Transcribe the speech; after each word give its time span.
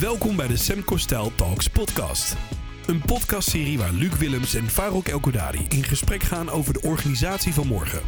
Welkom 0.00 0.36
bij 0.36 0.46
de 0.46 0.56
Semco 0.56 0.96
Style 0.96 1.34
Talks 1.34 1.68
podcast. 1.68 2.36
Een 2.86 3.00
podcastserie 3.00 3.78
waar 3.78 3.92
Luc 3.92 4.16
Willems 4.16 4.54
en 4.54 4.68
Farouk 4.68 5.08
Elkodari 5.08 5.66
in 5.68 5.84
gesprek 5.84 6.22
gaan 6.22 6.50
over 6.50 6.72
de 6.72 6.82
organisatie 6.82 7.52
van 7.52 7.66
morgen. 7.66 8.02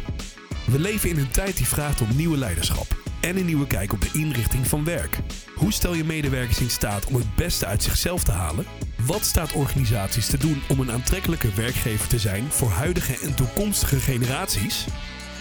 We 0.65 0.79
leven 0.79 1.09
in 1.09 1.17
een 1.17 1.31
tijd 1.31 1.57
die 1.57 1.67
vraagt 1.67 2.01
om 2.01 2.15
nieuwe 2.15 2.37
leiderschap 2.37 2.87
en 3.21 3.37
een 3.37 3.45
nieuwe 3.45 3.67
kijk 3.67 3.93
op 3.93 4.01
de 4.01 4.09
inrichting 4.13 4.67
van 4.67 4.83
werk. 4.83 5.19
Hoe 5.55 5.73
stel 5.73 5.93
je 5.93 6.03
medewerkers 6.03 6.59
in 6.59 6.69
staat 6.69 7.05
om 7.05 7.15
het 7.15 7.35
beste 7.35 7.65
uit 7.65 7.83
zichzelf 7.83 8.23
te 8.23 8.31
halen? 8.31 8.65
Wat 9.05 9.25
staat 9.25 9.53
organisaties 9.53 10.27
te 10.27 10.37
doen 10.37 10.61
om 10.69 10.79
een 10.79 10.91
aantrekkelijke 10.91 11.53
werkgever 11.53 12.07
te 12.07 12.19
zijn 12.19 12.51
voor 12.51 12.69
huidige 12.69 13.17
en 13.19 13.35
toekomstige 13.35 13.99
generaties? 13.99 14.85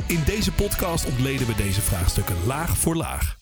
In 0.07 0.23
deze 0.27 0.53
podcast 0.53 1.07
ontleden 1.07 1.47
we 1.47 1.55
deze 1.55 1.81
vraagstukken 1.81 2.37
laag 2.47 2.79
voor 2.79 2.97
laag. 2.97 3.38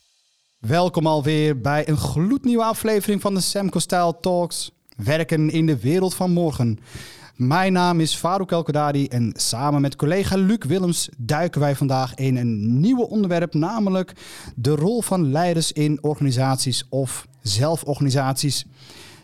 Welkom 0.61 1.07
alweer 1.07 1.61
bij 1.61 1.89
een 1.89 1.97
gloednieuwe 1.97 2.65
aflevering 2.65 3.21
van 3.21 3.35
de 3.35 3.41
Semco 3.41 3.79
Style 3.79 4.17
Talks. 4.21 4.71
Werken 4.97 5.51
in 5.51 5.67
de 5.67 5.81
wereld 5.81 6.15
van 6.15 6.31
morgen. 6.31 6.79
Mijn 7.35 7.73
naam 7.73 8.01
is 8.01 8.15
Farouk 8.15 8.51
Elkodadi 8.51 9.07
en 9.07 9.33
samen 9.37 9.81
met 9.81 9.97
collega 9.97 10.37
Luc 10.37 10.65
Willems 10.67 11.09
duiken 11.17 11.61
wij 11.61 11.77
vandaag 11.77 12.15
in 12.15 12.37
een 12.37 12.81
nieuw 12.81 13.03
onderwerp, 13.03 13.55
namelijk 13.55 14.13
de 14.55 14.75
rol 14.75 15.03
van 15.03 15.31
leiders 15.31 15.73
in 15.73 16.03
organisaties 16.03 16.85
of 16.89 17.27
zelforganisaties. 17.43 18.65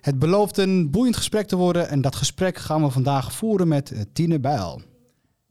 Het 0.01 0.19
belooft 0.19 0.59
een 0.59 0.91
boeiend 0.91 1.17
gesprek 1.17 1.47
te 1.47 1.57
worden 1.57 1.89
en 1.89 2.01
dat 2.01 2.17
gesprek 2.17 2.59
gaan 2.59 2.83
we 2.83 2.91
vandaag 2.91 3.33
voeren 3.33 3.69
met 3.69 4.07
Tine 4.13 4.41
Bijl. 4.41 4.83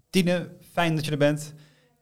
Tine, 0.09 0.49
fijn 0.71 0.95
dat 0.95 1.05
je 1.05 1.11
er 1.11 1.17
bent. 1.17 1.53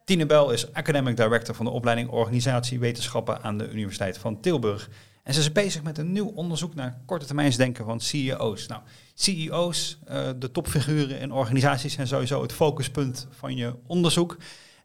Tine 0.09 0.25
Bel 0.25 0.51
is 0.51 0.73
Academic 0.73 1.17
Director 1.17 1.55
van 1.55 1.65
de 1.65 1.71
opleiding 1.71 2.09
Organisatiewetenschappen 2.09 3.41
aan 3.41 3.57
de 3.57 3.69
Universiteit 3.69 4.17
van 4.17 4.39
Tilburg. 4.39 4.89
En 5.23 5.33
ze 5.33 5.39
is 5.39 5.51
bezig 5.51 5.83
met 5.83 5.97
een 5.97 6.11
nieuw 6.11 6.27
onderzoek 6.27 6.75
naar 6.75 7.01
korte 7.05 7.25
termijnsdenken 7.25 7.85
van 7.85 7.99
CEO's. 7.99 8.67
Nou, 8.67 8.81
CEO's, 9.13 9.99
uh, 10.09 10.29
de 10.39 10.51
topfiguren 10.51 11.19
in 11.19 11.31
organisaties, 11.31 11.93
zijn 11.93 12.07
sowieso 12.07 12.41
het 12.41 12.53
focuspunt 12.53 13.27
van 13.29 13.55
je 13.55 13.75
onderzoek. 13.87 14.37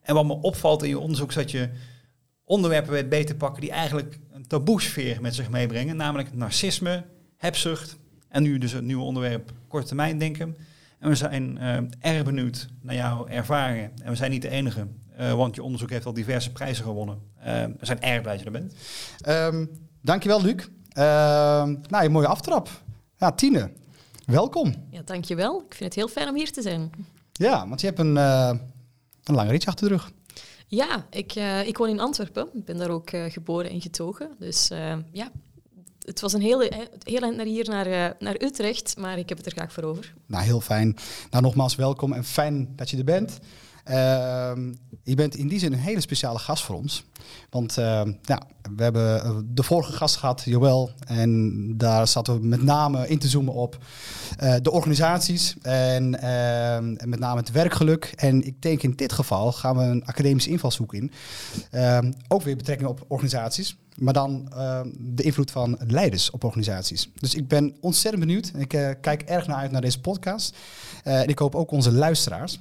En 0.03 0.15
wat 0.15 0.25
me 0.25 0.33
opvalt 0.33 0.83
in 0.83 0.89
je 0.89 0.99
onderzoek 0.99 1.29
is 1.29 1.35
dat 1.35 1.51
je 1.51 1.71
onderwerpen 2.45 2.93
weet 2.93 3.09
beter 3.09 3.35
pakken 3.37 3.61
die 3.61 3.71
eigenlijk 3.71 4.19
een 4.33 4.47
taboesfeer 4.47 5.21
met 5.21 5.35
zich 5.35 5.51
meebrengen. 5.51 5.97
Namelijk 5.97 6.35
narcisme, 6.35 7.05
hebzucht 7.37 7.99
en 8.29 8.43
nu 8.43 8.59
dus 8.59 8.73
het 8.73 8.85
nieuwe 8.85 9.05
onderwerp 9.05 9.53
korte 9.69 9.87
termijn 9.87 10.19
denken. 10.19 10.57
En 10.99 11.09
we 11.09 11.15
zijn 11.15 11.59
uh, 11.61 11.77
erg 12.01 12.25
benieuwd 12.25 12.69
naar 12.81 12.95
jouw 12.95 13.27
ervaringen. 13.27 13.93
En 14.03 14.11
we 14.11 14.17
zijn 14.17 14.31
niet 14.31 14.43
de 14.43 14.49
enige, 14.49 14.87
uh, 15.21 15.35
want 15.35 15.55
je 15.55 15.63
onderzoek 15.63 15.91
heeft 15.91 16.07
al 16.07 16.13
diverse 16.13 16.53
prijzen 16.53 16.85
gewonnen. 16.85 17.19
Uh, 17.39 17.45
we 17.45 17.87
zijn 17.87 18.01
erg 18.01 18.23
blij 18.23 18.37
dat 18.37 18.45
je 18.45 18.51
er 18.51 18.61
bent. 18.61 18.75
Um, 19.55 19.71
dankjewel, 20.03 20.43
Luc. 20.43 20.55
Uh, 20.55 21.05
nou, 21.89 22.05
een 22.05 22.13
mooie 22.13 22.27
aftrap. 22.27 22.69
Ja, 23.17 23.33
Tine, 23.33 23.71
welkom. 24.27 24.75
Ja, 24.91 25.03
dankjewel. 25.05 25.59
Ik 25.59 25.75
vind 25.75 25.85
het 25.85 25.95
heel 25.95 26.09
fijn 26.09 26.29
om 26.29 26.35
hier 26.35 26.53
te 26.53 26.63
zijn. 26.63 26.91
Ja, 27.33 27.69
want 27.69 27.81
je 27.81 27.87
hebt 27.87 27.99
een, 27.99 28.17
een 28.17 29.35
lange 29.35 29.51
ritje 29.51 29.69
achter 29.69 29.89
de 29.89 29.95
rug. 29.95 30.11
Ja, 30.67 31.07
ik, 31.11 31.35
ik 31.67 31.79
woon 31.79 31.89
in 31.89 32.01
Antwerpen. 32.01 32.49
Ik 32.55 32.65
ben 32.65 32.77
daar 32.77 32.91
ook 32.91 33.11
geboren 33.29 33.71
en 33.71 33.81
getogen. 33.81 34.31
Dus 34.39 34.69
ja, 35.13 35.31
het 35.99 36.21
was 36.21 36.33
een 36.33 36.41
hele, 36.41 36.89
heel 37.03 37.21
eind 37.21 37.37
naar 37.37 37.47
hier, 37.47 37.69
naar, 37.69 38.17
naar 38.19 38.43
Utrecht, 38.43 38.97
maar 38.99 39.19
ik 39.19 39.29
heb 39.29 39.39
het 39.39 39.47
er 39.47 39.53
graag 39.53 39.73
voor 39.73 39.83
over. 39.83 40.15
Nou, 40.27 40.45
heel 40.45 40.61
fijn. 40.61 40.97
Nou, 41.31 41.43
nogmaals 41.43 41.75
welkom 41.75 42.13
en 42.13 42.25
fijn 42.25 42.73
dat 42.77 42.91
je 42.91 42.97
er 42.97 43.05
bent. 43.05 43.39
Uh, 43.91 44.53
je 45.03 45.15
bent 45.15 45.37
in 45.37 45.49
die 45.49 45.59
zin 45.59 45.73
een 45.73 45.79
hele 45.79 46.01
speciale 46.01 46.39
gast 46.39 46.65
voor 46.65 46.77
ons. 46.77 47.05
Want 47.51 47.75
ja, 48.23 48.43
we 48.77 48.83
hebben 48.83 49.47
de 49.55 49.63
vorige 49.63 49.93
gast 49.93 50.17
gehad, 50.17 50.43
Joël. 50.45 50.91
En 51.07 51.73
daar 51.77 52.09
zaten 52.09 52.41
we 52.41 52.47
met 52.47 52.63
name 52.63 53.09
in 53.09 53.19
te 53.19 53.29
zoomen 53.29 53.55
op 53.55 53.79
uh, 54.43 54.55
de 54.63 54.71
organisaties. 54.71 55.57
En, 55.63 56.21
en, 56.21 56.99
met 57.05 57.19
name 57.19 57.41
het 57.41 57.51
werkgeluk. 57.51 58.13
En 58.17 58.47
ik 58.47 58.63
denk 58.63 58.83
in 58.83 58.93
dit 58.97 59.13
geval 59.13 59.53
gaan 59.53 59.77
we 59.77 59.83
een 59.83 60.05
academische 60.05 60.51
invalshoek 60.51 60.95
in. 60.95 61.13
Ehm, 61.71 62.13
ook 62.29 62.43
weer 62.43 62.57
betrekking 62.57 62.89
op 62.89 63.05
organisaties. 63.09 63.77
Maar 63.95 64.13
dan 64.13 64.53
de 64.99 65.23
invloed 65.23 65.51
van 65.51 65.79
leiders 65.87 66.31
op 66.31 66.45
organisaties. 66.45 67.11
Dus 67.15 67.35
ik 67.35 67.49
ben 67.49 67.77
ontzettend 67.81 68.25
benieuwd. 68.25 68.53
Ik 68.57 68.73
uh, 68.73 68.91
kijk 69.01 69.23
erg 69.23 69.47
naar 69.47 69.57
uit 69.57 69.71
naar 69.71 69.81
deze 69.81 70.01
podcast. 70.01 70.57
En 71.03 71.29
ik 71.29 71.39
hoop 71.39 71.55
ook 71.55 71.71
onze 71.71 71.93
luisteraars. 71.93 72.61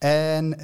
En 0.00 0.56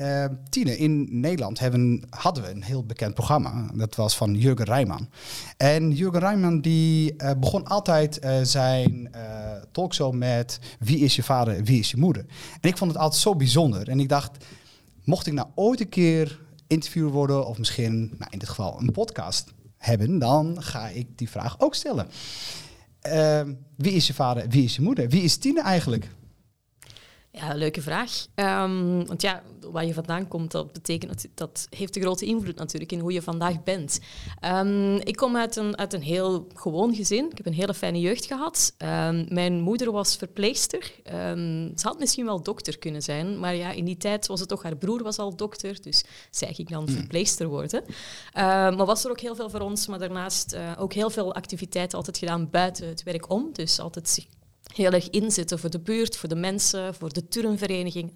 Tine, 0.49 0.77
in 0.77 1.21
Nederland 1.21 1.59
hebben, 1.59 2.03
hadden 2.11 2.43
we 2.43 2.51
een 2.51 2.63
heel 2.63 2.85
bekend 2.85 3.15
programma. 3.15 3.71
Dat 3.75 3.95
was 3.95 4.17
van 4.17 4.35
Jurgen 4.35 4.65
Rijman. 4.65 5.09
En 5.57 5.91
Jurgen 5.91 6.21
Rijman 6.21 6.61
die 6.61 7.17
begon 7.39 7.65
altijd 7.65 8.19
zijn 8.43 9.11
talkshow 9.73 10.15
met 10.15 10.59
wie 10.79 10.99
is 10.99 11.17
je 11.17 11.23
vader, 11.23 11.65
wie 11.65 11.79
is 11.79 11.91
je 11.91 11.97
moeder. 11.97 12.27
En 12.61 12.69
ik 12.69 12.77
vond 12.77 12.91
het 12.91 13.01
altijd 13.01 13.23
zo 13.23 13.37
bijzonder. 13.37 13.89
En 13.89 14.01
ik 14.01 14.09
dacht, 14.09 14.45
mocht 15.05 15.27
ik 15.27 15.33
nou 15.33 15.49
ooit 15.55 15.81
een 15.81 15.89
keer 15.89 16.41
interviewer 16.67 17.11
worden, 17.11 17.47
of 17.47 17.59
misschien 17.59 17.99
nou, 18.19 18.31
in 18.31 18.39
dit 18.39 18.49
geval 18.49 18.81
een 18.81 18.93
podcast 18.93 19.53
hebben, 19.77 20.19
dan 20.19 20.63
ga 20.63 20.89
ik 20.89 21.07
die 21.19 21.31
vraag 21.31 21.61
ook 21.61 21.75
stellen. 21.75 22.09
Uh, 23.07 23.41
wie 23.77 23.93
is 23.93 24.07
je 24.07 24.15
vader, 24.15 24.49
wie 24.49 24.65
is 24.65 24.77
je 24.77 24.83
moeder? 24.83 25.09
Wie 25.09 25.23
is 25.23 25.37
Tine 25.37 25.63
eigenlijk? 25.63 26.09
Ja, 27.39 27.55
leuke 27.55 27.83
vraag. 27.83 28.27
Um, 28.35 29.07
want 29.07 29.23
ja, 29.23 29.43
waar 29.61 29.87
je 29.87 29.95
vandaan 29.95 30.29
komt, 30.29 30.51
dat 30.51 30.73
betekent 30.73 31.27
dat, 31.35 31.67
heeft 31.71 31.97
een 31.97 32.03
grote 32.03 32.25
invloed 32.25 32.57
natuurlijk 32.57 32.93
in 32.93 33.01
hoe 33.01 33.13
je 33.13 33.23
vandaag 33.23 33.63
bent. 33.63 34.01
Um, 34.45 34.95
ik 34.97 35.17
kom 35.17 35.37
uit 35.37 35.57
een, 35.57 35.79
uit 35.79 35.93
een 35.93 36.03
heel 36.03 36.47
gewoon 36.55 36.95
gezin. 36.95 37.31
Ik 37.31 37.37
heb 37.37 37.47
een 37.47 37.53
hele 37.53 37.75
fijne 37.75 38.01
jeugd 38.01 38.27
gehad. 38.27 38.75
Um, 38.79 39.27
mijn 39.29 39.61
moeder 39.61 39.93
was 39.93 40.17
verpleegster. 40.17 40.93
ze 41.75 41.83
had 41.83 41.99
misschien 41.99 42.25
wel 42.25 42.43
dokter 42.43 42.79
kunnen 42.79 43.03
zijn, 43.03 43.39
maar 43.39 43.55
ja, 43.55 43.71
in 43.71 43.85
die 43.85 43.97
tijd 43.97 44.27
was 44.27 44.41
het 44.41 44.49
toch 44.49 44.63
haar 44.63 44.77
broer 44.77 45.03
was 45.03 45.19
al 45.19 45.37
dokter, 45.37 45.83
dus 45.83 46.05
zij 46.31 46.55
ging 46.55 46.69
dan 46.69 46.83
mm. 46.83 46.89
verpleegster 46.89 47.47
worden. 47.47 47.85
maar 48.35 48.87
was 48.87 49.05
er 49.05 49.11
ook 49.11 49.21
heel 49.21 49.35
veel 49.35 49.51
voor 49.51 49.61
ons, 49.61 49.87
maar 49.87 49.99
daarnaast 49.99 50.55
uh, 50.55 50.73
ook 50.79 50.93
heel 50.93 51.11
veel 51.11 51.35
activiteiten 51.35 51.99
altijd 51.99 52.19
gedaan 52.19 52.51
buiten 52.51 52.89
het 52.89 53.03
werk 53.03 53.31
om. 53.31 53.49
Dus 53.53 53.81
altijd 53.81 54.09
zich 54.09 54.27
heel 54.77 54.91
erg 54.91 55.11
inzetten 55.11 55.59
voor 55.59 55.71
de 55.71 55.81
buurt, 55.81 56.17
voor 56.17 56.29
de 56.29 56.35
mensen, 56.35 56.95
voor 56.95 57.13
de 57.13 57.29
turnvereniging. 57.29 58.13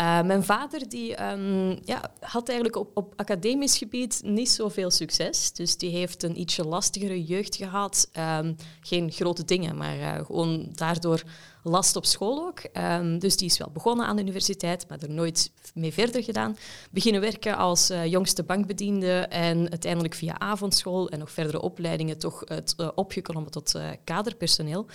Uh, 0.00 0.22
mijn 0.22 0.44
vader 0.44 0.88
die, 0.88 1.22
um, 1.22 1.78
ja, 1.84 2.10
had 2.20 2.48
eigenlijk 2.48 2.78
op, 2.78 2.90
op 2.94 3.12
academisch 3.16 3.78
gebied 3.78 4.20
niet 4.24 4.50
zoveel 4.50 4.90
succes. 4.90 5.52
Dus 5.52 5.76
die 5.76 5.90
heeft 5.90 6.22
een 6.22 6.40
ietsje 6.40 6.64
lastigere 6.64 7.24
jeugd 7.24 7.56
gehad. 7.56 8.10
Um, 8.38 8.56
geen 8.80 9.12
grote 9.12 9.44
dingen, 9.44 9.76
maar 9.76 9.98
uh, 9.98 10.24
gewoon 10.24 10.68
daardoor 10.72 11.22
last 11.64 11.96
op 11.96 12.06
school 12.06 12.46
ook. 12.46 12.60
Um, 12.72 13.18
dus 13.18 13.36
die 13.36 13.46
is 13.46 13.58
wel 13.58 13.70
begonnen 13.72 14.06
aan 14.06 14.16
de 14.16 14.22
universiteit, 14.22 14.88
maar 14.88 14.98
er 14.98 15.10
nooit 15.10 15.50
mee 15.74 15.92
verder 15.92 16.22
gedaan. 16.22 16.56
Beginnen 16.90 17.20
werken 17.20 17.56
als 17.56 17.90
uh, 17.90 18.06
jongste 18.06 18.42
bankbediende 18.42 19.18
en 19.20 19.70
uiteindelijk 19.70 20.14
via 20.14 20.38
avondschool 20.38 21.08
en 21.08 21.18
nog 21.18 21.30
verdere 21.30 21.60
opleidingen 21.60 22.18
toch 22.18 22.42
het 22.44 22.74
uh, 22.76 22.88
opgeklommen 22.94 23.50
tot 23.50 23.74
uh, 23.74 23.88
kaderpersoneel. 24.04 24.86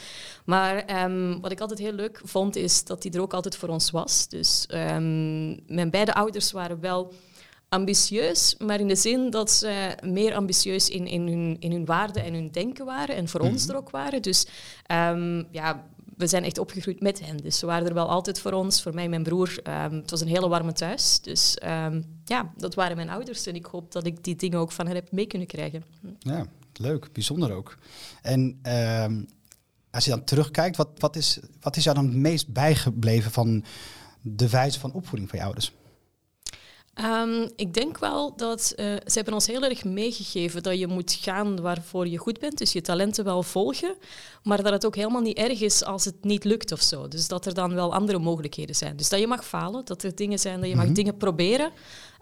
Maar 0.45 1.03
um, 1.03 1.41
wat 1.41 1.51
ik 1.51 1.59
altijd 1.59 1.79
heel 1.79 1.91
leuk 1.91 2.21
vond, 2.23 2.55
is 2.55 2.83
dat 2.83 3.03
hij 3.03 3.11
er 3.11 3.21
ook 3.21 3.33
altijd 3.33 3.55
voor 3.55 3.69
ons 3.69 3.91
was. 3.91 4.27
Dus 4.27 4.67
um, 4.73 5.59
mijn 5.67 5.89
beide 5.89 6.13
ouders 6.13 6.51
waren 6.51 6.79
wel 6.79 7.13
ambitieus, 7.69 8.55
maar 8.57 8.79
in 8.79 8.87
de 8.87 8.95
zin 8.95 9.29
dat 9.29 9.51
ze 9.51 9.95
meer 10.03 10.35
ambitieus 10.35 10.89
in, 10.89 11.07
in, 11.07 11.27
hun, 11.27 11.57
in 11.59 11.71
hun 11.71 11.85
waarden 11.85 12.23
en 12.23 12.33
hun 12.33 12.51
denken 12.51 12.85
waren 12.85 13.15
en 13.15 13.27
voor 13.27 13.39
mm 13.39 13.45
-hmm. 13.45 13.55
ons 13.55 13.67
er 13.67 13.75
ook 13.75 13.89
waren. 13.89 14.21
Dus 14.21 14.47
um, 14.91 15.47
ja, 15.51 15.85
we 16.19 16.27
zijn 16.27 16.43
echt 16.43 16.57
opgegroeid 16.57 17.01
met 17.01 17.19
hen. 17.25 17.37
Dus 17.37 17.59
ze 17.59 17.65
waren 17.65 17.87
er 17.87 17.93
wel 17.93 18.09
altijd 18.09 18.39
voor 18.39 18.51
ons, 18.51 18.81
voor 18.81 18.93
mij 18.93 19.03
en 19.03 19.09
mijn 19.09 19.23
broer. 19.23 19.59
Um, 19.67 19.93
het 19.93 20.09
was 20.11 20.21
een 20.21 20.27
hele 20.27 20.47
warme 20.47 20.73
thuis. 20.73 21.19
Dus 21.21 21.57
um, 21.63 22.03
ja, 22.25 22.51
dat 22.57 22.75
waren 22.75 22.95
mijn 22.95 23.09
ouders. 23.09 23.45
En 23.45 23.55
ik 23.55 23.65
hoop 23.65 23.91
dat 23.91 24.05
ik 24.05 24.23
die 24.23 24.35
dingen 24.35 24.59
ook 24.59 24.71
van 24.71 24.85
hen 24.85 24.95
heb 24.95 25.11
mee 25.11 25.25
kunnen 25.25 25.47
krijgen. 25.47 25.83
Ja, 26.19 26.45
leuk. 26.73 27.13
Bijzonder 27.13 27.51
ook. 27.51 27.77
En 28.21 28.59
um, 29.03 29.27
als 29.91 30.03
je 30.03 30.09
dan 30.09 30.23
terugkijkt, 30.23 30.77
wat, 30.77 30.89
wat, 30.97 31.15
is, 31.15 31.39
wat 31.61 31.75
is 31.75 31.83
jou 31.83 31.95
dan 31.95 32.05
het 32.05 32.15
meest 32.15 32.47
bijgebleven 32.47 33.31
van 33.31 33.63
de 34.21 34.49
wijze 34.49 34.79
van 34.79 34.93
opvoeding 34.93 35.29
van 35.29 35.39
je 35.39 35.45
ouders? 35.45 35.73
Um, 37.03 37.49
ik 37.55 37.73
denk 37.73 37.97
wel 37.97 38.33
dat 38.35 38.73
uh, 38.75 38.85
ze 38.85 39.13
hebben 39.13 39.33
ons 39.33 39.47
heel 39.47 39.63
erg 39.63 39.83
meegegeven 39.83 40.63
dat 40.63 40.79
je 40.79 40.87
moet 40.87 41.17
gaan 41.21 41.61
waarvoor 41.61 42.07
je 42.07 42.17
goed 42.17 42.39
bent, 42.39 42.57
dus 42.57 42.71
je 42.71 42.81
talenten 42.81 43.23
wel 43.23 43.43
volgen, 43.43 43.95
maar 44.43 44.63
dat 44.63 44.71
het 44.71 44.85
ook 44.85 44.95
helemaal 44.95 45.21
niet 45.21 45.37
erg 45.37 45.61
is 45.61 45.83
als 45.83 46.05
het 46.05 46.23
niet 46.23 46.43
lukt 46.43 46.71
of 46.71 46.81
zo. 46.81 47.07
Dus 47.07 47.27
dat 47.27 47.45
er 47.45 47.53
dan 47.53 47.73
wel 47.73 47.93
andere 47.93 48.19
mogelijkheden 48.19 48.75
zijn. 48.75 48.97
Dus 48.97 49.09
dat 49.09 49.19
je 49.19 49.27
mag 49.27 49.45
falen, 49.45 49.85
dat 49.85 50.03
er 50.03 50.15
dingen 50.15 50.39
zijn, 50.39 50.59
dat 50.59 50.69
je 50.69 50.75
mag 50.75 50.81
mm 50.81 50.85
-hmm. 50.85 50.95
dingen 50.95 51.17
proberen, 51.17 51.71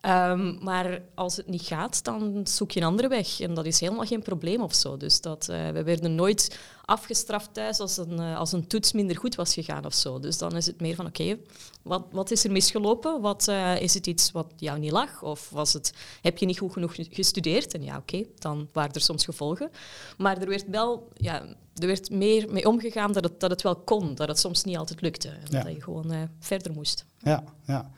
Ehm, 0.01 0.63
maar 0.63 1.01
als 1.15 1.37
het 1.37 1.47
niet 1.47 1.61
gaat, 1.61 2.03
dan 2.03 2.41
zoek 2.47 2.71
je 2.71 2.79
een 2.79 2.85
andere 2.85 3.07
weg. 3.07 3.39
En 3.39 3.53
dat 3.53 3.65
is 3.65 3.79
helemaal 3.79 4.05
geen 4.05 4.21
probleem 4.21 4.61
of 4.61 4.73
zo. 4.73 4.97
Dus 4.97 5.21
dat, 5.21 5.47
uh, 5.51 5.69
we 5.69 5.83
werden 5.83 6.15
nooit 6.15 6.59
afgestraft 6.85 7.53
thuis 7.53 7.79
als 7.79 7.97
een, 7.97 8.19
uh, 8.19 8.37
als 8.37 8.51
een 8.51 8.67
toets 8.67 8.91
minder 8.91 9.17
goed 9.17 9.35
was 9.35 9.53
gegaan 9.53 9.85
of 9.85 9.93
zo. 9.93 10.19
Dus 10.19 10.37
dan 10.37 10.55
is 10.55 10.65
het 10.65 10.81
meer 10.81 10.95
van, 10.95 11.05
oké, 11.05 11.37
wat, 11.81 12.05
wat 12.11 12.31
is 12.31 12.43
er 12.43 12.51
misgelopen? 12.51 13.21
Wat, 13.21 13.47
uh, 13.49 13.81
is 13.81 13.93
het 13.93 14.07
iets 14.07 14.31
wat 14.31 14.53
jou 14.55 14.79
niet 14.79 14.91
lag? 14.91 15.21
Of 15.21 15.49
was 15.49 15.73
het, 15.73 15.93
heb 16.21 16.37
je 16.37 16.45
niet 16.45 16.59
goed 16.59 16.73
genoeg 16.73 16.95
gestudeerd? 16.95 17.73
En 17.73 17.83
ja, 17.83 17.97
oké, 17.97 18.23
dan 18.39 18.69
waren 18.73 18.93
er 18.93 19.01
soms 19.01 19.25
gevolgen. 19.25 19.69
Maar 20.17 20.37
er 20.37 20.49
werd 20.49 20.69
wel... 20.69 21.07
Ja, 21.13 21.45
er 21.75 21.87
werd 21.87 22.09
meer 22.09 22.51
mee 22.51 22.67
omgegaan 22.67 23.11
dat 23.11 23.23
het, 23.23 23.39
dat 23.39 23.49
het 23.49 23.61
wel 23.61 23.75
kon, 23.75 24.15
dat 24.15 24.27
het 24.27 24.39
soms 24.39 24.63
niet 24.63 24.77
altijd 24.77 25.01
lukte. 25.01 25.29
En 25.29 25.47
ja. 25.49 25.63
dat 25.63 25.73
je 25.73 25.81
gewoon 25.81 26.29
verder 26.39 26.73
moest. 26.73 27.05
Ja, 27.19 27.43
ja. 27.65 27.91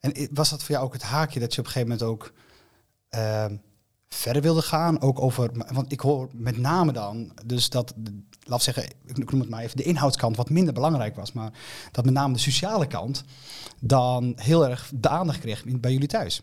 En 0.00 0.28
was 0.32 0.50
dat 0.50 0.62
voor 0.62 0.74
jou 0.74 0.86
ook 0.86 0.92
het 0.92 1.02
haakje 1.02 1.40
dat 1.40 1.54
je 1.54 1.60
op 1.60 1.66
een 1.66 1.72
gegeven 1.72 1.98
moment 1.98 2.08
ook 2.08 2.32
uh, 3.14 3.44
verder 4.08 4.42
wilde 4.42 4.62
gaan? 4.62 5.00
Ook 5.00 5.20
over, 5.20 5.50
want 5.72 5.92
ik 5.92 6.00
hoor 6.00 6.28
met 6.32 6.58
name 6.58 6.92
dan, 6.92 7.32
dus 7.46 7.70
dat, 7.70 7.94
laat 8.42 8.62
zeggen, 8.62 8.84
ik 9.06 9.30
noem 9.30 9.40
het 9.40 9.50
maar 9.50 9.62
even, 9.62 9.76
de 9.76 9.82
inhoudskant 9.82 10.36
wat 10.36 10.50
minder 10.50 10.74
belangrijk 10.74 11.16
was, 11.16 11.32
maar 11.32 11.52
dat 11.90 12.04
met 12.04 12.14
name 12.14 12.34
de 12.34 12.40
sociale 12.40 12.86
kant 12.86 13.24
dan 13.80 14.32
heel 14.36 14.68
erg 14.68 14.90
de 14.94 15.08
aandacht 15.08 15.40
kreeg 15.40 15.64
bij 15.64 15.92
jullie 15.92 16.08
thuis. 16.08 16.42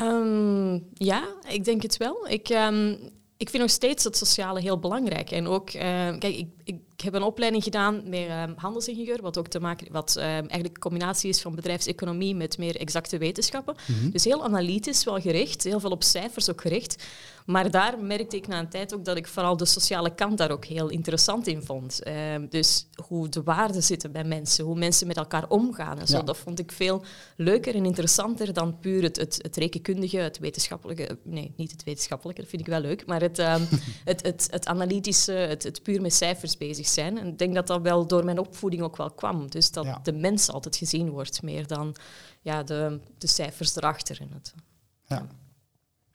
Um, 0.00 0.86
ja, 0.94 1.34
ik 1.48 1.64
denk 1.64 1.82
het 1.82 1.96
wel. 1.96 2.28
Ik, 2.28 2.48
um, 2.48 2.98
ik 3.36 3.50
vind 3.50 3.62
nog 3.62 3.70
steeds 3.70 4.04
het 4.04 4.16
sociale 4.16 4.60
heel 4.60 4.78
belangrijk. 4.78 5.30
En 5.30 5.46
ook, 5.46 5.70
kijk, 5.70 6.46
ik, 6.64 6.80
heb 7.02 7.14
een 7.14 7.22
opleiding 7.22 7.64
gedaan 7.64 8.02
met 8.04 8.26
uh, 8.26 8.42
handelsingenieur, 8.56 9.22
wat 9.22 9.38
ook 9.38 9.48
te 9.48 9.60
maken, 9.60 9.92
wat 9.92 10.14
uh, 10.18 10.24
eigenlijk 10.24 10.74
een 10.74 10.78
combinatie 10.78 11.28
is 11.28 11.40
van 11.40 11.54
bedrijfseconomie 11.54 12.34
met 12.34 12.58
meer 12.58 12.76
exacte 12.76 13.18
wetenschappen. 13.18 13.76
Mm 13.86 13.94
-hmm. 14.00 14.10
Dus 14.10 14.24
heel 14.24 14.44
analytisch 14.44 15.04
wel 15.04 15.20
gericht, 15.20 15.62
heel 15.62 15.80
veel 15.80 15.90
op 15.90 16.02
cijfers 16.02 16.50
ook 16.50 16.60
gericht. 16.60 17.04
Maar 17.46 17.70
daar 17.70 17.98
merkte 17.98 18.36
ik 18.36 18.46
na 18.46 18.58
een 18.58 18.68
tijd 18.68 18.94
ook 18.94 19.04
dat 19.04 19.16
ik 19.16 19.26
vooral 19.26 19.56
de 19.56 19.64
sociale 19.64 20.14
kant 20.14 20.38
daar 20.38 20.50
ook 20.50 20.64
heel 20.64 20.88
interessant 20.88 21.46
in 21.46 21.62
vond. 21.62 22.02
dus 22.48 22.86
hoe 23.04 23.28
de 23.28 23.42
waarden 23.42 23.82
zitten 23.82 24.12
bij 24.12 24.24
mensen, 24.24 24.64
hoe 24.64 24.78
mensen 24.78 25.06
met 25.06 25.16
elkaar 25.16 25.48
omgaan 25.48 25.98
en 25.98 26.06
zo. 26.06 26.16
Ja. 26.16 26.22
Dat 26.22 26.36
vond 26.36 26.58
ik 26.58 26.72
veel 26.72 27.02
leuker 27.36 27.74
en 27.74 27.84
interessanter 27.84 28.52
dan 28.52 28.78
puur 28.78 29.02
het, 29.02 29.16
het, 29.16 29.38
het 29.42 29.56
rekenkundige, 29.56 30.16
het 30.16 30.38
wetenschappelijke. 30.38 31.18
Nee, 31.22 31.52
niet 31.56 31.70
het 31.70 31.84
wetenschappelijke, 31.84 32.40
dat 32.40 32.50
vind 32.50 32.62
ik 32.62 32.68
wel 32.68 32.80
leuk, 32.80 33.06
maar 33.06 33.20
het, 33.20 33.36
het, 34.04 34.22
het, 34.22 34.48
het, 34.50 34.66
analytische, 34.66 35.32
het, 35.32 35.62
het 35.62 35.82
puur 35.82 36.00
met 36.00 36.14
cijfers 36.14 36.56
bezig 36.56 36.85
zijn. 36.88 37.18
En 37.18 37.26
ik 37.26 37.38
denk 37.38 37.54
dat 37.54 37.66
dat 37.66 37.82
wel 37.82 38.06
door 38.06 38.24
mijn 38.24 38.38
opvoeding 38.38 38.82
ook 38.82 38.96
wel 38.96 39.10
kwam. 39.10 39.50
Dus 39.50 39.70
dat 39.70 39.84
ja. 39.84 40.00
de 40.02 40.12
mens 40.12 40.50
altijd 40.50 40.76
gezien 40.76 41.10
wordt, 41.10 41.42
meer 41.42 41.66
dan 41.66 41.96
ja, 42.40 42.62
de, 42.62 43.00
de 43.18 43.26
cijfers 43.26 43.76
erachter. 43.76 44.20
En 44.20 44.30
het, 44.32 44.54
ja. 45.06 45.26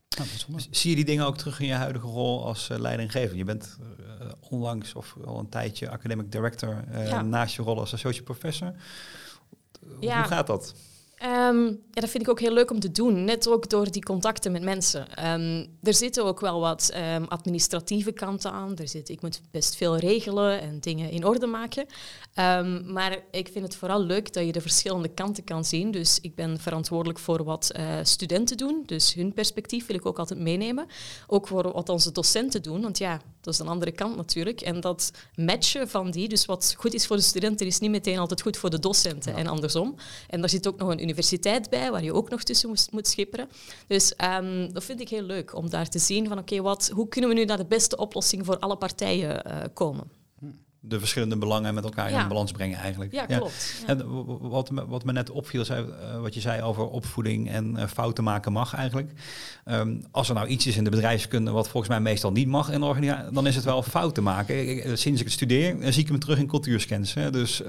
Ja, 0.08 0.24
Zie 0.72 0.90
je 0.90 0.96
die 0.96 1.06
dingen 1.06 1.26
ook 1.26 1.38
terug 1.38 1.60
in 1.60 1.68
je 1.68 1.74
huidige 1.74 2.08
rol 2.08 2.46
als 2.46 2.70
uh, 2.70 2.78
leidinggever? 2.78 3.38
Je 3.38 3.44
bent 3.44 3.78
uh, 4.00 4.32
onlangs 4.50 4.94
of 4.94 5.16
al 5.26 5.40
een 5.40 5.50
tijdje 5.50 5.90
academic 5.90 6.32
director 6.32 6.84
uh, 6.92 7.08
ja. 7.08 7.22
naast 7.22 7.56
je 7.56 7.62
rol 7.62 7.80
als 7.80 7.94
associate 7.94 8.24
professor. 8.24 8.74
Ja. 10.00 10.18
Hoe 10.18 10.28
gaat 10.28 10.48
dat? 10.48 10.74
Um, 11.24 11.68
ja, 11.68 12.02
dat 12.02 12.10
vind 12.10 12.24
ik 12.24 12.30
ook 12.30 12.40
heel 12.40 12.54
leuk 12.54 12.72
om 12.72 12.80
te 12.80 12.92
doen, 12.92 13.24
net 13.24 13.48
ook 13.48 13.70
door 13.70 13.92
die 13.92 14.04
contacten 14.04 14.52
met 14.52 14.62
mensen. 14.62 15.32
Um, 15.32 15.68
er 15.84 15.94
zitten 15.94 16.26
ook 16.26 16.40
wel 16.40 16.60
wat 16.60 16.94
um, 17.16 17.26
administratieve 17.26 18.12
kanten 18.12 18.52
aan. 18.52 18.78
Er 18.78 18.88
zit, 18.88 19.10
ik 19.10 19.22
moet 19.22 19.42
best 19.52 19.76
veel 19.76 19.98
regelen 19.98 20.62
en 20.62 20.80
dingen 20.80 21.12
in 21.12 21.26
orde 21.26 21.46
maken. 21.46 21.86
maar 22.94 23.18
ik 23.32 23.50
vind 23.52 23.66
het 23.66 23.76
vooral 23.76 24.02
leuk 24.02 24.34
dat 24.34 24.46
je 24.46 24.52
de 24.52 24.62
verschillende 24.62 25.08
kanten 25.08 25.44
kan 25.44 25.66
zien. 25.66 25.92
Dus 25.92 26.20
ik 26.22 26.36
ben 26.36 26.60
verantwoordelijk 26.60 27.20
voor 27.20 27.44
wat 27.44 27.72
uh, 27.76 27.84
studenten 28.04 28.58
doen. 28.58 28.84
Dus 28.86 29.14
hun 29.14 29.34
perspectief 29.34 29.86
wil 29.86 29.96
ik 29.96 30.06
ook 30.06 30.20
altijd 30.20 30.40
meenemen. 30.40 30.86
Ook 31.28 31.48
voor 31.48 31.72
wat 31.72 31.90
onze 31.90 32.12
docenten 32.12 32.64
doen, 32.64 32.82
want 32.82 32.98
ja, 32.98 33.22
dat 33.42 33.54
is 33.54 33.60
een 33.60 33.68
andere 33.68 33.92
kant 33.92 34.16
natuurlijk. 34.16 34.62
En 34.62 34.80
dat 34.80 35.12
matchen 35.36 35.90
van 35.90 36.12
die, 36.12 36.28
dus 36.28 36.46
wat 36.46 36.76
goed 36.78 36.94
is 36.94 37.08
voor 37.08 37.16
de 37.16 37.22
studenten, 37.22 37.68
is 37.68 37.80
niet 37.80 37.92
meteen 37.92 38.18
altijd 38.18 38.42
goed 38.42 38.58
voor 38.58 38.70
de 38.70 38.80
docenten 38.80 39.32
ja. 39.32 39.38
en 39.38 39.48
andersom. 39.48 39.96
En 40.28 40.40
daar 40.40 40.50
zit 40.50 40.68
ook 40.68 40.78
nog 40.78 40.90
een 40.90 41.00
universiteit 41.12 41.70
bij, 41.70 41.92
waar 41.92 42.04
je 42.04 42.14
ook 42.14 42.30
nog 42.30 42.44
tussen 42.44 42.70
moet, 42.92 43.08
schipperen. 43.08 43.50
Dus 43.88 44.14
um, 44.40 44.74
dat 44.74 44.84
vind 44.84 45.02
ik 45.02 45.10
heel 45.10 45.22
leuk, 45.22 45.56
om 45.56 45.70
daar 45.70 45.90
te 45.90 46.00
zien 46.00 46.28
van 46.28 46.38
oké, 46.38 46.56
okay, 46.56 46.76
hoe 46.94 47.08
kunnen 47.08 47.30
we 47.30 47.36
nu 47.36 47.46
naar 47.46 47.58
de 47.58 47.66
beste 47.66 47.98
oplossing 47.98 48.46
voor 48.46 48.60
alle 48.60 48.78
partijen 48.78 49.44
uh, 49.48 49.64
komen 49.74 50.21
de 50.84 51.00
verschillende 51.00 51.38
belangen 51.38 51.74
met 51.74 51.84
elkaar 51.84 52.12
ja. 52.12 52.22
in 52.22 52.28
balans 52.28 52.52
brengen 52.52 52.78
eigenlijk. 52.78 53.12
Ja, 53.12 53.26
klopt. 53.26 53.84
Ja. 53.88 53.88
En 53.88 54.04
wat, 54.50 54.72
wat 54.88 55.04
me 55.04 55.12
net 55.12 55.30
opviel, 55.30 55.66
zei, 55.66 55.86
uh, 55.86 56.20
wat 56.20 56.34
je 56.34 56.40
zei 56.40 56.62
over 56.62 56.88
opvoeding 56.88 57.50
en 57.50 57.76
uh, 57.78 57.88
fouten 57.88 58.24
maken 58.24 58.52
mag 58.52 58.74
eigenlijk. 58.74 59.12
Um, 59.66 60.04
als 60.12 60.30
er 60.30 60.36
nou 60.36 60.48
iets 60.48 60.68
is 60.68 60.78
in 60.78 60.84
de 60.84 60.90
bedrijfskunde 60.90 61.52
wat 61.52 61.70
volgens 61.70 61.92
mij 61.92 62.02
meestal 62.02 62.32
niet 62.32 62.48
mag 62.48 62.72
in 62.72 62.80
de 62.80 62.86
organisatie, 62.86 63.32
dan 63.32 63.48
is 63.48 63.56
het 63.56 63.64
wel 63.64 63.84
fouten 63.84 64.24
maken. 64.24 64.70
Ik, 64.70 64.98
sinds 64.98 65.20
ik 65.20 65.26
het 65.26 65.36
studeer, 65.36 65.94
zie 65.94 66.04
ik 66.04 66.12
me 66.12 66.18
terug 66.18 66.38
in 66.38 66.48
cultuurscans. 66.48 67.14
Hè. 67.14 67.32
Dus 67.32 67.62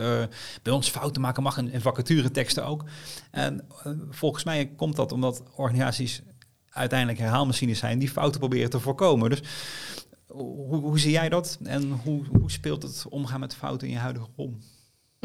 bij 0.62 0.73
ons 0.73 0.88
fouten 0.88 1.23
maken 1.23 1.43
mag 1.43 1.58
in, 1.58 1.73
in 1.73 1.81
vacatureteksten 1.81 2.67
ook. 2.67 2.85
En 3.31 3.65
volgens 4.11 4.44
mij 4.44 4.67
komt 4.76 4.97
dat 4.97 5.12
omdat 5.12 5.43
organisaties 5.56 6.23
uiteindelijk 6.70 7.19
herhaalmachines 7.19 7.79
zijn 7.79 7.99
die 7.99 8.11
fouten 8.11 8.41
proberen 8.41 8.70
te 8.70 8.81
voorkomen. 8.81 9.31
Dus 9.31 9.43
hoe, 10.32 10.99
zie 10.99 11.11
jij 11.11 11.29
dat 11.29 11.58
en 11.62 11.90
hoe, 11.90 12.26
hoe 12.26 12.50
speelt 12.50 12.82
het 12.82 13.05
omgaan 13.08 13.40
met 13.40 13.55
fouten 13.55 13.87
in 13.87 13.93
je 13.93 13.99
huidige 13.99 14.29
rol? 14.37 14.56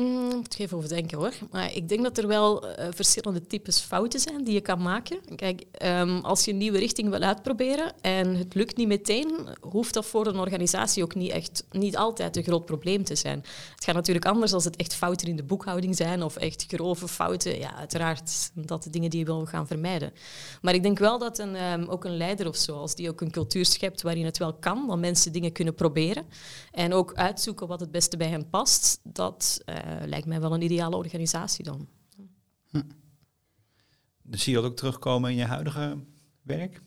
Mm, 0.02 0.36
moet 0.36 0.54
ik 0.54 0.60
even 0.60 0.78
over 0.78 0.90
denken 0.90 1.18
hoor. 1.18 1.34
Maar 1.52 1.74
ik 1.74 1.90
denk 1.90 2.04
dat 2.04 2.18
er 2.18 2.28
wel 2.28 2.66
uh, 2.66 2.88
verschillende 2.90 3.48
types 3.48 3.80
fouten 3.80 4.20
zijn 4.20 4.44
die 4.44 4.54
je 4.54 4.62
kan 4.62 4.82
maken. 4.82 5.36
Kijk, 5.36 5.64
um, 5.84 6.20
als 6.20 6.46
je 6.46 6.52
een 6.52 6.58
nieuwe 6.58 6.78
richting 6.78 7.10
wil 7.10 7.22
uitproberen 7.22 7.94
en 8.02 8.36
het 8.36 8.54
lukt 8.54 8.78
niet 8.78 8.88
meteen, 8.88 9.48
hoeft 9.60 9.94
dat 9.94 10.06
voor 10.06 10.28
een 10.28 10.40
organisatie 10.40 11.04
ook 11.04 11.16
niet 11.16 11.32
echt 11.32 11.66
niet 11.72 11.98
altijd 11.98 12.38
een 12.38 12.44
groot 12.44 12.66
probleem 12.66 13.04
te 13.04 13.16
zijn. 13.16 13.38
Het 13.76 13.84
gaat 13.84 13.96
natuurlijk 13.96 14.26
anders 14.26 14.54
als 14.54 14.64
het 14.64 14.76
echt 14.76 14.96
fouten 14.96 15.28
in 15.28 15.36
de 15.36 15.44
boekhouding 15.44 15.96
zijn 15.96 16.24
of 16.24 16.36
echt 16.36 16.66
grove 16.68 17.08
fouten. 17.08 17.60
Ja, 17.60 17.76
uiteraard 17.76 18.52
dat 18.54 18.84
de 18.84 18.90
dingen 18.90 19.10
die 19.10 19.20
je 19.20 19.26
wil 19.26 19.46
gaan 19.46 19.68
vermijden. 19.68 20.14
Maar 20.62 20.74
ik 20.74 20.84
denk 20.84 21.00
wel 21.00 21.20
dat 21.20 21.40
een, 21.40 21.56
um, 21.72 21.88
ook 21.88 22.06
een 22.06 22.18
leider 22.18 22.48
of 22.48 22.56
zo, 22.56 22.78
als 22.78 22.96
die 22.96 23.10
ook 23.10 23.22
een 23.22 23.32
cultuur 23.32 23.66
schept 23.66 24.02
waarin 24.02 24.26
het 24.26 24.38
wel 24.38 24.54
kan, 24.54 24.88
dat 24.88 25.00
mensen 25.00 25.32
dingen 25.32 25.52
kunnen 25.52 25.76
proberen 25.76 26.26
en 26.72 26.94
ook 26.94 27.14
uitzoeken 27.14 27.68
wat 27.68 27.80
het 27.80 27.92
beste 27.92 28.18
bij 28.18 28.28
hen 28.28 28.50
past, 28.50 29.00
dat 29.04 29.62
uh, 29.66 29.76
lijkt 30.06 30.28
mij 30.28 30.40
wel 30.40 30.54
een 30.54 30.62
ideale 30.62 30.96
organisatie 30.96 31.64
dan. 31.64 31.88
Hm. 32.70 32.82
Dus 34.24 34.44
zie 34.44 34.56
je 34.56 34.62
dat 34.62 34.70
ook 34.70 34.78
terugkomen 34.78 35.30
in 35.30 35.36
je 35.36 35.46
huidige 35.46 35.98
werk? 36.48 36.82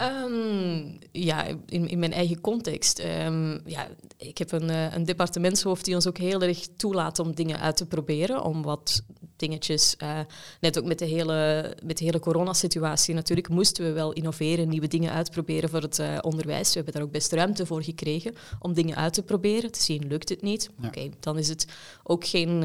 Um, 0.00 0.98
ja, 1.12 1.46
in, 1.66 1.88
in 1.88 1.98
mijn 1.98 2.12
eigen 2.12 2.40
context. 2.40 3.04
Um, 3.04 3.60
ja, 3.64 3.88
ik 4.16 4.38
heb 4.38 4.52
een, 4.52 4.70
uh, 4.70 4.94
een 4.94 5.04
departementshoofd 5.04 5.84
die 5.84 5.94
ons 5.94 6.06
ook 6.06 6.18
heel 6.18 6.42
erg 6.42 6.68
toelaat 6.76 7.18
om 7.18 7.34
dingen 7.34 7.60
uit 7.60 7.76
te 7.76 7.86
proberen. 7.86 8.44
Om 8.44 8.62
wat 8.62 9.02
dingetjes, 9.36 9.96
uh, 10.02 10.18
net 10.60 10.78
ook 10.78 10.84
met 10.84 10.98
de 10.98 11.04
hele, 11.04 11.70
met 11.84 11.98
de 11.98 12.04
hele 12.04 12.20
coronasituatie 12.20 13.14
natuurlijk, 13.14 13.48
moesten 13.48 13.84
we 13.84 13.92
wel 13.92 14.12
innoveren, 14.12 14.68
nieuwe 14.68 14.88
dingen 14.88 15.12
uitproberen 15.12 15.68
voor 15.68 15.82
het 15.82 15.98
uh, 15.98 16.18
onderwijs. 16.20 16.68
We 16.68 16.74
hebben 16.74 16.94
daar 16.94 17.02
ook 17.02 17.12
best 17.12 17.32
ruimte 17.32 17.66
voor 17.66 17.82
gekregen 17.82 18.34
om 18.58 18.72
dingen 18.72 18.96
uit 18.96 19.14
te 19.14 19.22
proberen, 19.22 19.72
te 19.72 19.82
zien 19.82 20.06
lukt 20.06 20.28
het 20.28 20.42
niet. 20.42 20.62
Ja. 20.62 20.88
Oké, 20.88 20.98
okay, 20.98 21.12
dan 21.20 21.38
is 21.38 21.48
het 21.48 21.66
ook 22.02 22.26
geen 22.26 22.64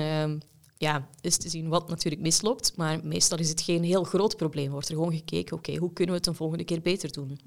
ja, 0.77 1.07
is 1.21 1.37
te 1.37 1.49
zien 1.49 1.67
wat 1.67 1.89
natuurlijk 1.89 2.21
misloopt. 2.21 2.73
Maar 2.75 2.99
meestal 3.03 3.37
is 3.37 3.49
het 3.49 3.61
geen 3.61 3.83
heel 3.83 4.03
groot 4.03 4.37
probleem. 4.37 4.71
Wordt 4.71 4.89
er 4.89 4.95
gewoon 4.95 5.13
gekeken, 5.13 5.57
oké, 5.57 5.75
hoe 5.75 5.93
kunnen 5.93 6.13
we 6.13 6.19
het 6.19 6.29
een 6.29 6.35
volgende 6.35 6.63
keer 6.63 6.81
beter 6.81 7.11
doen? 7.11 7.39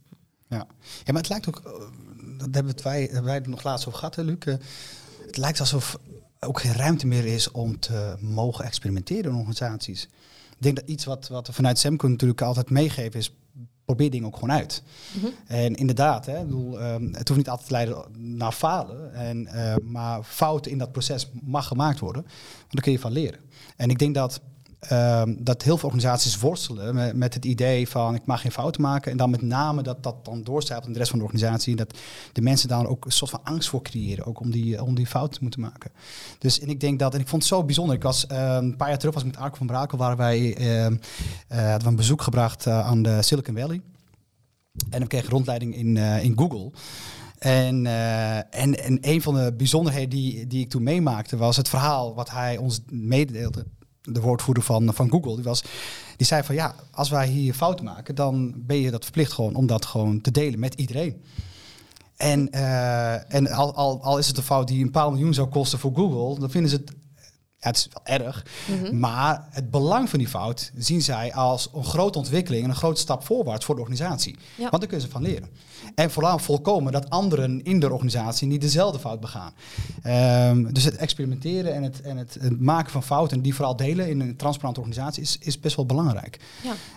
Ja, 0.49 0.67
ja 1.05 1.13
maar 1.13 1.23
het 1.23 1.29
lijkt 1.29 1.49
ook, 1.49 1.63
dat 2.39 2.49
hebben 2.51 2.75
wij, 2.83 3.23
wij 3.23 3.41
er 3.41 3.49
nog 3.49 3.63
laatst 3.63 3.87
over 3.87 3.99
gehad, 3.99 4.17
hè, 4.17 4.23
Luc. 4.23 4.45
Het 5.27 5.37
lijkt 5.37 5.61
alsof 5.61 5.99
ook 6.41 6.61
geen 6.61 6.73
ruimte 6.73 7.07
meer 7.07 7.27
is 7.27 7.51
om 7.51 7.79
te 7.79 8.17
mogen 8.21 8.65
experimenteren 8.65 9.31
in 9.31 9.37
organisaties. 9.37 10.03
Ik 10.51 10.67
denk 10.67 10.77
dat 10.77 10.89
iets 10.89 11.05
wat, 11.05 11.29
wat 11.29 11.47
we 11.47 11.53
vanuit 11.53 11.79
Semco 11.79 12.09
natuurlijk 12.09 12.43
altijd 12.43 12.71
meegeven 12.71 13.21
is, 13.21 13.35
probeer 13.95 14.11
dingen 14.11 14.27
ook 14.27 14.35
gewoon 14.35 14.53
uit. 14.53 14.83
Mm 15.13 15.21
-hmm. 15.21 15.33
En 15.47 15.75
inderdaad, 15.75 16.27
hè, 16.27 16.45
bedoel, 16.45 16.83
um, 16.83 17.15
het 17.15 17.29
hoeft 17.29 17.41
niet 17.41 17.49
altijd 17.49 17.69
te 17.69 17.75
leiden 17.75 18.05
naar 18.37 18.53
falen. 18.53 19.15
En, 19.15 19.49
uh, 19.55 19.75
maar 19.83 20.23
fouten 20.23 20.71
in 20.71 20.79
dat 20.79 20.93
proces 20.93 21.31
mag 21.43 21.67
gemaakt 21.67 21.99
worden. 21.99 22.23
Want 22.23 22.73
daar 22.73 22.83
kun 22.83 22.93
je 22.93 22.99
van 22.99 23.13
leren. 23.13 23.41
En 23.77 23.91
ik 23.91 23.99
denk 23.99 24.15
dat, 24.15 24.41
um, 24.93 25.45
dat 25.45 25.63
heel 25.63 25.77
veel 25.77 25.89
organisaties 25.89 26.39
worstelen 26.39 27.19
met, 27.19 27.35
het 27.35 27.45
idee 27.45 27.89
van 27.89 28.15
ik 28.15 28.27
mag 28.27 28.41
geen 28.41 28.53
fouten 28.53 28.83
maken. 28.83 29.11
En 29.11 29.17
dan 29.17 29.31
met 29.31 29.43
name 29.43 29.83
dat 29.83 30.03
dat 30.03 30.25
dan 30.25 30.43
doorcijpelt 30.43 30.87
in 30.87 30.93
de 30.93 30.99
rest 30.99 31.11
van 31.11 31.19
de 31.19 31.25
organisatie. 31.25 31.77
Dat 31.77 31.99
de 32.33 32.41
mensen 32.41 32.69
daar 32.69 32.87
ook 32.87 33.05
een 33.05 33.13
soort 33.13 33.31
van 33.31 33.41
angst 33.45 33.69
voor 33.69 33.83
creëren. 33.83 34.27
Ook 34.27 34.41
om 34.41 34.51
die, 34.51 34.83
om 34.83 34.95
die 34.95 35.07
fouten 35.07 35.35
te 35.35 35.43
moeten 35.43 35.61
maken. 35.61 35.91
Dus 36.39 36.61
en 36.61 36.69
ik 36.69 36.81
denk 36.81 36.99
dat, 36.99 37.15
en 37.15 37.21
ik 37.21 37.29
vond 37.29 37.43
het 37.43 37.53
zo 37.53 37.65
bijzonder. 37.65 37.95
Ik 37.97 38.03
was 38.03 38.27
uh, 38.33 38.57
een 38.61 38.77
paar 38.77 38.89
jaar 38.89 38.99
terug 38.99 39.15
was 39.15 39.25
met 39.25 39.37
Arco 39.37 39.57
van 39.57 39.67
Brakel, 39.67 39.99
waar 39.99 40.17
wij 40.17 40.59
uh, 40.59 40.67
uh, 40.67 40.91
hadden 41.49 41.83
we 41.83 41.87
een 41.87 41.97
bezoek 41.97 42.23
gebracht 42.23 42.67
aan 42.67 43.03
de 43.03 43.23
Silicon 43.23 43.57
Valley. 43.57 43.81
En 44.91 45.03
ik 45.03 45.09
kreeg 45.09 45.29
rondleiding 45.29 45.77
in, 45.77 45.97
in 45.97 46.39
Google. 46.39 46.71
En, 47.39 47.87
en, 48.51 48.85
en 48.85 48.99
een 49.01 49.23
van 49.23 49.35
de 49.35 49.53
bijzonderheden 49.57 50.11
die, 50.11 50.47
die 50.47 50.61
ik 50.61 50.71
toen 50.71 50.83
meemaakte 50.83 51.37
was 51.37 51.57
het 51.57 51.69
verhaal 51.69 52.15
wat 52.15 52.31
hij 52.31 52.57
ons 52.57 52.81
mededeelde. 52.89 53.67
De 54.13 54.21
woordvoerder 54.21 54.63
van, 54.63 54.95
van 54.95 55.11
Google, 55.11 55.35
die, 55.35 55.45
was, 55.45 55.63
die 56.17 56.27
zei 56.27 56.43
van 56.43 56.55
ja, 56.55 56.75
als 56.91 57.11
wij 57.11 57.29
hier 57.29 57.55
fouten 57.55 57.85
maken, 57.85 58.15
dan 58.15 58.53
ben 58.57 58.77
je 58.77 58.91
dat 58.91 59.05
verplicht 59.05 59.33
gewoon 59.33 59.55
om 59.55 59.67
dat 59.67 59.85
gewoon 59.85 60.21
te 60.21 60.31
delen 60.31 60.59
met 60.59 60.75
iedereen. 60.75 61.23
En, 62.17 62.49
uh, 62.55 63.35
en 63.35 63.51
al, 63.51 63.75
al, 63.75 64.03
al 64.03 64.19
is 64.19 64.27
het 64.27 64.37
een 64.37 64.43
fout 64.43 64.69
die 64.69 64.85
een 64.85 64.91
paar 64.91 65.11
miljoen 65.11 65.35
zou 65.35 65.49
kosten 65.49 65.79
voor 65.79 65.95
Google, 65.95 66.41
dan 66.41 66.51
vinden 66.51 66.71
ze 66.71 66.77
het 66.77 66.93
ja, 67.61 67.69
het 67.69 67.77
is 67.77 67.89
wel 67.93 68.19
erg. 68.19 68.47
Mhm. 68.67 68.99
Maar 68.99 69.47
het 69.51 69.71
belang 69.71 70.11
van 70.11 70.19
die 70.19 70.29
fout 70.29 70.71
zien 70.77 71.03
zij 71.03 71.35
als 71.35 71.69
een 71.75 71.85
grote 71.85 72.19
ontwikkeling 72.19 72.65
en 72.65 72.71
een 72.71 72.77
grote 72.77 73.01
stap 73.01 73.25
voorwaarts 73.25 73.65
voor 73.65 73.75
de 73.75 73.81
organisatie. 73.81 74.37
Want 74.57 74.71
daar 74.71 74.81
kunnen 74.81 75.01
ze 75.01 75.09
van 75.09 75.23
leren. 75.23 75.49
En 75.95 76.11
vooral 76.11 76.39
voorkomen 76.39 76.93
dat 76.93 77.11
anderen 77.11 77.63
in 77.63 77.81
de 77.81 77.93
organisatie 77.93 78.47
niet 78.47 78.61
dezelfde 78.61 78.99
fout 78.99 79.21
begaan. 79.21 79.53
Um, 80.51 80.73
dus 80.73 80.85
het 80.85 80.97
experimenteren 80.97 81.75
en, 81.75 81.83
het, 81.83 82.01
en 82.01 82.17
het, 82.17 82.37
het, 82.41 82.61
maken 82.61 82.93
van 82.93 83.03
fouten 83.03 83.37
en 83.37 83.43
die 83.43 83.55
vooral 83.55 83.77
delen 83.77 84.09
in 84.09 84.21
een 84.21 84.37
transparante 84.37 84.81
organisatie 84.81 85.23
is, 85.23 85.39
is 85.41 85.61
best 85.61 85.77
wel 85.77 85.87
belangrijk. 85.87 86.41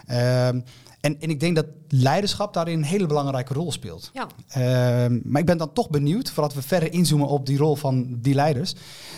Ja. 0.05 0.47
Um, 0.47 0.63
en, 1.03 1.19
en 1.19 1.29
ik 1.29 1.39
denk 1.39 1.55
dat 1.55 1.65
leiderschap 1.87 2.53
daarin 2.53 2.77
een 2.77 2.83
hele 2.83 3.05
belangrijke 3.05 3.53
rol 3.53 3.71
speelt. 3.71 4.11
Ja. 4.13 4.27
Uh, 4.47 5.21
maar 5.23 5.41
ik 5.41 5.45
ben 5.45 5.57
dan 5.57 5.73
toch 5.73 5.89
benieuwd, 5.89 6.31
voordat 6.31 6.53
we 6.53 6.61
verder 6.61 6.93
inzoomen 6.93 7.27
op 7.27 7.45
die 7.45 7.57
rol 7.57 7.75
van 7.75 8.17
die 8.19 8.33
leiders, 8.33 8.75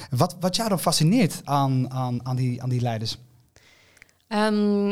wat, 0.09 0.35
wat 0.39 0.55
jou 0.55 0.69
dan 0.69 0.79
fascineert 0.79 1.41
aan, 1.43 1.91
aan, 1.91 2.25
aan, 2.25 2.35
die, 2.35 2.63
aan 2.63 2.69
die 2.69 2.81
leiders? 2.81 3.17
Um, 4.35 4.87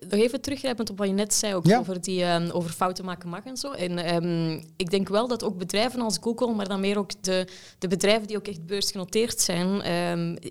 nog 0.00 0.20
even 0.20 0.40
teruggrijpend 0.40 0.90
op 0.90 0.98
wat 0.98 1.06
je 1.06 1.12
net 1.12 1.34
zei, 1.34 1.54
ook 1.54 1.72
over, 1.72 2.00
die, 2.00 2.24
um, 2.24 2.50
over 2.50 2.70
fouten 2.70 3.04
maken 3.04 3.28
mag 3.28 3.44
en 3.44 3.56
zo. 3.56 3.70
En 3.70 4.14
um, 4.24 4.64
ik 4.76 4.90
denk 4.90 5.08
wel 5.08 5.28
dat 5.28 5.44
ook 5.44 5.58
bedrijven 5.58 6.00
als 6.00 6.18
Google, 6.20 6.54
maar 6.54 6.68
dan 6.68 6.80
meer 6.80 6.98
ook 6.98 7.22
de, 7.22 7.46
de 7.78 7.88
bedrijven 7.88 8.26
die 8.26 8.36
ook 8.36 8.46
echt 8.46 8.66
beursgenoteerd 8.66 9.40
zijn, 9.40 9.82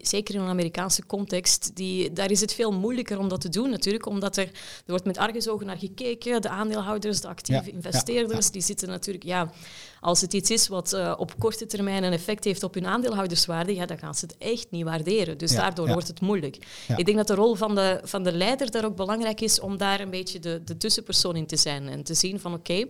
zeker 0.02 0.36
in 0.36 0.42
een 0.42 0.48
Amerikaanse 0.48 1.06
context, 1.06 1.76
die, 1.76 2.14
daar 2.14 2.32
is 2.32 2.42
het 2.42 2.54
veel 2.54 2.72
moeilijker 2.72 3.20
om 3.20 3.28
dat 3.28 3.42
te 3.42 3.50
doen 3.50 3.70
natuurlijk, 3.70 4.06
omdat 4.06 4.38
er, 4.38 4.46
er 4.46 4.52
wordt 4.86 5.06
met 5.06 5.18
argusogen 5.18 5.66
naar 5.66 5.78
gekeken. 5.78 6.42
De 6.42 6.50
aandeelhouders, 6.50 7.22
de 7.22 7.28
actieve 7.28 7.72
investeerders, 7.72 8.52
die 8.52 8.62
zitten 8.62 8.88
natuurlijk... 8.88 9.24
Ja, 9.24 9.52
als 10.00 10.22
het 10.22 10.34
iets 10.34 10.50
is 10.50 10.68
wat 10.68 10.94
uh, 10.94 11.14
op 11.18 11.40
korte 11.40 11.66
termijn 11.66 12.04
een 12.04 12.12
effect 12.12 12.44
heeft 12.44 12.64
op 12.64 12.74
hun 12.74 12.86
aandeelhouderswaarde, 12.86 13.76
ja, 13.76 13.86
dan 13.86 13.98
gaan 13.98 14.16
ze 14.16 14.26
het 14.26 14.38
echt 14.38 14.68
niet 14.70 14.84
waarderen. 14.84 15.38
Dus 15.38 15.52
daardoor 15.52 15.88
wordt 15.88 16.08
het 16.08 16.22
moeilijk. 16.22 16.58
Ik 16.98 17.06
denk 17.06 17.18
dat 17.18 17.28
de 17.28 17.36
rol 17.36 17.56
van 17.56 17.76
de, 17.76 18.00
van 18.04 18.24
de 18.24 18.34
leider 18.36 18.72
daar 18.72 18.86
ook 18.86 18.96
belangrijk 18.96 19.42
is 19.42 19.60
om 19.60 19.78
daar 19.78 20.00
een 20.00 20.10
beetje 20.10 20.40
de, 20.40 20.62
de 20.66 20.78
tussenpersoon 20.78 21.36
in 21.36 21.46
te 21.46 21.58
zijn 21.58 21.88
en 21.88 22.04
te 22.04 22.14
zien 22.14 22.40
van 22.40 22.54
oké, 22.54 22.86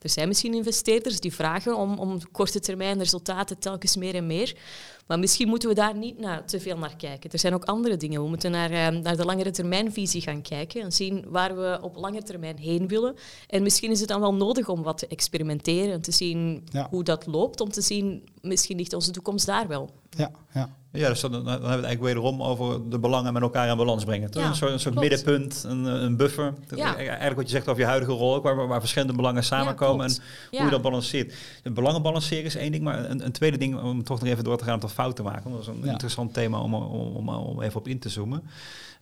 er 0.00 0.10
zijn 0.10 0.28
misschien 0.28 0.54
investeerders 0.54 1.20
die 1.20 1.34
vragen 1.34 1.76
om, 1.76 1.98
om 1.98 2.30
korte 2.32 2.60
termijn 2.60 2.98
resultaten 2.98 3.58
telkens 3.58 3.96
meer 3.96 4.14
en 4.14 4.26
meer. 4.26 4.56
Maar 5.10 5.18
misschien 5.18 5.48
moeten 5.48 5.68
we 5.68 5.74
daar 5.74 5.96
niet 5.96 6.18
naar, 6.18 6.46
te 6.46 6.60
veel 6.60 6.76
naar 6.76 6.96
kijken. 6.96 7.30
Er 7.30 7.38
zijn 7.38 7.54
ook 7.54 7.64
andere 7.64 7.96
dingen. 7.96 8.22
We 8.22 8.28
moeten 8.28 8.50
naar, 8.50 8.70
uh, 8.70 9.00
naar 9.00 9.16
de 9.16 9.24
langere 9.24 9.50
termijnvisie 9.50 10.20
gaan 10.20 10.42
kijken 10.42 10.82
en 10.82 10.92
zien 10.92 11.24
waar 11.28 11.56
we 11.56 11.78
op 11.82 11.96
lange 11.96 12.22
termijn 12.22 12.58
heen 12.58 12.88
willen. 12.88 13.14
En 13.48 13.62
misschien 13.62 13.90
is 13.90 14.00
het 14.00 14.08
dan 14.08 14.20
wel 14.20 14.34
nodig 14.34 14.68
om 14.68 14.82
wat 14.82 14.98
te 14.98 15.06
experimenteren 15.06 15.92
en 15.92 16.00
te 16.00 16.12
zien 16.12 16.64
hoe 16.90 17.04
dat 17.04 17.26
loopt, 17.26 17.60
om 17.60 17.70
te 17.70 17.80
zien, 17.80 18.28
misschien 18.40 18.76
ligt 18.76 18.92
onze 18.92 19.10
toekomst 19.10 19.46
daar 19.46 19.68
wel. 19.68 19.90
Ja, 20.10 20.30
ja. 20.54 20.78
Ja, 20.92 21.08
dus 21.08 21.20
dan, 21.20 21.32
dan, 21.32 21.46
hebben 21.46 21.68
we 21.68 21.74
het 21.74 21.84
eigenlijk 21.84 22.14
wederom 22.14 22.42
over 22.42 22.90
de 22.90 22.98
belangen 22.98 23.32
met 23.32 23.42
elkaar 23.42 23.68
in 23.68 23.76
balans 23.76 24.04
brengen. 24.04 24.28
Ja, 24.32 24.46
een 24.46 24.54
soort, 24.54 24.72
een 24.72 24.80
soort 24.80 24.94
middenpunt, 24.94 25.64
een, 25.66 25.84
een 25.84 26.16
buffer. 26.16 26.54
Ja. 26.74 26.96
Eigenlijk 26.96 27.34
wat 27.34 27.44
je 27.44 27.50
zegt 27.50 27.68
over 27.68 27.80
je 27.80 27.86
huidige 27.86 28.12
rol, 28.12 28.40
waar, 28.40 28.66
waar 28.66 28.80
verschillende 28.80 29.14
belangen 29.14 29.44
samenkomen 29.44 29.89
en 29.98 30.16
hoe 30.50 30.64
je 30.64 30.70
dat 30.70 30.82
balanceert. 30.82 31.34
Het 31.62 31.74
belangen 31.74 32.02
balanceren 32.02 32.44
is 32.44 32.56
één 32.56 32.72
ding, 32.72 32.84
maar 32.84 33.10
een, 33.10 33.24
een, 33.24 33.32
tweede 33.32 33.58
ding 33.58 33.80
om 33.80 34.04
toch 34.04 34.20
nog 34.20 34.28
even 34.28 34.44
door 34.44 34.58
te 34.58 34.64
gaan 34.64 34.80
tot 34.80 34.92
fouten 34.92 35.24
maken. 35.24 35.50
Dat 35.50 35.60
is 35.60 35.66
een 35.66 35.84
interessant 35.84 36.34
thema 36.34 36.60
om, 36.60 36.74
om, 36.74 37.28
om, 37.28 37.62
even 37.62 37.80
op 37.80 37.88
in 37.88 37.98
te 37.98 38.08
zoomen. 38.08 38.42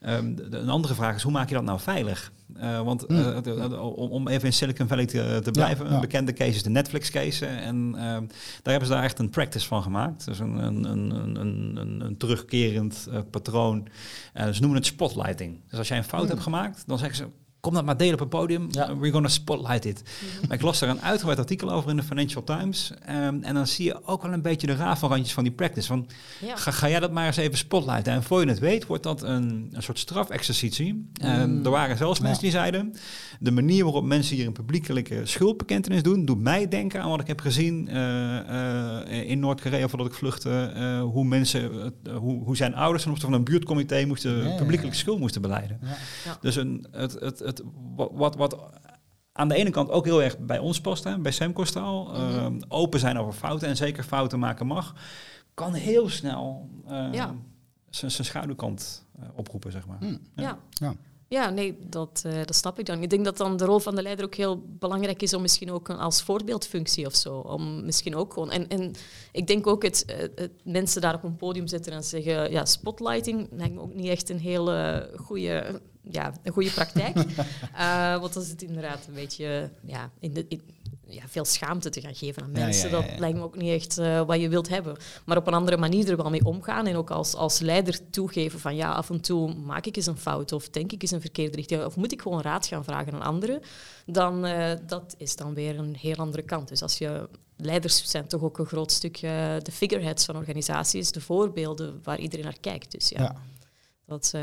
Um, 0.06 0.36
een 0.50 0.68
andere 0.68 0.94
vraag 0.94 1.14
is, 1.14 1.22
hoe 1.22 1.32
maak 1.32 1.48
je 1.48 1.54
dat 1.54 1.64
nou 1.64 1.80
veilig? 1.80 2.32
Uh, 2.56 2.80
want 2.80 3.04
hmm. 3.06 3.42
uh, 3.46 3.82
om, 3.82 4.10
om, 4.10 4.28
even 4.28 4.44
in 4.44 4.52
Silicon 4.52 4.88
Valley 4.88 5.06
te, 5.06 5.40
te 5.42 5.50
blijven, 5.50 5.92
een 5.92 6.00
bekende 6.00 6.32
case 6.32 6.50
is 6.50 6.62
de 6.62 6.70
Netflix-case. 6.70 7.46
En 7.46 7.92
uh, 7.94 8.00
daar 8.00 8.20
hebben 8.62 8.86
ze 8.86 8.92
daar 8.94 9.02
echt 9.02 9.18
een 9.18 9.30
practice 9.30 9.66
van 9.66 9.82
gemaakt. 9.82 10.24
Dus 10.24 10.38
een, 10.38 10.56
een, 10.56 10.84
een, 10.84 11.36
een, 11.36 12.00
een 12.00 12.16
terugkerend 12.16 13.08
patroon. 13.30 13.88
ze 14.34 14.60
noemen 14.60 14.78
het 14.78 14.86
spotlighting. 14.86 15.60
Dus 15.68 15.78
als 15.78 15.88
jij 15.88 15.96
een 15.96 16.04
fout 16.04 16.20
hmm. 16.20 16.30
hebt 16.30 16.42
gemaakt, 16.42 16.82
dan 16.86 16.98
zeggen 16.98 17.16
ze 17.16 17.26
kom 17.60 17.74
dat 17.74 17.84
maar 17.84 17.96
delen 17.96 18.14
op 18.14 18.20
een 18.20 18.28
podium. 18.28 18.68
Ja. 18.70 18.96
We're 18.96 19.12
gonna 19.12 19.28
spotlight 19.28 19.84
it. 19.84 20.02
Maar 20.48 20.56
ik 20.56 20.62
las 20.62 20.78
daar 20.78 20.88
een 20.88 21.02
uitgebreid 21.02 21.38
artikel 21.38 21.70
over 21.70 21.90
in 21.90 21.96
de 21.96 22.02
Financial 22.02 22.44
Times. 22.44 22.92
Um, 23.08 23.42
en 23.42 23.54
dan 23.54 23.66
zie 23.66 23.84
je 23.84 24.04
ook 24.04 24.22
wel 24.22 24.32
een 24.32 24.42
beetje 24.42 24.66
de 24.66 24.74
rafelrandjes 24.74 25.32
van 25.32 25.44
die 25.44 25.52
practice. 25.52 25.86
Van, 25.86 26.08
ga, 26.54 26.70
ga, 26.70 26.88
jij 26.88 27.00
dat 27.00 27.12
maar 27.12 27.26
eens 27.26 27.36
even 27.36 27.58
spotlighten. 27.58 28.12
En 28.12 28.22
voor 28.22 28.40
je 28.40 28.48
het 28.48 28.58
weet, 28.58 28.86
wordt 28.86 29.02
dat 29.02 29.22
een, 29.22 29.68
een 29.72 29.82
soort 29.82 29.98
strafexercitie. 29.98 31.10
Um, 31.24 31.50
mm. 31.50 31.64
Er 31.64 31.70
waren 31.70 31.96
zelfs 31.96 32.20
mensen 32.20 32.42
die 32.42 32.50
zeiden... 32.50 32.94
de 33.40 33.50
manier 33.50 33.84
waarop 33.84 34.04
mensen 34.04 34.36
hier 34.36 34.46
een 34.46 34.52
publiekelijke 34.52 35.20
schuldbekentenis 35.24 36.02
doen... 36.02 36.24
doet 36.24 36.40
mij 36.40 36.68
denken 36.68 37.02
aan 37.02 37.10
wat 37.10 37.20
ik 37.20 37.26
heb 37.26 37.40
gezien 37.40 37.88
uh, 37.88 37.94
uh, 37.94 39.30
in 39.30 39.40
Noord-Korea... 39.40 39.88
voordat 39.88 40.06
ik 40.06 40.14
vluchtte. 40.14 40.72
Uh, 40.76 41.00
hoe 41.00 41.24
mensen, 41.24 41.92
hoe, 42.18 42.44
hoe 42.44 42.56
zijn 42.56 42.74
ouders 42.74 43.02
ten 43.02 43.12
opzichte 43.12 43.32
van 43.32 43.44
een 43.44 43.52
buurtcomité... 43.52 44.04
moesten 44.04 44.48
ja, 44.48 44.56
publiekelijke 44.56 44.98
schuld 44.98 45.18
moesten 45.18 45.42
beleiden. 45.42 45.80
Dus 46.40 46.56
een, 46.56 46.86
het, 46.90 47.12
het, 47.20 47.47
het, 47.48 47.62
wat, 48.12 48.36
wat 48.36 48.56
aan 49.32 49.48
de 49.48 49.54
ene 49.54 49.70
kant 49.70 49.90
ook 49.90 50.04
heel 50.04 50.22
erg 50.22 50.38
bij 50.38 50.58
ons 50.58 50.80
past, 50.80 51.04
hè, 51.04 51.18
bij 51.18 51.32
Semcostaal. 51.32 52.04
Mm 52.04 52.14
-hmm. 52.14 52.60
open 52.68 53.00
zijn 53.00 53.18
over 53.18 53.32
fouten 53.32 53.68
en 53.68 53.76
zeker 53.76 54.04
fouten 54.04 54.38
maken 54.38 54.66
mag. 54.66 54.94
Kan 55.54 55.72
heel 55.72 56.08
snel 56.08 56.68
uh, 56.90 57.08
ja. 57.12 57.34
zijn 57.90 58.10
schaduwkant 58.10 59.06
uh, 59.20 59.28
oproepen, 59.34 59.72
zeg 59.72 59.86
maar. 59.86 59.98
Mm. 60.00 60.20
Ja. 60.34 60.58
ja. 60.70 60.94
Ja, 61.28 61.50
nee, 61.50 61.78
dat, 61.86 62.22
uh, 62.26 62.32
dat 62.32 62.54
snap 62.54 62.78
ik 62.78 62.86
dan. 62.86 63.02
Ik 63.02 63.10
denk 63.10 63.24
dat 63.24 63.36
dan 63.36 63.56
de 63.56 63.64
rol 63.64 63.78
van 63.78 63.94
de 63.94 64.02
leider 64.02 64.24
ook 64.24 64.34
heel 64.34 64.62
belangrijk 64.66 65.22
is 65.22 65.34
om 65.34 65.42
misschien 65.42 65.70
ook 65.70 65.88
een, 65.88 65.98
als 65.98 66.22
voorbeeldfunctie 66.22 67.06
of 67.06 67.14
zo. 67.14 67.38
Om 67.38 67.84
misschien 67.84 68.16
ook 68.16 68.32
gewoon. 68.32 68.50
En, 68.50 68.68
en 68.68 68.94
ik 69.32 69.46
denk 69.46 69.66
ook 69.66 69.82
het, 69.82 70.04
het, 70.34 70.52
mensen 70.64 71.00
daar 71.00 71.14
op 71.14 71.22
een 71.22 71.36
podium 71.36 71.66
zetten 71.66 71.92
en 71.92 72.04
zeggen, 72.04 72.50
ja, 72.50 72.64
spotlighting 72.64 73.48
lijkt 73.50 73.74
me 73.74 73.80
ook 73.80 73.94
niet 73.94 74.08
echt 74.08 74.28
een 74.28 74.38
hele 74.38 75.10
goede 75.16 75.80
ja, 76.10 76.32
een 76.42 76.52
goede 76.52 76.70
praktijk. 76.70 77.16
uh, 77.16 78.16
want 78.20 78.32
dan 78.32 78.42
zit 78.42 78.62
inderdaad 78.62 79.06
een 79.06 79.14
beetje 79.14 79.70
ja, 79.82 80.10
in 80.20 80.32
de, 80.32 80.46
in, 80.48 80.62
ja, 81.08 81.22
veel 81.28 81.44
schaamte 81.44 81.90
te 81.90 82.00
gaan 82.00 82.14
geven 82.14 82.42
aan 82.42 82.50
mensen. 82.50 82.90
dat 82.90 83.04
lijkt 83.18 83.36
me 83.36 83.42
ook 83.42 83.56
niet 83.56 83.72
echt 83.72 83.98
uh, 83.98 84.20
wat 84.20 84.40
je 84.40 84.48
wilt 84.48 84.68
hebben. 84.68 84.96
Maar 85.24 85.36
op 85.36 85.46
een 85.46 85.54
andere 85.54 85.76
manier 85.76 86.10
er 86.10 86.16
wel 86.16 86.30
mee 86.30 86.44
omgaan 86.44 86.86
en 86.86 86.96
ook 86.96 87.10
als, 87.10 87.34
als 87.34 87.58
leider 87.58 88.10
toegeven 88.10 88.60
van 88.60 88.76
ja, 88.76 88.92
af 88.92 89.10
en 89.10 89.20
toe 89.20 89.54
maak 89.54 89.86
ik 89.86 89.96
eens 89.96 90.06
een 90.06 90.18
fout 90.18 90.52
of 90.52 90.68
denk 90.68 90.92
ik 90.92 91.02
eens 91.02 91.10
een 91.10 91.20
verkeerde 91.20 91.56
richting 91.56 91.84
of 91.84 91.96
moet 91.96 92.12
ik 92.12 92.22
gewoon 92.22 92.42
raad 92.42 92.66
gaan 92.66 92.84
vragen 92.84 93.12
aan 93.12 93.22
anderen, 93.22 93.60
dan 94.06 94.46
uh, 94.46 94.70
dat 94.86 95.14
is 95.18 95.36
dan 95.36 95.54
weer 95.54 95.78
een 95.78 95.96
heel 95.96 96.16
andere 96.16 96.42
kant. 96.42 96.68
Dus 96.68 96.82
als 96.82 96.98
je 96.98 97.28
leiders 97.56 98.10
zijn 98.10 98.28
toch 98.28 98.42
ook 98.42 98.58
een 98.58 98.66
groot 98.66 98.92
stukje 98.92 99.60
de 99.62 99.72
figureheads 99.72 100.24
van 100.24 100.36
organisaties, 100.36 101.12
de 101.12 101.20
voorbeelden 101.20 102.00
waar 102.02 102.18
iedereen 102.18 102.44
naar 102.44 102.60
kijkt. 102.60 102.90
Dus 102.90 103.08
ja, 103.08 103.34
dat... 104.06 104.34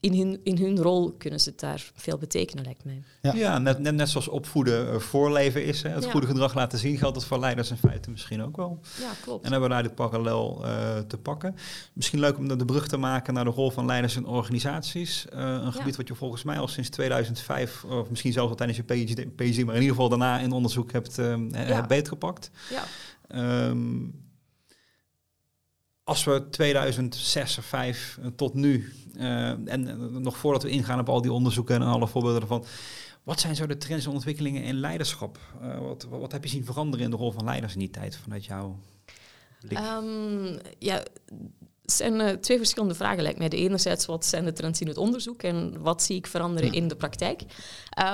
Uh, 0.00 0.10
in 0.10 0.18
hun, 0.18 0.40
in 0.42 0.58
hun 0.58 0.82
rol 0.82 1.12
kunnen 1.12 1.40
ze 1.40 1.52
daar 1.56 1.90
veel 1.94 2.18
betekenen, 2.18 2.64
lijkt 2.64 2.84
mij. 2.84 3.02
Ja, 3.20 3.32
ja 3.32 3.58
net, 3.58 3.78
net, 3.78 3.94
net 3.94 4.08
zoals 4.08 4.28
opvoeden 4.28 4.94
uh, 4.94 5.00
voorleven 5.00 5.64
is. 5.64 5.82
Hè. 5.82 5.88
Het 5.88 6.04
goede 6.04 6.26
gedrag 6.26 6.54
laten 6.54 6.78
zien 6.78 6.98
geldt 6.98 7.14
dat 7.14 7.24
voor 7.24 7.38
leiders 7.38 7.70
in 7.70 7.76
feite 7.76 8.10
misschien 8.10 8.42
ook 8.42 8.56
wel. 8.56 8.80
Ja, 9.00 9.10
klopt. 9.22 9.44
En 9.44 9.50
hebben 9.50 9.68
we 9.68 9.74
daar 9.74 9.82
de 9.82 9.90
parallel 9.90 10.62
uh, 10.64 10.98
te 10.98 11.18
pakken. 11.18 11.56
Misschien 11.92 12.20
leuk 12.20 12.38
om 12.38 12.58
de 12.58 12.64
brug 12.64 12.88
te 12.88 12.96
maken 12.96 13.34
naar 13.34 13.44
de 13.44 13.50
rol 13.50 13.70
van 13.70 13.86
leiders 13.86 14.16
in 14.16 14.26
organisaties. 14.26 15.26
Uh, 15.34 15.40
een 15.40 15.72
gebied 15.72 15.96
wat 15.96 16.08
je 16.08 16.14
volgens 16.14 16.42
mij 16.42 16.58
al 16.58 16.68
sinds 16.68 16.88
2005, 16.88 17.84
of 17.84 18.10
misschien 18.10 18.32
zelfs 18.32 18.50
al 18.50 18.56
tijdens 18.56 18.78
je 18.78 18.84
PhD, 18.84 19.36
PhD 19.36 19.64
maar 19.64 19.74
in 19.74 19.80
ieder 19.80 19.96
geval 19.96 20.08
daarna 20.08 20.38
in 20.38 20.52
onderzoek 20.52 20.92
hebt, 20.92 21.16
hebt 21.52 21.88
beetgepakt. 21.88 22.50
Ja. 22.70 22.84
Um, 23.68 24.29
als 26.10 26.24
we 26.24 26.48
2006 26.50 27.58
of 27.58 27.64
5 27.64 28.18
tot 28.36 28.54
nu 28.54 28.92
uh, 29.16 29.48
en 29.48 30.22
nog 30.22 30.36
voordat 30.36 30.62
we 30.62 30.70
ingaan 30.70 31.00
op 31.00 31.08
al 31.08 31.22
die 31.22 31.32
onderzoeken 31.32 31.74
en 31.74 31.82
alle 31.82 32.08
voorbeelden 32.08 32.40
ervan. 32.40 32.64
Wat 33.22 33.40
zijn 33.40 33.56
zo 33.56 33.66
de 33.66 33.76
trends 33.76 34.06
en 34.06 34.12
ontwikkelingen 34.12 34.62
in 34.62 34.74
leiderschap? 34.74 35.38
Wat, 35.80 36.06
wat, 36.10 36.32
heb 36.32 36.44
je 36.44 36.50
zien 36.50 36.64
veranderen 36.64 37.04
in 37.04 37.10
de 37.10 37.16
rol 37.16 37.32
van 37.32 37.44
leiders 37.44 37.72
in 37.72 37.78
die 37.78 37.90
tijd 37.90 38.16
vanuit 38.16 38.44
jouw? 38.44 38.78
Um, 39.70 40.58
ja, 40.78 41.02
het 41.90 41.98
zijn 41.98 42.20
uh, 42.20 42.28
twee 42.28 42.56
verschillende 42.56 42.94
vragen, 42.94 43.22
lijkt 43.22 43.38
mij. 43.38 43.48
De 43.48 43.56
enerzijds, 43.56 44.06
wat 44.06 44.26
zijn 44.26 44.44
de 44.44 44.52
trends 44.52 44.80
in 44.80 44.88
het 44.88 44.96
onderzoek 44.96 45.42
en 45.42 45.80
wat 45.80 46.02
zie 46.02 46.16
ik 46.16 46.26
veranderen 46.26 46.72
in 46.72 46.88
de 46.88 46.96
praktijk? 46.96 47.42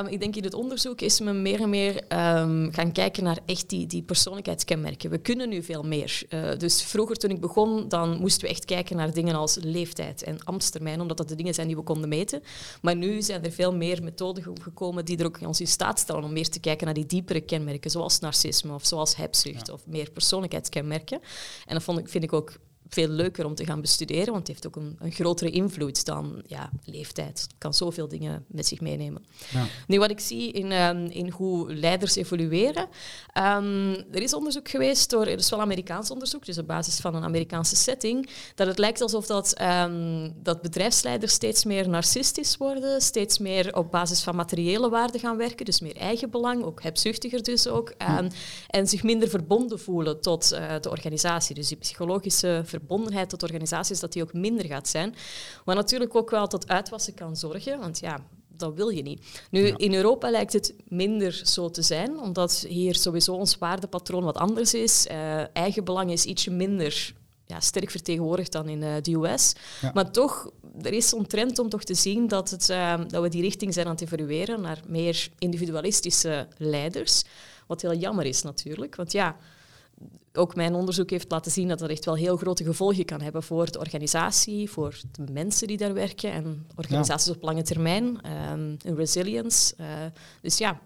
Um, 0.01 0.07
ik 0.07 0.21
denk 0.21 0.37
in 0.37 0.45
het 0.45 0.55
onderzoek 0.55 1.01
is 1.01 1.21
men 1.21 1.43
meer 1.43 1.61
en 1.61 1.71
meer 1.71 1.95
um, 1.97 2.73
gaan 2.73 2.93
kijken 2.93 3.25
naar 3.25 3.39
echt 3.47 3.69
die, 3.69 3.87
die 3.87 4.03
persoonlijkheidskenmerken. 4.03 5.11
We 5.11 5.19
kunnen 5.19 5.49
nu 5.49 5.63
veel 5.63 5.83
meer. 5.83 6.23
Uh, 6.29 6.57
dus 6.59 6.83
vroeger, 6.83 7.17
toen 7.17 7.31
ik 7.31 7.41
begon, 7.41 7.89
dan 7.89 8.19
moesten 8.21 8.43
we 8.43 8.49
echt 8.49 8.65
kijken 8.65 8.97
naar 8.97 9.13
dingen 9.13 9.35
als 9.35 9.59
leeftijd 9.61 10.23
en 10.23 10.45
ambtstermijn, 10.45 11.01
omdat 11.01 11.17
dat 11.17 11.29
de 11.29 11.35
dingen 11.35 11.55
zijn 11.55 11.67
die 11.67 11.77
we 11.77 11.83
konden 11.83 12.09
meten. 12.09 12.43
Maar 12.83 12.97
nu 12.97 13.23
zijn 13.23 13.45
er 13.45 13.53
veel 13.53 13.75
meer 13.75 14.03
methoden 14.03 14.45
gekomen 14.63 15.05
die 15.05 15.19
er 15.19 15.27
ook 15.27 15.41
ons 15.41 15.61
in 15.61 15.67
staat 15.67 15.99
stellen 15.99 16.25
om 16.25 16.33
meer 16.33 16.49
te 16.49 16.61
kijken 16.61 16.85
naar 16.85 16.95
die 16.95 17.07
diepere 17.07 17.41
kenmerken, 17.41 17.91
zoals 17.91 18.19
narcisme 18.19 18.75
of 18.75 18.87
zoals 18.87 19.17
hebzucht 19.17 19.67
ja. 19.67 19.73
of 19.73 19.87
meer 19.87 20.11
persoonlijkheidskenmerken. 20.11 21.21
En 21.67 21.75
dat 21.75 21.83
vond 21.83 21.99
ik, 21.99 22.09
vind 22.09 22.25
ik 22.25 22.33
ook 22.33 22.53
veel 22.89 23.09
leuker 23.09 23.45
om 23.45 23.55
te 23.55 23.65
gaan 23.65 23.81
bestuderen, 23.81 24.33
want 24.33 24.39
het 24.39 24.49
heeft 24.49 24.67
ook 24.67 24.77
een, 24.77 24.97
een 24.99 25.13
grotere 25.13 25.51
invloed 25.51 26.05
dan 26.05 26.43
ja, 26.47 26.71
leeftijd. 26.85 27.41
Het 27.41 27.55
kan 27.59 27.75
zoveel 27.75 28.09
dingen 28.09 28.45
met 28.49 28.67
zich 28.67 28.81
meenemen. 28.81 29.25
Ja. 29.51 29.65
Nu, 29.87 29.99
wat 29.99 30.11
ik 30.11 30.21
zie 30.21 30.53
in, 30.53 30.73
ehm, 30.73 31.05
in 31.05 31.31
hoe 31.31 31.75
leiders 31.75 32.17
evolueren, 32.17 32.89
ehm, 33.33 33.91
er 34.13 34.23
is 34.23 34.35
onderzoek 34.35 34.69
geweest 34.69 35.11
door, 35.11 35.27
het 35.27 35.41
is 35.41 35.51
wel 35.51 35.61
Amerikaans 35.61 36.11
onderzoek, 36.11 36.47
dus 36.47 36.59
op 36.59 36.67
basis 36.67 37.01
van 37.01 37.15
een 37.15 37.25
Amerikaanse 37.25 37.77
setting, 37.77 38.29
dat 38.55 38.67
het 38.67 38.79
lijkt 38.79 39.01
alsof 39.01 39.27
dat, 39.27 39.53
ehm, 39.53 40.31
dat 40.43 40.63
bedrijfsleiders 40.63 41.33
steeds 41.33 41.65
meer 41.65 41.89
narcistisch 41.89 42.57
worden, 42.57 43.01
steeds 43.01 43.39
meer 43.39 43.75
op 43.75 43.91
basis 43.91 44.23
van 44.23 44.37
materiële 44.37 44.89
waarden 44.89 45.21
gaan 45.21 45.37
werken, 45.37 45.65
dus 45.65 45.81
meer 45.81 45.97
eigenbelang, 45.97 46.65
ook 46.65 46.83
hebzuchtiger 46.83 47.43
dus 47.43 47.67
ook, 47.69 47.95
ehm, 47.99 48.31
en 48.67 48.87
zich 48.87 49.03
minder 49.03 49.29
verbonden 49.29 49.81
voelen 49.81 50.21
tot 50.21 50.53
eh, 50.53 50.75
de 50.81 50.91
organisatie. 50.91 51.55
Dus 51.55 51.69
die 51.69 51.77
psychologische 51.77 52.63
verbondenheid 52.79 53.29
tot 53.29 53.43
organisaties, 53.43 54.01
dat 54.01 54.13
die 54.13 54.23
ook 54.23 54.33
minder 54.33 54.67
gaat 54.67 54.89
zijn. 54.89 55.15
Wat 55.65 55.77
natuurlijk 55.77 56.15
ook 56.15 56.31
wel 56.31 56.47
tot 56.47 56.69
uitwassen 56.69 57.15
kan 57.15 57.37
zorgen, 57.37 57.79
want 57.79 57.99
ja, 57.99 58.19
dat 58.49 58.75
wil 58.75 58.89
je 58.89 59.03
niet. 59.03 59.27
Nu, 59.51 59.67
in 59.67 59.95
Europa 59.95 60.31
lijkt 60.31 60.53
het 60.53 60.75
minder 60.89 61.41
zo 61.45 61.71
te 61.71 61.83
zijn, 61.83 62.19
omdat 62.21 62.65
hier 62.69 62.95
sowieso 62.95 63.35
ons 63.35 63.59
waardepatroon 63.59 64.25
wat 64.25 64.37
anders 64.37 64.75
is. 64.75 65.07
Eh 65.07 65.45
eigenbelang 65.53 66.11
is 66.11 66.25
ietsje 66.25 66.51
minder 66.51 67.15
ja, 67.47 67.61
sterk 67.61 67.91
vertegenwoordigd 67.91 68.53
dan 68.53 68.69
in 68.69 68.83
eh, 68.83 68.95
de 69.03 69.15
US. 69.15 69.53
Ja. 69.81 69.91
Maar 69.95 70.11
toch, 70.11 70.51
er 70.83 70.93
is 70.93 71.09
zo'n 71.09 71.27
trend 71.27 71.59
om 71.59 71.69
toch 71.69 71.85
te 71.85 71.95
zien 71.95 72.29
dat, 72.29 72.51
het, 72.51 72.71
eh, 72.71 73.01
dat 73.09 73.23
we 73.23 73.29
die 73.29 73.43
richting 73.43 73.75
zijn 73.75 73.87
aan 73.87 73.93
het 73.93 74.03
evolueren 74.03 74.61
naar 74.61 74.81
meer 74.87 75.29
individualistische 75.39 76.49
leiders. 76.57 77.23
Wat 77.67 77.83
heel 77.83 77.95
jammer 77.95 78.25
is 78.25 78.43
natuurlijk, 78.43 78.97
want 78.97 79.13
ja, 79.13 79.37
ook 80.33 80.55
mijn 80.55 80.75
onderzoek 80.75 81.11
heeft 81.11 81.31
laten 81.31 81.53
zien 81.53 81.69
dat 81.69 81.79
dat 81.79 81.91
echt 81.91 82.05
wel 82.05 82.15
heel 82.15 82.37
grote 82.37 82.65
gevolgen 82.65 83.05
kan 83.05 83.21
hebben 83.21 83.43
voor 83.43 83.71
de 83.71 83.79
organisatie, 83.79 84.71
voor 84.71 85.01
de 85.13 85.33
mensen 85.33 85.67
die 85.67 85.77
daar 85.77 85.95
werken 85.95 86.33
en 86.33 86.67
organisaties 86.77 87.31
op 87.33 87.43
lange 87.43 87.63
termijn, 87.63 88.21
ehm, 88.23 88.75
een 88.85 88.97
resilience. 88.97 89.75
eh, 89.77 89.87
dus 90.43 90.59
ja, 90.59 90.81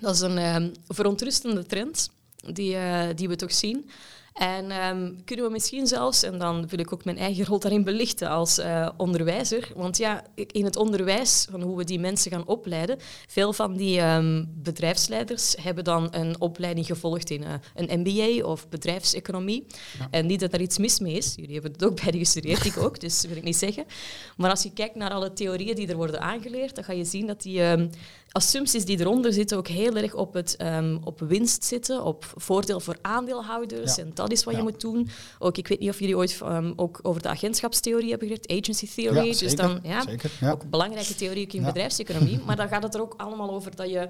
dat 0.00 0.14
is 0.14 0.20
een 0.20 0.38
ehm, 0.38 0.70
verontrustende 0.88 1.66
trend 1.66 2.10
die, 2.52 2.76
eh, 2.76 3.08
die 3.14 3.28
we 3.28 3.36
toch 3.36 3.52
zien. 3.52 3.90
En 4.34 4.70
ehm, 4.70 5.12
kunnen 5.24 5.44
we 5.44 5.50
misschien 5.50 5.86
zelfs, 5.86 6.22
en 6.22 6.38
dan 6.38 6.66
wil 6.68 6.78
ik 6.78 6.92
ook 6.92 7.04
mijn 7.04 7.18
eigen 7.18 7.44
rol 7.44 7.58
daarin 7.58 7.84
belichten 7.84 8.28
als 8.28 8.58
eh, 8.58 8.88
onderwijzer, 8.96 9.70
want 9.74 9.96
ja, 9.96 10.24
in 10.34 10.64
het 10.64 10.76
onderwijs, 10.76 11.46
van 11.50 11.62
hoe 11.62 11.76
we 11.76 11.84
die 11.84 11.98
mensen 11.98 12.30
gaan 12.30 12.46
opleiden, 12.46 12.98
veel 13.28 13.52
van 13.52 13.76
die 13.76 14.00
ehm, 14.00 14.44
bedrijfsleiders 14.48 15.54
hebben 15.60 15.84
dan 15.84 16.08
een 16.10 16.40
opleiding 16.40 16.86
gevolgd 16.86 17.30
in 17.30 17.44
eh, 17.44 17.52
een 17.74 18.00
MBA 18.00 18.46
of 18.46 18.68
bedrijfseconomie. 18.68 19.66
En 20.10 20.26
niet 20.26 20.40
dat 20.40 20.50
daar 20.50 20.60
iets 20.60 20.78
mis 20.78 20.98
mee 20.98 21.14
is, 21.14 21.32
jullie 21.36 21.52
hebben 21.52 21.72
het 21.72 21.84
ook 21.84 22.00
beide 22.00 22.18
gestudeerd, 22.18 22.64
ik 22.64 22.76
ook, 22.76 23.00
dus 23.00 23.20
dat 23.20 23.28
wil 23.28 23.36
ik 23.36 23.44
niet 23.44 23.56
zeggen. 23.56 23.84
Maar 24.36 24.50
als 24.50 24.62
je 24.62 24.72
kijkt 24.72 24.94
naar 24.94 25.10
alle 25.10 25.32
theorieën 25.32 25.74
die 25.74 25.88
er 25.88 25.96
worden 25.96 26.20
aangeleerd, 26.20 26.74
dan 26.74 26.84
ga 26.84 26.92
je 26.92 27.04
zien 27.04 27.26
dat 27.26 27.42
die 27.42 27.62
ehm, 27.62 27.88
assumpties 28.30 28.84
die 28.84 29.00
eronder 29.00 29.32
zitten 29.32 29.56
ook 29.56 29.68
heel 29.68 29.96
erg 29.96 30.14
op, 30.14 30.34
het, 30.34 30.56
op 31.04 31.20
winst 31.20 31.64
zitten, 31.64 32.04
op 32.04 32.32
voordeel 32.36 32.80
voor 32.80 32.96
aandeelhouders. 33.02 33.96
Ja. 33.96 34.02
En 34.02 34.10
dat 34.14 34.23
is 34.32 34.44
wat 34.44 34.54
Ja. 34.54 34.58
je 34.60 34.64
moet 34.64 34.80
doen. 34.80 35.08
Ook, 35.38 35.58
ik 35.58 35.68
weet 35.68 35.80
niet 35.80 35.90
of 35.90 35.98
jullie 35.98 36.16
ooit 36.16 36.38
ehm, 36.42 36.72
ook 36.76 36.98
over 37.02 37.22
de 37.22 37.28
agentschapstheorie 37.28 38.10
hebben 38.10 38.28
geleerd, 38.28 38.50
agency 38.50 38.88
theory. 38.94 39.16
Ja, 39.16 39.22
dus 39.22 39.38
zeker, 39.38 39.56
dan, 39.56 39.80
ja, 39.82 40.02
zeker, 40.02 40.30
ja. 40.40 40.50
Ook 40.50 40.70
belangrijke 40.70 41.14
theorie 41.14 41.46
in 41.46 41.64
bedrijfseconomie. 41.64 42.38
Maar 42.46 42.56
dan 42.56 42.68
gaat 42.68 42.82
het 42.82 42.94
er 42.94 43.00
ook 43.00 43.14
allemaal 43.16 43.50
over 43.50 43.76
dat 43.76 43.90
je 43.90 44.08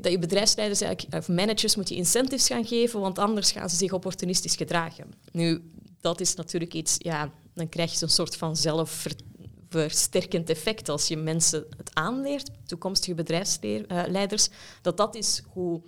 dat 0.00 0.12
je 0.12 0.18
bedrijfsleiders 0.18 0.80
eigenlijk, 0.80 1.14
of 1.16 1.28
managers 1.28 1.76
moet 1.76 1.88
je 1.88 1.94
incentives 1.94 2.46
gaan 2.46 2.64
geven, 2.64 3.00
want 3.00 3.18
anders 3.18 3.52
gaan 3.52 3.70
ze 3.70 3.76
zich 3.76 3.92
opportunistisch 3.92 4.56
gedragen. 4.56 5.04
Nu, 5.32 5.62
dat 6.00 6.20
is 6.20 6.34
natuurlijk 6.34 6.74
iets, 6.74 6.94
ja, 6.98 7.30
dan 7.54 7.68
krijg 7.68 7.90
je 7.90 7.96
zo'n 7.96 8.08
soort 8.08 8.36
van 8.36 8.56
zelfversterkend 8.56 10.50
effect 10.50 10.88
als 10.88 11.08
je 11.08 11.16
mensen 11.16 11.66
het 11.76 11.90
aanleert, 11.92 12.50
toekomstige 12.66 13.14
bedrijfsleiders, 13.14 14.48
dat 14.82 14.96
dat 14.96 15.14
is 15.14 15.42
hoe 15.52 15.80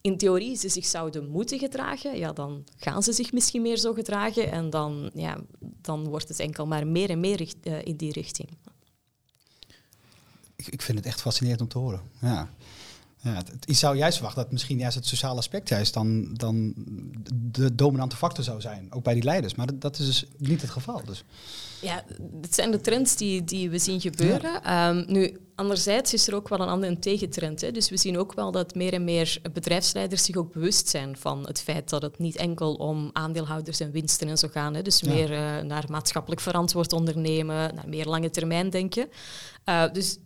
in 0.00 0.16
theorie 0.16 0.56
ze 0.56 0.68
zich 0.68 0.86
zouden 0.86 1.28
moeten 1.28 1.58
gedragen, 1.58 2.18
ja, 2.18 2.32
dan 2.32 2.64
gaan 2.76 3.02
ze 3.02 3.12
zich 3.12 3.32
misschien 3.32 3.62
meer 3.62 3.76
zo 3.76 3.92
gedragen 3.92 4.50
en 4.50 4.70
dan, 4.70 5.10
ja, 5.14 5.40
dan 5.60 6.08
wordt 6.08 6.28
het 6.28 6.40
enkel 6.40 6.66
maar 6.66 6.86
meer 6.86 7.10
en 7.10 7.20
meer 7.20 7.52
eh, 7.62 7.82
in 7.82 7.96
die 7.96 8.12
richting. 8.12 8.48
Ik, 10.56 10.66
ik 10.66 10.82
vind 10.82 10.98
het 10.98 11.06
echt 11.06 11.20
fascinerend 11.20 11.60
om 11.60 11.68
te 11.68 11.78
horen. 11.78 12.00
Ja. 12.20 12.48
Ja, 13.20 13.34
het, 13.34 13.76
zou 13.76 13.96
juist 13.96 14.16
verwachten 14.16 14.42
dat 14.42 14.52
misschien 14.52 14.78
juist 14.78 14.96
het 14.96 15.06
sociale 15.06 15.38
aspect 15.38 15.68
juist 15.68 15.94
dan, 15.94 16.34
dan 16.34 16.74
de 17.32 17.74
dominante 17.74 18.16
factor 18.16 18.44
zou 18.44 18.60
zijn, 18.60 18.86
ook 18.90 19.02
bij 19.02 19.14
die 19.14 19.22
leiders. 19.22 19.54
Maar 19.54 19.66
dat, 19.66 19.80
dat 19.80 19.98
is 19.98 20.06
dus 20.06 20.24
niet 20.36 20.60
het 20.60 20.70
geval. 20.70 21.02
Dus. 21.04 21.24
Ja, 21.80 22.04
het 22.40 22.54
zijn 22.54 22.70
de 22.70 22.80
trends 22.80 23.16
die, 23.16 23.44
die 23.44 23.70
we 23.70 23.78
zien 23.78 24.00
gebeuren. 24.00 24.62
Ehm, 24.62 25.04
nu, 25.06 25.36
anderzijds 25.54 26.12
is 26.12 26.28
er 26.28 26.34
ook 26.34 26.48
wel 26.48 26.60
een 26.60 26.68
andere 26.68 26.98
tegentrend. 26.98 27.60
Hè. 27.60 27.70
Dus 27.70 27.90
we 27.90 27.96
zien 27.96 28.18
ook 28.18 28.34
wel 28.34 28.50
dat 28.50 28.74
meer 28.74 28.92
en 28.92 29.04
meer 29.04 29.40
bedrijfsleiders 29.52 30.24
zich 30.24 30.36
ook 30.36 30.52
bewust 30.52 30.88
zijn 30.88 31.16
van 31.16 31.46
het 31.46 31.60
feit 31.60 31.88
dat 31.88 32.02
het 32.02 32.18
niet 32.18 32.36
enkel 32.36 32.74
om 32.74 33.10
aandeelhouders 33.12 33.80
en 33.80 33.90
winsten 33.90 34.28
en 34.28 34.38
zo 34.38 34.48
gaat. 34.48 34.74
Hè. 34.74 34.82
Dus 34.82 35.00
Ja. 35.00 35.12
meer 35.12 35.32
eh, 35.32 35.64
naar 35.64 35.84
maatschappelijk 35.88 36.40
verantwoord 36.40 36.92
ondernemen, 36.92 37.74
naar 37.74 37.88
meer 37.88 38.06
lange 38.06 38.30
termijn 38.30 38.70
denken. 38.70 39.08
Eh, 39.64 39.84
dus 39.92 40.18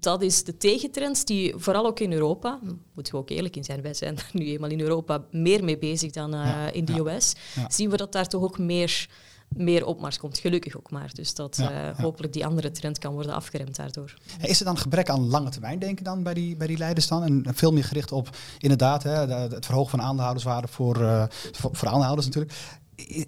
dat 0.00 0.22
is 0.22 0.44
de 0.44 0.56
tegentrend 0.56 1.26
die 1.26 1.54
vooral 1.56 1.86
ook 1.86 2.00
in 2.00 2.12
Europa, 2.12 2.58
moeten 2.94 3.12
we 3.12 3.18
ook 3.18 3.30
eerlijk 3.30 3.56
in 3.56 3.64
zijn, 3.64 3.82
wij 3.82 3.94
zijn 3.94 4.16
er 4.16 4.30
nu 4.38 4.46
eenmaal 4.46 4.70
in 4.70 4.80
Europa 4.80 5.24
meer 5.30 5.64
mee 5.64 5.78
bezig 5.78 6.10
dan 6.12 6.34
eh, 6.34 6.40
Ja, 6.44 6.70
in 6.70 6.84
de 6.84 6.92
ja, 6.92 6.98
US, 7.16 7.32
ja. 7.54 7.70
zien 7.70 7.90
we 7.90 7.96
dat 7.96 8.12
daar 8.12 8.28
toch 8.28 8.42
ook 8.42 8.58
meer, 8.58 9.08
meer 9.48 9.86
opmars 9.86 10.18
komt. 10.18 10.38
Gelukkig 10.38 10.76
ook 10.76 10.90
maar. 10.90 11.10
Dus 11.14 11.34
dat 11.34 11.58
eh, 11.58 11.98
hopelijk 11.98 12.32
die 12.32 12.46
andere 12.46 12.70
trend 12.70 12.98
kan 12.98 13.12
worden 13.12 13.32
afgeremd 13.34 13.76
daardoor. 13.76 14.14
Is 14.40 14.58
er 14.58 14.64
dan 14.64 14.76
gebrek 14.78 15.08
aan 15.08 15.28
lange 15.28 15.50
termijn 15.50 15.78
denken 15.78 16.04
dan 16.04 16.22
bij 16.22 16.34
die, 16.34 16.56
bij 16.56 16.66
die 16.66 16.78
leiders 16.78 17.08
dan? 17.08 17.22
En 17.22 17.44
veel 17.54 17.72
meer 17.72 17.84
gericht 17.84 18.12
op 18.12 18.28
inderdaad 18.58 19.02
hè, 19.02 19.10
het 19.32 19.64
verhogen 19.66 19.90
van 19.90 20.02
aandeelhouderswaarde 20.02 20.68
voor, 20.68 21.02
eh, 21.02 21.24
voor, 21.52 21.70
voor 21.76 21.88
aandeelhouders 21.88 22.26
natuurlijk. 22.26 22.54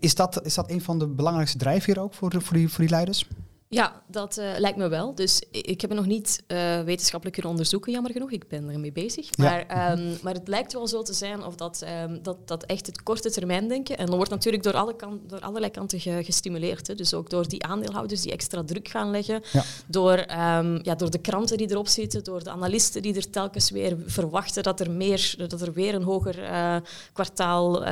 Is 0.00 0.14
dat, 0.14 0.44
is 0.44 0.54
dat 0.54 0.70
een 0.70 0.80
van 0.82 0.98
de 0.98 1.06
belangrijkste 1.06 1.58
drijfveren 1.58 2.02
ook 2.02 2.14
voor, 2.14 2.30
de- 2.30 2.40
voor, 2.40 2.56
die, 2.56 2.68
voor 2.68 2.80
die 2.80 2.90
leiders? 2.90 3.26
Ja, 3.72 4.02
dat 4.06 4.36
eh, 4.36 4.48
lijkt 4.58 4.78
me 4.78 4.88
wel. 4.88 5.14
Dus 5.14 5.42
ik 5.50 5.80
heb 5.80 5.90
het 5.90 5.98
nog 5.98 6.08
niet 6.08 6.42
eh, 6.46 6.80
wetenschappelijk 6.80 7.32
kunnen 7.32 7.50
onderzoeken, 7.52 7.92
jammer 7.92 8.12
genoeg. 8.12 8.30
Ik 8.30 8.48
ben 8.48 8.68
ermee 8.68 8.92
bezig. 8.92 9.28
Ja. 9.30 9.44
Maar, 9.44 9.66
ehm, 9.66 10.14
maar 10.22 10.34
het 10.34 10.48
lijkt 10.48 10.72
wel 10.72 10.86
zo 10.88 11.02
te 11.02 11.12
zijn 11.12 11.44
of 11.44 11.54
dat, 11.54 11.82
ehm, 11.82 12.18
dat, 12.22 12.48
dat 12.48 12.64
echt 12.64 12.86
het 12.86 13.02
korte 13.02 13.30
termijn 13.30 13.68
denken. 13.68 13.98
En 13.98 14.06
dat 14.06 14.14
wordt 14.14 14.30
natuurlijk 14.30 14.62
door, 14.62 14.72
alle 14.76 14.96
kan, 14.96 15.20
door 15.26 15.40
allerlei 15.40 15.72
kanten 15.72 16.00
ge- 16.00 16.20
gestimuleerd. 16.24 16.86
Hè. 16.86 16.94
Dus 16.94 17.14
ook 17.14 17.30
door 17.30 17.48
die 17.48 17.64
aandeelhouders 17.64 18.20
die 18.22 18.32
extra 18.32 18.64
druk 18.64 18.88
gaan 18.88 19.10
leggen. 19.10 19.42
Ja. 19.52 19.62
Door, 19.86 20.12
ehm, 20.16 20.78
ja, 20.82 20.94
door 20.94 21.10
de 21.10 21.18
kranten 21.20 21.56
die 21.56 21.70
erop 21.70 21.88
zitten. 21.88 22.24
Door 22.24 22.44
de 22.44 22.50
analisten 22.50 23.02
die 23.02 23.14
er 23.14 23.30
telkens 23.30 23.70
weer 23.70 23.96
verwachten 24.06 24.62
dat 24.62 24.80
er, 24.80 24.90
meer, 24.90 25.34
dat 25.36 25.60
er 25.60 25.72
weer 25.72 25.94
een 25.94 26.02
hoger 26.02 26.42
eh, 26.42 26.76
kwartaal 27.12 27.84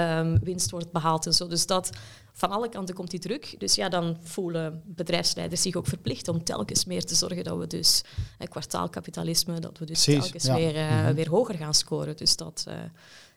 winst 0.43 0.71
wordt 0.71 0.93
behaald. 0.93 1.27
En 1.27 1.33
zo. 1.33 1.47
Dus 1.47 1.67
dat 1.67 1.91
van 2.39 2.51
alle 2.51 2.69
kanten 2.69 2.95
komt 2.95 3.11
die 3.11 3.21
druk. 3.21 3.55
Dus 3.59 3.75
ja, 3.75 3.89
dan 3.89 4.17
voelen 4.23 4.83
bedrijfsleiders 4.87 5.63
zich 5.63 5.75
ook 5.75 5.87
verplicht 5.87 6.29
om 6.29 6.45
telkens 6.45 6.85
meer 6.85 7.05
te 7.05 7.15
zorgen 7.15 7.45
dat 7.45 7.59
we 7.59 7.67
dus 7.67 8.03
eh, 8.39 8.49
kwartaalkapitalisme, 8.49 9.59
dat 9.61 9.79
we 9.79 9.85
dus 9.85 10.05
Precies, 10.05 10.23
telkens 10.23 10.45
ja. 10.45 10.55
weer, 10.55 10.77
eh, 10.77 11.03
Mhm. 11.05 11.15
weer 11.15 11.29
hoger 11.29 11.55
gaan 11.55 11.75
scoren. 11.75 12.17
Dus 12.17 12.37
dat, 12.37 12.65
eh, 12.69 12.75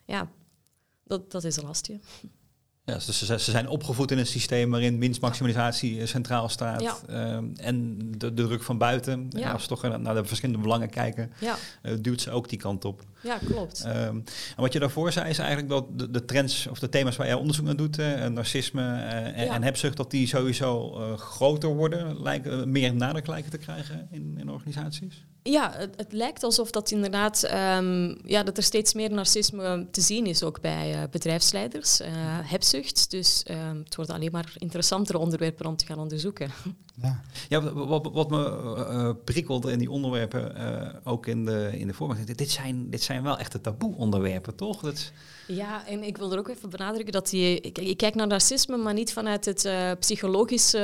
ja, 0.06 0.30
dat, 1.04 1.32
dat 1.32 1.44
is 1.44 1.56
een 1.58 1.66
lastje. 1.66 2.00
Ja, 2.86 2.94
dus 2.94 3.18
ze, 3.18 3.26
ze 3.26 3.52
zijn 3.52 3.68
opgevoed 3.68 4.12
in 4.12 4.18
een 4.18 4.26
systeem 4.28 4.72
waarin 4.72 5.00
winstmaximalisatie 5.00 6.00
eh, 6.02 6.08
centraal 6.08 6.50
staat. 6.50 6.82
Ja. 6.82 6.96
Ehm, 7.08 7.46
en 7.56 7.98
de, 8.18 8.34
de 8.34 8.46
druk 8.48 8.64
van 8.64 8.78
buiten, 8.78 9.26
Ja. 9.30 9.46
en 9.48 9.52
als 9.52 9.62
we 9.62 9.68
toch 9.68 9.82
naar 9.82 10.00
naar 10.00 10.16
de 10.16 10.26
verschillende 10.26 10.62
belangen 10.62 10.90
kijken, 10.90 11.32
Ja, 11.40 11.56
eh, 11.82 11.94
duwt 12.02 12.22
ze 12.22 12.32
ook 12.32 12.50
die 12.50 12.60
kant 12.60 12.86
op. 12.86 13.04
ja 13.24 13.38
klopt. 13.46 13.84
Ehm, 13.86 13.96
en 14.16 14.24
wat 14.56 14.74
je 14.74 14.80
daarvoor 14.80 15.12
zei 15.12 15.30
is 15.30 15.38
eigenlijk 15.38 15.70
dat 15.70 15.86
de, 16.00 16.12
de 16.12 16.26
trends 16.26 16.68
of 16.68 16.80
de 16.80 16.90
thema's 16.90 17.16
waar 17.16 17.28
jij 17.28 17.36
onderzoek 17.36 17.66
naar 17.66 17.76
doet, 17.76 17.98
eh, 18.00 18.26
narcisme 18.26 18.82
eh, 18.82 19.40
en, 19.40 19.46
Ja. 19.46 19.54
en 19.54 19.64
hebzucht, 19.64 19.98
dat 19.98 20.12
die 20.12 20.28
sowieso 20.28 21.00
eh, 21.00 21.18
groter 21.18 21.70
worden, 21.76 22.22
lijken, 22.22 22.60
eh, 22.62 22.66
meer 22.66 22.94
nadruk 22.96 23.28
lijken 23.28 23.52
te 23.52 23.58
krijgen 23.58 24.08
in, 24.12 24.36
in 24.40 24.50
organisaties? 24.50 25.26
Ja, 25.44 25.72
het, 25.76 25.94
het 25.96 26.14
lijkt 26.14 26.44
alsof 26.44 26.72
dat 26.72 26.92
inderdaad, 26.92 27.44
ehm, 27.44 28.16
ja, 28.26 28.44
dat 28.44 28.58
er 28.58 28.64
steeds 28.64 28.94
meer 28.94 29.12
narcisme 29.12 29.88
te 29.92 30.02
zien 30.02 30.26
is 30.26 30.44
ook 30.44 30.62
bij 30.62 30.94
eh, 30.94 31.10
bedrijfsleiders. 31.12 32.00
eh, 32.00 32.12
hebzucht, 32.44 33.12
dus 33.12 33.44
ehm, 33.44 33.78
het 33.78 33.96
worden 33.96 34.16
alleen 34.16 34.32
maar 34.32 34.54
interessantere 34.58 35.18
onderwerpen 35.18 35.66
om 35.66 35.76
te 35.76 35.86
gaan 35.86 36.00
onderzoeken. 36.00 36.50
Ja. 37.02 37.22
Ja, 37.50 37.74
wat, 37.74 38.10
wat, 38.14 38.30
me 38.30 38.46
eh, 38.46 39.10
prikkelde 39.26 39.72
in 39.72 39.80
die 39.80 39.92
onderwerpen, 39.92 40.56
ook 41.04 41.28
in 41.28 41.46
de, 41.46 41.70
in 41.74 41.88
de 41.88 41.94
vorm, 41.94 42.26
dit, 42.36 42.52
zijn, 42.52 42.90
dit 42.90 43.02
zijn 43.02 43.24
wel 43.24 43.38
echte 43.38 43.62
taboe-onderwerpen, 43.62 44.56
toch? 44.56 44.82
Dat 44.82 45.12
Ja, 45.48 45.88
en 45.88 46.04
ik 46.04 46.18
wil 46.18 46.32
er 46.32 46.38
ook 46.38 46.48
even 46.48 46.70
benadrukken 46.70 47.14
dat 47.14 47.30
die, 47.30 47.60
ik, 47.60 47.78
ik 47.78 47.98
kijk 47.98 48.16
naar 48.16 48.28
narcisme, 48.28 48.78
maar 48.78 48.94
niet 48.94 49.14
vanuit 49.14 49.46
het 49.46 49.70
psychologische 50.00 50.80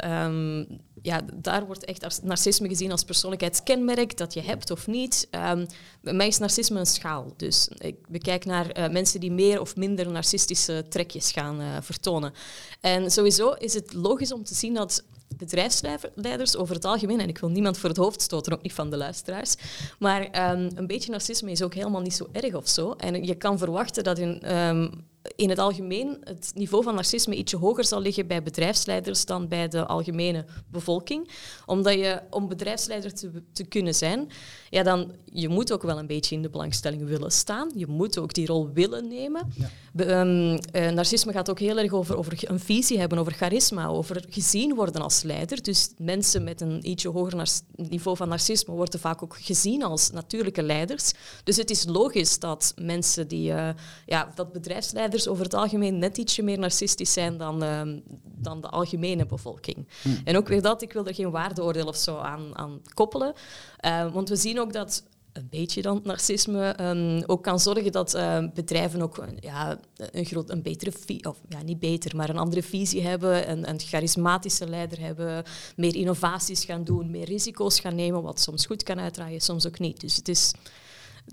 ehm, 0.00 0.64
ja, 1.02 1.20
daar 1.34 1.66
wordt 1.66 1.84
echt 1.84 2.22
narcisme 2.22 2.68
gezien 2.68 2.90
als 2.90 3.04
persoonlijkheidskenmerk 3.04 4.16
dat 4.16 4.34
je 4.34 4.40
hebt 4.40 4.70
of 4.70 4.86
niet. 4.86 5.26
Ehm, 5.30 5.66
bij 6.00 6.12
mij 6.12 6.26
is 6.26 6.38
narcisme 6.38 6.78
een 6.78 6.86
schaal. 6.86 7.34
Dus 7.36 7.68
ik 7.78 8.08
bekijk 8.08 8.44
naar 8.44 8.70
eh, 8.70 8.90
mensen 8.90 9.20
die 9.20 9.32
meer 9.32 9.60
of 9.60 9.76
minder 9.76 10.10
narcistische 10.10 10.84
trekjes 10.88 11.32
gaan 11.32 11.60
eh, 11.60 11.66
vertonen. 11.80 12.32
En 12.80 13.10
sowieso 13.10 13.50
is 13.50 13.74
het 13.74 13.92
logisch 13.92 14.32
om 14.32 14.44
te 14.44 14.54
zien 14.54 14.74
dat 14.74 15.04
bedrijfsleiders 15.36 16.56
over 16.56 16.74
het 16.74 16.84
algemeen, 16.84 17.20
en 17.20 17.28
ik 17.28 17.38
wil 17.38 17.48
niemand 17.48 17.78
voor 17.78 17.88
het 17.88 17.98
hoofd 17.98 18.22
stoten, 18.22 18.52
ook 18.52 18.62
niet 18.62 18.72
van 18.72 18.90
de 18.90 18.96
luisteraars, 18.96 19.54
maar 19.98 20.22
ehm, 20.22 20.70
een 20.74 20.86
beetje 20.86 21.10
narcisme 21.10 21.50
is 21.50 21.62
ook 21.62 21.74
helemaal 21.74 22.00
niet 22.00 22.14
zo 22.14 22.28
erg 22.32 22.54
of 22.54 22.68
zo. 22.68 22.92
En 22.92 23.24
je 23.24 23.34
kan 23.34 23.58
verwachten 23.58 24.04
dat 24.04 24.18
in, 24.18 24.42
ehm, 24.42 24.88
in 25.36 25.48
het 25.48 25.58
algemeen 25.58 26.16
het 26.24 26.52
niveau 26.54 26.82
van 26.82 26.94
narcisme 26.94 27.34
ietsje 27.34 27.56
hoger 27.56 27.84
zal 27.84 28.00
liggen 28.00 28.26
bij 28.26 28.42
bedrijfsleiders 28.42 29.24
dan 29.24 29.48
bij 29.48 29.68
de 29.68 29.86
algemene 29.86 30.44
bevolking. 30.70 31.30
Omdat 31.66 31.94
je, 31.94 32.20
om 32.30 32.48
bedrijfsleider 32.48 33.14
te, 33.14 33.30
te 33.52 33.64
kunnen 33.64 33.94
zijn, 33.94 34.30
ja, 34.70 34.82
dan, 34.82 35.12
je 35.24 35.48
moet 35.48 35.72
ook 35.72 35.82
wel 35.82 35.98
een 35.98 36.06
beetje 36.06 36.34
in 36.34 36.42
de 36.42 36.50
belangstelling 36.50 37.04
willen 37.04 37.32
staan. 37.32 37.70
Je 37.74 37.86
moet 37.86 38.18
ook 38.18 38.34
die 38.34 38.46
rol 38.46 38.70
willen 38.72 39.08
nemen. 39.08 39.52
Be- 39.92 40.04
ehm, 40.04 40.58
eh, 40.72 40.92
narcisme 40.92 41.32
gaat 41.32 41.50
ook 41.50 41.58
heel 41.58 41.78
erg 41.78 41.92
over, 41.92 42.16
over 42.16 42.38
een 42.50 42.60
visie 42.60 42.98
hebben, 42.98 43.18
over 43.18 43.32
charisma, 43.32 43.86
over 43.86 44.24
gezien 44.28 44.74
worden 44.74 45.02
als 45.02 45.22
leider. 45.22 45.62
Dus 45.62 45.90
mensen 45.98 46.44
met 46.44 46.60
een 46.60 46.88
ietsje 46.88 47.08
hoger 47.08 47.48
niveau 47.76 48.16
van 48.16 48.28
narcisme 48.28 48.74
worden 48.74 49.00
vaak 49.00 49.22
ook 49.22 49.36
gezien 49.40 49.82
als 49.82 50.10
natuurlijke 50.10 50.62
leiders. 50.62 51.12
Dus 51.44 51.56
het 51.56 51.70
is 51.70 51.84
logisch 51.86 52.38
dat 52.38 52.74
mensen 52.76 53.28
die, 53.28 53.52
eh, 53.52 53.68
ja, 54.06 54.32
dat 54.34 54.52
bedrijfsleiders 54.52 55.08
over 55.28 55.44
het 55.44 55.54
algemeen 55.54 55.98
net 55.98 56.18
ietsje 56.18 56.42
meer 56.42 56.58
narcistisch 56.58 57.12
zijn 57.12 57.36
dan, 57.38 57.62
ehm, 57.62 57.98
dan 58.24 58.60
de 58.60 58.68
algemene 58.68 59.26
bevolking. 59.26 59.86
En 60.24 60.36
ook 60.36 60.48
weer 60.48 60.62
dat, 60.62 60.82
ik 60.82 60.92
wil 60.92 61.06
er 61.06 61.14
geen 61.14 61.30
waardeoordeel 61.30 61.86
of 61.86 61.96
zo 61.96 62.16
aan, 62.18 62.56
aan 62.58 62.80
koppelen. 62.94 63.32
Eh, 63.76 64.12
want 64.12 64.28
we 64.28 64.36
zien 64.36 64.60
ook 64.60 64.72
dat 64.72 65.02
een 65.32 65.46
beetje 65.50 65.82
dan 65.82 66.00
narcisme 66.04 66.64
ehm, 66.68 67.22
ook 67.26 67.42
kan 67.42 67.60
zorgen 67.60 67.92
dat 67.92 68.14
eh, 68.14 68.44
bedrijven 68.54 69.02
ook 69.02 69.16
een- 69.18 69.36
ja, 69.40 69.78
een, 69.96 70.24
groot, 70.24 70.50
een 70.50 70.62
betere 70.62 70.92
visie, 70.92 71.28
of 71.28 71.40
ja, 71.48 71.62
niet 71.62 71.78
beter, 71.78 72.16
maar 72.16 72.28
een 72.30 72.38
andere 72.38 72.62
visie 72.62 73.02
hebben, 73.02 73.50
een, 73.50 73.68
een 73.68 73.80
charismatische 73.80 74.68
leider 74.68 75.00
hebben, 75.00 75.44
meer 75.76 75.94
innovaties 75.94 76.64
gaan 76.64 76.84
doen, 76.84 77.10
meer 77.10 77.24
risico's 77.24 77.80
gaan 77.80 77.94
nemen, 77.94 78.22
wat 78.22 78.40
soms 78.40 78.66
goed 78.66 78.82
kan 78.82 79.00
uitdraaien, 79.00 79.40
soms 79.40 79.66
ook 79.66 79.78
niet. 79.78 80.00
Dus 80.00 80.16
het 80.16 80.28
is, 80.28 80.52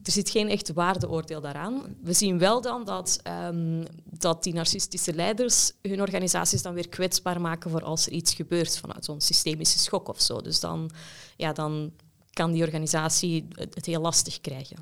er 0.04 0.12
zit 0.12 0.30
geen 0.30 0.50
echt 0.50 0.73
waardeoordeel 0.73 1.41
daaraan. 1.41 1.95
We 2.04 2.13
zien 2.13 2.39
wel 2.39 2.62
dan 2.62 2.86
dat, 2.86 3.19
ehm, 3.23 3.84
dat 4.04 4.43
die 4.43 4.54
narcistische 4.54 5.13
leiders 5.13 5.71
hun 5.82 6.02
organisaties 6.02 6.62
dan 6.62 6.73
weer 6.73 6.89
kwetsbaar 6.89 7.41
maken 7.41 7.71
voor 7.71 7.84
als 7.84 8.06
er 8.06 8.12
iets 8.12 8.34
gebeurt 8.34 8.78
vanuit 8.78 9.06
zo'n 9.06 9.21
systemische 9.21 9.80
schok 9.80 10.08
of 10.08 10.21
zo. 10.21 10.41
Dus 10.41 10.60
dan, 10.60 10.91
ja, 11.36 11.54
dan 11.54 11.91
kan 12.32 12.52
die 12.52 12.63
organisatie 12.63 13.47
het, 13.50 13.76
het 13.76 13.86
heel 13.86 14.02
lastig 14.02 14.41
krijgen. 14.41 14.78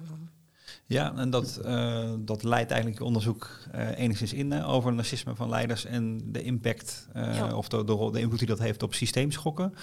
Ja, 0.88 1.14
en 1.16 1.30
dat, 1.30 1.58
eh, 1.58 2.10
dat 2.20 2.44
leidt 2.44 2.70
eigenlijk 2.72 3.00
je 3.02 3.06
onderzoek 3.06 3.50
eh, 3.72 3.98
enigszins 3.98 4.34
in 4.34 4.64
over 4.64 4.94
narcisme 4.94 5.36
van 5.36 5.50
leiders 5.50 5.86
en 5.86 6.22
de 6.26 6.42
impact 6.42 7.08
eh, 7.14 7.36
Ja. 7.36 7.56
of 7.56 7.68
de, 7.68 7.84
de, 7.84 7.92
rol- 7.92 8.12
de 8.12 8.20
invloed 8.20 8.40
die 8.40 8.48
dat 8.48 8.60
heeft 8.60 8.84
op 8.84 8.94
systeemschokken. 8.94 9.74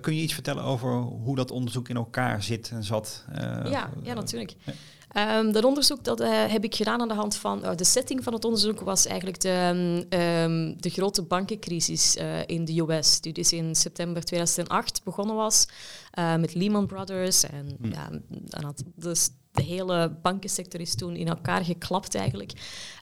Kun 0.00 0.14
je 0.16 0.22
iets 0.22 0.34
vertellen 0.34 0.62
over 0.64 0.92
hoe 1.00 1.36
dat 1.36 1.50
onderzoek 1.50 1.88
in 1.88 1.96
elkaar 1.96 2.42
zit 2.42 2.70
en 2.70 2.84
zat? 2.84 3.24
Ja, 3.64 3.90
ja, 4.02 4.14
natuurlijk. 4.14 4.54
ja. 4.64 4.72
Ehm, 5.12 5.52
dat 5.52 5.64
onderzoek 5.64 6.04
dat, 6.04 6.18
heb 6.48 6.64
ik 6.64 6.74
gedaan 6.74 7.00
aan 7.00 7.08
de 7.08 7.14
hand 7.14 7.36
van... 7.36 7.64
eh, 7.64 7.76
de 7.76 7.84
setting 7.84 8.22
van 8.24 8.32
het 8.32 8.44
onderzoek 8.44 8.80
was 8.80 9.06
eigenlijk 9.06 9.40
de, 9.40 9.48
ehm, 10.08 10.20
ehm, 10.20 10.74
de 10.80 10.90
grote 10.90 11.22
bankencrisis 11.22 12.16
in 12.46 12.64
de 12.64 12.80
US. 12.80 13.20
Die 13.20 13.32
dus 13.32 13.52
in 13.52 13.74
september 13.76 14.24
2008 14.24 15.04
begonnen 15.04 15.36
was 15.36 15.66
met 16.38 16.54
Lehman 16.54 16.86
Brothers. 16.86 17.44
En 17.44 17.76
ja, 17.82 18.08
dan 18.28 18.64
had, 18.64 18.82
dus 18.94 19.28
de 19.52 19.62
hele 19.62 20.10
bankensector 20.22 20.80
is 20.80 20.94
toen 20.94 21.16
in 21.16 21.28
elkaar 21.28 21.64
geklapt 21.64 22.14
eigenlijk. 22.14 22.52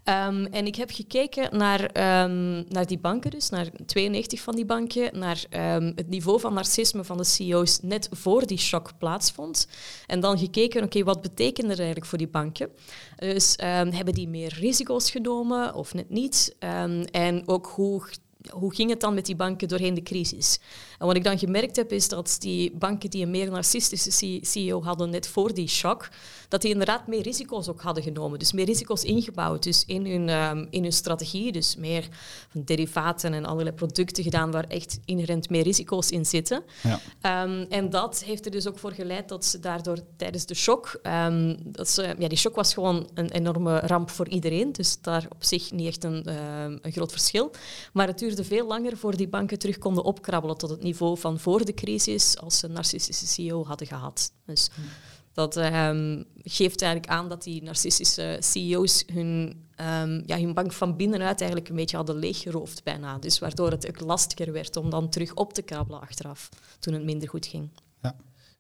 Ehm, 0.05 0.45
en 0.45 0.67
ik 0.67 0.77
heb 0.77 0.91
gekeken 0.91 1.57
naar, 1.57 1.85
ehm, 1.85 2.63
naar 2.69 2.87
die 2.87 2.99
banken, 2.99 3.31
dus 3.31 3.49
naar 3.49 3.71
92 3.87 4.41
van 4.41 4.55
die 4.55 4.65
banken, 4.65 5.19
naar 5.19 5.45
ehm, 5.51 5.93
het 5.95 6.09
niveau 6.09 6.41
van 6.41 6.55
narcisme 6.55 7.05
van 7.05 7.17
de 7.17 7.25
CEO's 7.25 7.81
net 7.81 8.09
voor 8.11 8.47
die 8.47 8.59
shock 8.59 8.99
plaatsvond. 8.99 9.69
En 10.07 10.21
dan 10.21 10.39
gekeken, 10.39 10.85
oké, 10.85 11.05
wat 11.05 11.23
betekende 11.23 11.73
er 11.73 11.79
eigenlijk 11.79 12.07
voor 12.07 12.19
die 12.19 12.29
banken? 12.29 12.71
Dus 13.17 13.55
hebben 13.91 14.15
die 14.15 14.29
meer 14.29 14.55
risico's 14.59 15.11
genomen 15.11 15.75
of 15.75 15.95
net 15.95 16.11
niet? 16.11 16.57
En 17.11 17.43
ook 17.47 17.67
hoe 17.67 18.03
hoe 18.49 18.75
ging 18.75 18.91
het 18.91 19.01
dan 19.01 19.15
met 19.15 19.27
die 19.27 19.37
banken 19.37 19.69
doorheen 19.69 19.95
de 19.95 20.03
crisis? 20.03 20.61
En 20.99 21.07
wat 21.07 21.17
ik 21.17 21.25
dan 21.25 21.39
gemerkt 21.39 21.77
heb, 21.77 21.93
is 21.93 22.09
dat 22.09 22.37
die 22.39 22.73
banken 22.75 23.11
die 23.11 23.23
een 23.23 23.31
meer 23.31 23.51
narcistische 23.51 24.41
CEO 24.43 24.83
hadden 24.83 25.11
net 25.11 25.29
voor 25.29 25.55
die 25.55 25.69
shock, 25.69 26.09
dat 26.49 26.63
die 26.63 26.71
inderdaad 26.71 27.07
meer 27.07 27.23
risico's 27.23 27.69
ook 27.69 27.81
hadden 27.81 28.03
genomen. 28.03 28.39
Dus 28.39 28.53
meer 28.53 28.65
risico's 28.65 29.03
ingebouwd 29.03 29.63
dus 29.63 29.85
in, 29.87 30.07
hun, 30.07 30.29
ehm, 30.29 30.67
in 30.71 30.83
hun 30.83 30.93
strategie. 30.93 31.53
Dus 31.53 31.77
meer 31.77 32.09
van 32.49 32.63
derivaten 32.65 33.35
en 33.35 33.45
allerlei 33.45 33.77
producten 33.77 34.25
gedaan 34.25 34.51
waar 34.51 34.65
echt 34.65 34.99
inherent 35.05 35.51
meer 35.51 35.63
risico's 35.63 36.11
in 36.11 36.27
zitten. 36.27 36.63
Ja. 36.83 37.01
Ehm, 37.21 37.65
en 37.69 37.91
dat 37.91 38.23
heeft 38.25 38.45
er 38.45 38.51
dus 38.51 38.69
ook 38.69 38.79
voor 38.79 38.93
geleid 38.93 39.29
dat 39.29 39.45
ze 39.45 39.61
daardoor 39.61 39.99
tijdens 40.17 40.47
de 40.47 40.55
shock, 40.55 40.99
ehm, 41.03 41.57
dat 41.65 41.89
ze, 41.89 42.15
ja, 42.19 42.29
die 42.29 42.39
shock 42.39 42.55
was 42.55 42.75
gewoon 42.75 43.09
een 43.15 43.31
enorme 43.31 43.79
ramp 43.79 44.11
voor 44.11 44.29
iedereen, 44.29 44.73
dus 44.73 45.01
daar 45.01 45.27
op 45.29 45.45
zich 45.45 45.73
niet 45.73 45.87
echt 45.87 46.05
een, 46.05 46.29
een 46.83 46.93
groot 46.93 47.11
verschil. 47.11 47.51
Maar 47.93 48.07
het 48.07 48.21
duurde 48.37 48.55
veel 48.55 48.67
langer 48.67 48.97
voor 48.97 49.17
die 49.17 49.29
banken 49.29 49.59
terug 49.59 49.79
konden 49.79 50.05
opkrabbelen 50.05 50.57
tot 50.57 50.71
het 50.71 50.83
niveau 50.83 51.19
van 51.19 51.39
voor 51.39 51.65
de 51.65 51.75
crisis, 51.75 52.39
als 52.39 52.59
ze 52.59 52.67
een 52.67 52.73
narcistische 52.73 53.27
CEO 53.27 53.65
hadden 53.65 53.87
gehad. 53.87 54.33
Dus 54.47 54.71
dat 55.33 55.57
ehm, 55.57 56.23
geeft 56.43 56.83
eigenlijk 56.83 57.13
aan 57.13 57.29
dat 57.29 57.43
die 57.43 57.63
narcistische 57.63 58.37
CEO's 58.41 59.05
hun, 59.13 59.65
ehm, 59.75 60.23
ja, 60.27 60.39
hun 60.39 60.55
bank 60.55 60.73
van 60.73 60.97
binnenuit 60.97 61.41
eigenlijk 61.41 61.71
een 61.71 61.77
beetje 61.77 61.97
hadden 61.97 62.17
leeggeroofd 62.17 62.85
bijna. 62.85 63.19
Dus 63.19 63.39
waardoor 63.39 63.71
het 63.71 63.89
ook 63.89 64.01
lastiger 64.01 64.53
werd 64.53 64.77
om 64.77 64.91
dan 64.91 65.09
terug 65.09 65.35
op 65.35 65.53
te 65.53 65.63
krabbelen 65.63 66.01
achteraf, 66.01 66.49
toen 66.79 66.95
het 66.95 67.05
minder 67.05 67.29
goed 67.29 67.47
ging. 67.47 67.71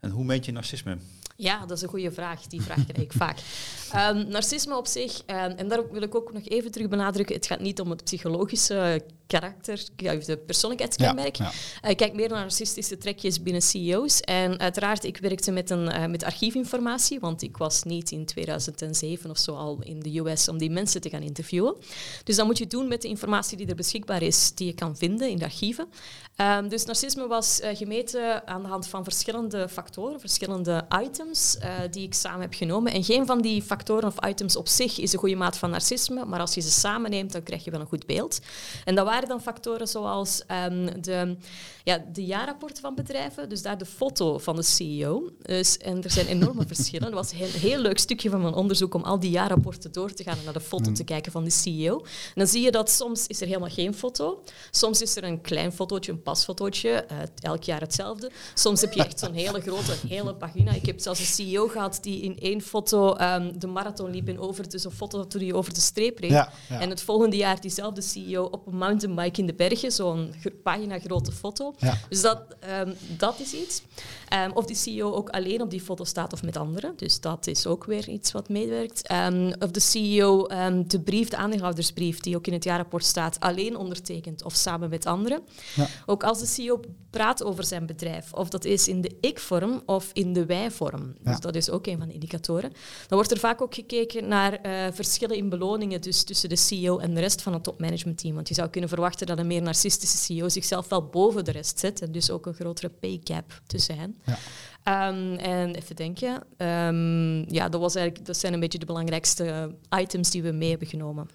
En 0.00 0.11
hoe 0.11 0.24
meet 0.24 0.44
je 0.44 0.52
narcisme? 0.52 0.98
Ja, 1.37 1.66
dat 1.66 1.76
is 1.76 1.83
een 1.83 1.88
goede 1.88 2.12
vraag. 2.12 2.46
Die 2.46 2.62
vraag 2.62 2.87
krijg 2.87 3.06
ik 3.06 3.12
vaak. 3.12 3.38
Ehm, 3.92 4.28
narcisme 4.28 4.76
op 4.76 4.87
zich, 4.87 5.24
en 5.24 5.68
daar 5.68 5.90
wil 5.90 6.02
ik 6.02 6.14
ook 6.14 6.33
nog 6.33 6.48
even 6.48 6.70
terug 6.70 6.88
benadrukken, 6.88 7.35
het 7.35 7.46
gaat 7.46 7.61
niet 7.61 7.80
om 7.80 7.90
het 7.90 8.04
psychologische 8.04 9.02
karakter, 9.31 9.83
ja, 9.97 10.14
de 10.14 10.37
persoonlijkheidskenmerk. 10.37 11.37
Ja, 11.37 11.51
ja. 11.83 11.88
Ik 11.88 11.97
kijk 11.97 12.14
meer 12.14 12.29
naar 12.29 12.40
narcistische 12.40 12.99
trekjes 12.99 13.43
binnen 13.43 13.62
CEO's. 13.62 14.21
En 14.21 14.59
uiteraard, 14.59 15.05
ik 15.05 15.16
werkte 15.16 15.51
met, 15.51 15.71
een, 15.71 15.88
eh, 15.88 16.07
met 16.07 16.25
archiefinformatie, 16.25 17.21
want 17.21 17.43
ik 17.43 17.57
was 17.57 17.83
niet 17.83 18.11
in 18.11 18.25
2007 18.25 19.31
of 19.31 19.38
zo 19.38 19.55
al 19.55 19.79
in 19.83 20.01
de 20.01 20.19
US 20.19 20.49
om 20.49 20.59
die 20.59 20.71
mensen 20.71 21.01
te 21.01 21.09
gaan 21.09 21.23
interviewen. 21.23 21.77
Dus 22.25 22.37
dat 22.37 22.47
moet 22.47 22.59
je 22.59 22.66
doen 22.66 22.88
met 22.88 23.03
de 23.03 23.09
informatie 23.09 23.57
die 23.57 23.66
er 23.66 23.75
beschikbaar 23.75 24.23
is, 24.23 24.55
die 24.55 24.66
je 24.66 24.75
kan 24.75 24.97
vinden 24.97 25.31
in 25.31 25.38
de 25.38 25.45
archieven. 25.45 25.88
Ehm, 26.37 26.69
dus 26.69 26.85
narcisme 26.85 27.27
was 27.27 27.61
eh, 27.61 27.77
gemeten 27.77 28.47
aan 28.47 28.62
de 28.62 28.69
hand 28.69 28.87
van 28.87 29.05
verschillende 29.05 29.69
factoren, 29.69 30.21
verschillende 30.21 30.87
items 31.03 31.59
eh, 31.59 31.73
die 31.90 32.07
ik 32.07 32.14
samen 32.14 32.40
heb 32.40 32.55
genomen. 32.55 32.93
En 32.93 33.05
geen 33.05 33.27
van 33.27 33.40
die 33.40 33.62
factoren 33.62 34.09
of 34.09 34.27
items 34.27 34.57
op 34.57 34.69
zich 34.69 34.99
is 34.99 35.12
een 35.12 35.19
goede 35.19 35.35
maat 35.35 35.59
van 35.59 35.71
narcisme, 35.71 36.25
maar 36.25 36.40
als 36.40 36.55
je 36.55 36.61
ze 36.61 36.71
samen 36.71 37.11
neemt, 37.11 37.33
dan 37.33 37.43
krijg 37.43 37.64
je 37.64 37.71
wel 37.71 37.81
een 37.81 37.87
goed 37.87 38.07
beeld. 38.07 38.40
En 38.85 38.95
dat 38.95 39.07
waren 39.07 39.19
dan 39.28 39.40
factoren 39.40 39.88
zoals 39.88 40.42
ehm, 40.46 41.00
de, 41.00 41.37
ja, 41.85 42.04
de 42.12 42.24
jaarrapporten 42.24 42.83
van 42.83 42.94
bedrijven, 42.94 43.48
dus 43.48 43.62
daar 43.62 43.78
de 43.78 43.87
foto 43.87 44.38
van 44.38 44.56
de 44.56 44.62
CEO. 44.62 45.30
Dus, 45.42 45.78
en 45.78 46.02
er 46.02 46.11
zijn 46.11 46.26
enorme 46.26 46.66
verschillen. 46.74 47.11
Dat 47.11 47.20
was 47.20 47.33
een 47.33 47.38
heel, 47.38 47.70
heel 47.70 47.78
leuk 47.78 47.98
stukje 47.98 48.30
van 48.30 48.40
mijn 48.42 48.54
onderzoek 48.54 48.94
om 48.94 49.02
al 49.02 49.20
die 49.20 49.30
jaarrapporten 49.30 49.92
door 49.92 50.12
te 50.12 50.22
gaan 50.22 50.38
en 50.38 50.44
naar 50.44 50.52
de 50.52 50.61
foto 50.61 50.92
te 50.92 51.04
kijken 51.04 51.33
van 51.33 51.44
de 51.44 51.50
CEO. 51.50 51.98
En 51.98 52.35
dan 52.35 52.46
zie 52.46 52.62
je 52.62 52.70
dat 52.70 52.90
soms 52.90 53.26
is 53.26 53.40
er 53.40 53.46
helemaal 53.46 53.68
geen 53.68 53.94
foto. 53.94 54.42
Soms 54.70 55.02
is 55.02 55.16
er 55.16 55.24
een 55.24 55.40
klein 55.40 55.72
fotootje, 55.72 56.12
een 56.12 56.22
pasfotootje, 56.22 56.90
eh, 56.90 57.16
elk 57.40 57.62
jaar 57.62 57.80
hetzelfde. 57.80 58.30
Soms 58.54 58.80
heb 58.80 58.92
je 58.92 59.04
echt 59.04 59.18
zo'n 59.18 59.35
hele 59.35 59.61
grote, 59.61 59.92
hele 60.09 60.35
pagina. 60.35 60.72
Ik 60.72 60.87
heb 60.87 61.00
zelfs 61.00 61.20
een 61.20 61.26
CEO 61.26 61.68
gehad 61.68 61.98
die 62.00 62.22
in 62.22 62.38
één 62.38 62.61
foto 62.61 63.14
ehm, 63.14 63.59
de 63.59 63.66
marathon 63.66 64.11
liep 64.11 64.28
en 64.28 64.38
over, 64.38 64.68
dus 64.68 64.85
een 64.85 64.90
foto 64.90 65.26
toen 65.26 65.40
hij 65.40 65.52
over 65.52 65.74
de 65.74 65.80
streep 65.80 66.18
reed. 66.18 66.30
Ja, 66.30 66.52
ja. 66.68 66.80
En 66.80 66.90
het 66.90 67.02
volgende 67.02 67.37
jaar 67.37 67.61
diezelfde 67.61 68.00
CEO 68.00 68.44
op 68.44 68.66
een 68.66 68.78
mountainbike 69.14 69.40
in 69.40 69.46
de 69.46 69.55
bergen, 69.55 69.92
zo'n 69.92 70.35
pagina 70.62 70.99
grote 70.99 71.33
foto. 71.33 71.75
Ja. 71.79 71.99
Dus 72.09 72.20
dat, 72.20 72.42
ehm, 72.61 72.92
dat 73.16 73.38
is 73.38 73.53
iets. 73.53 73.83
Ehm, 74.31 74.51
of 74.55 74.64
die 74.64 74.77
CEO 74.77 75.12
ook 75.12 75.29
alleen 75.29 75.62
op 75.62 75.71
die 75.71 75.81
foto 75.81 76.05
staat 76.05 76.33
of 76.33 76.43
met 76.43 76.57
anderen. 76.57 76.93
Dus 76.97 77.21
dat 77.21 77.47
is 77.47 77.66
ook 77.66 77.85
weer 77.85 78.09
iets 78.09 78.33
wat 78.33 78.49
meewerkt. 78.49 79.07
Ehm, 79.07 79.53
of 79.59 79.71
de 79.71 79.81
CEO 79.81 80.47
ehm, 80.47 80.83
de 80.87 81.01
brief, 81.01 81.29
de 81.29 81.37
aandeelhoudersbrief, 81.37 82.21
die 82.21 82.37
ook 82.37 82.47
in 82.47 82.53
het 82.53 82.64
jaarrapport 82.64 83.05
staat, 83.05 83.40
alleen 83.40 83.77
ondertekent 83.77 84.45
of 84.45 84.55
samen 84.55 84.90
met 84.90 85.07
anderen. 85.07 85.40
Ja. 85.75 85.87
Ook 86.07 86.25
als 86.25 86.38
de 86.38 86.47
CEO 86.47 86.81
praat 87.11 87.43
over 87.43 87.64
zijn 87.64 87.87
bedrijf, 87.87 88.33
of 88.33 88.49
dat 88.49 88.64
is 88.64 88.88
in 88.88 89.01
de 89.01 89.16
ik-vorm 89.21 89.83
of 89.87 90.11
in 90.12 90.33
de 90.33 90.47
wij-vorm. 90.47 91.14
Ja. 91.25 91.31
Dus 91.31 91.40
dat 91.40 91.55
is 91.55 91.71
ook 91.71 91.87
een 91.87 91.99
van 91.99 92.09
de 92.09 92.14
indicatoren. 92.14 92.71
Dan 93.09 93.19
wordt 93.19 93.31
er 93.31 93.38
vaak 93.38 93.62
ook 93.62 93.75
gekeken 93.75 94.29
naar 94.29 94.53
eh, 94.53 94.87
verschillen 94.93 95.37
in 95.37 95.49
beloningen 95.49 96.01
dus 96.01 96.23
tussen 96.23 96.49
de 96.49 96.57
CEO 96.57 96.99
en 96.99 97.14
de 97.14 97.21
rest 97.21 97.43
van 97.43 97.53
het 97.53 97.62
topmanagementteam. 97.62 98.35
Want 98.35 98.49
je 98.49 98.55
zou 98.55 98.69
kunnen 98.69 98.90
verwachten 98.90 99.27
dat 99.27 99.38
een 99.38 99.47
meer 99.47 99.62
narcistische 99.62 100.16
CEO 100.16 100.49
zichzelf 100.49 100.88
wel 100.88 101.05
boven 101.05 101.45
de 101.45 101.51
rest 101.51 101.79
zet. 101.79 102.03
En 102.03 102.12
dus 102.12 102.31
ook 102.31 102.47
een 102.47 102.55
grotere 102.55 102.88
pay 102.88 103.21
gap 103.25 103.61
tussen 103.66 103.99
hen. 103.99 104.19
Ja. 104.24 104.37
Ehm, 104.83 105.35
en 105.35 105.74
even 105.74 105.96
denken. 105.96 106.42
Ehm, 106.56 107.54
ja, 107.54 107.68
dat, 107.68 107.80
was 107.80 107.94
eigenlijk, 107.94 108.26
dat 108.26 108.37
zijn 108.37 108.52
een 108.52 108.61
beetje 108.61 108.78
de 108.78 108.87
belangrijkste 108.87 109.76
items 109.98 110.30
die 110.30 110.42
we 110.42 110.50
mee 110.50 110.70
hebben 110.70 110.88
genomen. 110.88 111.28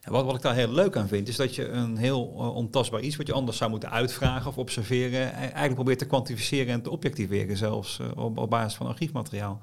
Ja, 0.00 0.10
wat, 0.10 0.24
wat 0.24 0.34
ik 0.34 0.42
daar 0.42 0.54
heel 0.54 0.72
leuk 0.72 0.96
aan 0.96 1.08
vind, 1.08 1.28
is 1.28 1.36
dat 1.36 1.54
je 1.54 1.68
een 1.68 1.96
heel 1.96 2.32
uh, 2.34 2.54
ontastbaar 2.54 3.00
iets, 3.00 3.16
wat 3.16 3.26
je 3.26 3.32
anders 3.32 3.56
zou 3.56 3.70
moeten 3.70 3.90
uitvragen 3.90 4.50
of 4.50 4.58
observeren, 4.58 5.20
e- 5.20 5.30
eigenlijk 5.30 5.74
probeert 5.74 5.98
te 5.98 6.06
kwantificeren 6.06 6.72
en 6.72 6.82
te 6.82 6.90
objectiveren, 6.90 7.56
zelfs 7.56 7.98
uh, 7.98 8.24
op, 8.24 8.38
op 8.38 8.50
basis 8.50 8.76
van 8.76 8.86
archiefmateriaal. 8.86 9.60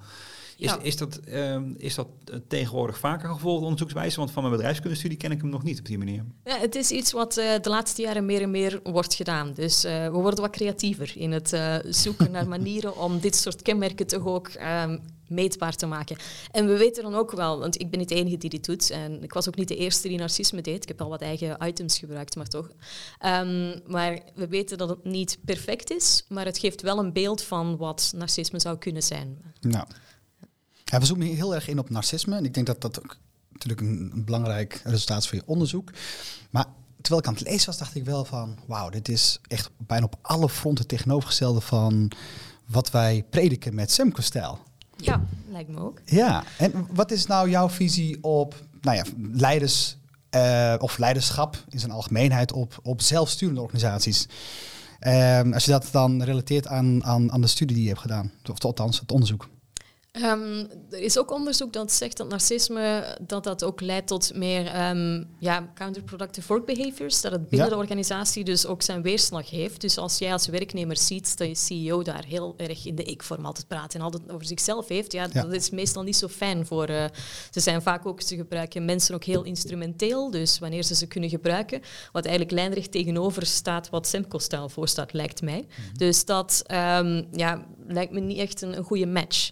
Is, 0.64 0.70
ja. 0.70 0.80
is, 0.82 0.98
dat, 0.98 1.20
uh, 1.28 1.58
is 1.78 1.96
dat 1.96 2.08
tegenwoordig 2.48 2.98
vaker 2.98 3.30
gevolgd 3.30 3.64
onderzoekswijze? 3.64 4.18
Want 4.18 4.32
van 4.32 4.44
mijn 4.44 4.56
bedrijfskundestudie 4.56 5.18
ken 5.18 5.32
ik 5.32 5.42
hem 5.42 5.50
nog 5.50 5.64
niet 5.64 5.80
op 5.80 5.86
die 5.86 5.98
manier. 5.98 6.26
Ja, 6.44 6.58
het 6.58 6.76
is 6.76 6.92
iets 6.92 7.12
wat 7.12 7.38
uh, 7.38 7.46
de 7.62 7.70
laatste 7.70 8.02
jaren 8.02 8.26
meer 8.26 8.42
en 8.42 8.52
meer 8.52 8.80
wordt 8.84 9.14
gedaan. 9.14 9.54
Dus 9.54 9.86
uh, 9.86 10.06
we 10.06 10.12
worden 10.12 10.42
wat 10.42 10.52
creatiever 10.52 11.14
in 11.16 11.32
het 11.32 11.54
uh, 11.54 11.76
zoeken 11.84 12.32
naar 12.32 12.48
manieren 12.58 12.98
om 12.98 13.20
dit 13.20 13.36
soort 13.36 13.62
kenmerken 13.62 14.08
toch 14.08 14.26
ook 14.26 14.48
ehm, 14.48 14.98
meetbaar 15.28 15.76
te 15.76 15.86
maken. 15.86 16.18
En 16.52 16.68
we 16.68 16.78
weten 16.78 17.04
dan 17.04 17.16
ook 17.16 17.32
wel, 17.32 17.60
want 17.60 17.82
ik 17.82 17.90
ben 17.90 18.00
niet 18.00 18.10
de 18.10 18.16
enige 18.16 18.38
die 18.38 18.50
dit 18.50 18.66
doet. 18.66 18.90
En 18.90 19.24
ik 19.24 19.34
was 19.34 19.48
ook 19.48 19.56
niet 19.56 19.68
de 19.68 19.76
eerste 19.76 20.08
die 20.08 20.18
narcisme 20.18 20.62
deed. 20.62 20.82
Ik 20.82 20.88
heb 20.88 21.02
al 21.02 21.10
wat 21.10 21.22
eigen 21.22 21.58
items 21.66 21.98
gebruikt, 21.98 22.36
maar 22.36 22.48
toch. 22.48 22.70
Um, 23.26 23.82
maar 23.88 24.20
we 24.36 24.48
weten 24.48 24.78
dat 24.78 24.90
het 24.90 25.04
niet 25.04 25.38
perfect 25.46 25.92
is, 25.92 26.26
maar 26.30 26.46
het 26.46 26.58
geeft 26.58 26.82
wel 26.82 27.00
een 27.00 27.14
beeld 27.14 27.42
van 27.42 27.78
wat 27.78 28.14
narcisme 28.16 28.60
zou 28.60 28.78
kunnen 28.78 29.04
zijn. 29.04 29.42
Nou. 29.62 29.86
Ja, 30.94 31.00
we 31.00 31.06
zoomen 31.06 31.28
heel 31.28 31.56
erg 31.56 31.68
in 31.68 31.80
op 31.80 31.90
narcisme. 31.90 32.36
En 32.36 32.46
ik 32.46 32.54
denk 32.54 32.66
dat 32.66 32.82
dat 32.82 33.00
ook 33.00 33.18
natuurlijk 33.52 33.82
een, 33.82 34.24
belangrijk 34.26 34.82
resultaat 34.84 35.22
is 35.22 35.28
voor 35.28 35.38
je 35.38 35.44
onderzoek. 35.46 35.92
Maar 36.50 36.66
terwijl 37.02 37.22
ik 37.22 37.28
aan 37.28 37.34
het 37.34 37.44
lezen 37.44 37.66
was, 37.66 37.78
dacht 37.78 37.96
ik 37.96 38.06
wel 38.06 38.26
van... 38.26 38.58
wauw, 38.66 38.90
dit 38.90 39.10
is 39.10 39.40
echt 39.48 39.70
bijna 39.78 40.06
op 40.06 40.16
alle 40.22 40.50
fronten 40.50 40.88
tegenovergestelde 40.88 41.62
van 41.62 42.12
wat 42.66 42.92
wij 42.92 43.26
prediken 43.30 43.76
met 43.76 43.92
Semco-stijl. 43.92 44.60
Ja, 44.98 45.26
lijkt 45.50 45.70
me 45.70 45.80
ook. 45.80 46.02
Ja, 46.06 46.44
en 46.58 46.88
wat 46.92 47.12
is 47.12 47.26
nou 47.26 47.50
jouw 47.50 47.70
visie 47.70 48.24
op 48.24 48.66
nou 48.82 48.98
ja, 48.98 49.04
leiders 49.32 49.98
uh, 50.36 50.76
of 50.78 50.98
leiderschap 50.98 51.64
in 51.70 51.80
zijn 51.80 51.92
algemeenheid 51.92 52.52
op, 52.52 52.80
op 52.84 53.02
zelfsturende 53.02 53.62
organisaties? 53.62 54.28
Um, 55.08 55.54
als 55.54 55.66
je 55.66 55.72
dat 55.72 55.90
dan 55.92 56.24
relateert 56.24 56.68
aan, 56.68 57.04
aan, 57.04 57.32
aan 57.32 57.42
de 57.42 57.48
studie 57.48 57.76
die 57.76 57.84
je 57.84 57.90
hebt 57.90 58.02
gedaan, 58.02 58.32
of 58.52 58.64
althans 58.64 59.00
het 59.00 59.12
onderzoek. 59.12 59.50
Um, 60.22 60.68
er 60.90 61.00
is 61.00 61.18
ook 61.18 61.32
onderzoek 61.32 61.74
dat 61.74 61.92
zegt 61.92 62.18
dat 62.18 62.30
narcisme 62.30 63.18
dat 63.22 63.44
dat 63.44 63.64
ook 63.64 63.82
leidt 63.82 64.08
tot 64.08 64.36
meer 64.36 64.90
um, 64.90 65.28
ja, 65.40 65.72
counterproductive 65.74 66.48
work 66.48 66.66
behaviors. 66.66 67.22
Dat 67.22 67.32
het 67.32 67.50
binnen 67.50 67.68
ja. 67.68 67.74
de 67.74 67.80
organisatie 67.80 68.44
dus 68.44 68.66
ook 68.66 68.82
zijn 68.82 69.02
weerslag 69.02 69.50
heeft. 69.50 69.82
Dus 69.82 69.98
als 69.98 70.18
jij 70.18 70.32
als 70.32 70.48
werknemer 70.48 70.98
ziet 70.98 71.38
dat 71.38 71.48
je 71.48 71.56
CEO 71.56 72.02
daar 72.02 72.26
heel 72.26 72.54
erg 72.58 72.86
in 72.86 72.96
de 72.96 73.04
ik-vorm 73.04 73.46
altijd 73.46 73.68
praat 73.68 73.94
en 73.94 74.02
altijd 74.02 74.32
over 74.32 74.46
zichzelf 74.46 74.88
heeft, 74.88 75.12
ja, 75.12 75.28
ja. 75.32 75.42
dat 75.42 75.54
is 75.54 75.70
meestal 75.70 76.04
niet 76.04 76.16
zo 76.16 76.28
fijn 76.28 76.66
voor. 76.66 76.90
Uh, 76.90 77.06
ze 77.52 77.60
zijn 77.60 77.82
vaak 77.82 78.06
ook, 78.06 78.22
ze 78.22 78.36
gebruiken 78.36 78.86
mensen 78.86 79.16
ook 79.16 79.24
heel 79.24 79.44
instrumenteel. 79.44 80.32
Dus 80.32 80.60
wanneer 80.60 80.84
ze 80.84 80.96
ze 80.96 81.08
kunnen 81.08 81.30
gebruiken, 81.30 81.82
wat 82.12 82.26
eigenlijk 82.26 82.56
lijnrecht 82.56 82.92
tegenover 82.92 83.46
staat 83.46 83.90
wat 83.90 84.08
Semco-stijl 84.08 84.70
voorstaat, 84.70 85.14
lijkt 85.14 85.42
mij. 85.42 85.60
Mm 85.68 85.68
-hmm. 85.70 85.98
Dus 85.98 86.26
dat 86.26 86.64
um, 86.72 87.28
ja, 87.32 87.66
lijkt 87.88 88.12
me 88.12 88.20
niet 88.20 88.38
echt 88.38 88.62
een, 88.62 88.78
een 88.78 88.84
goede 88.84 89.08
match. 89.08 89.52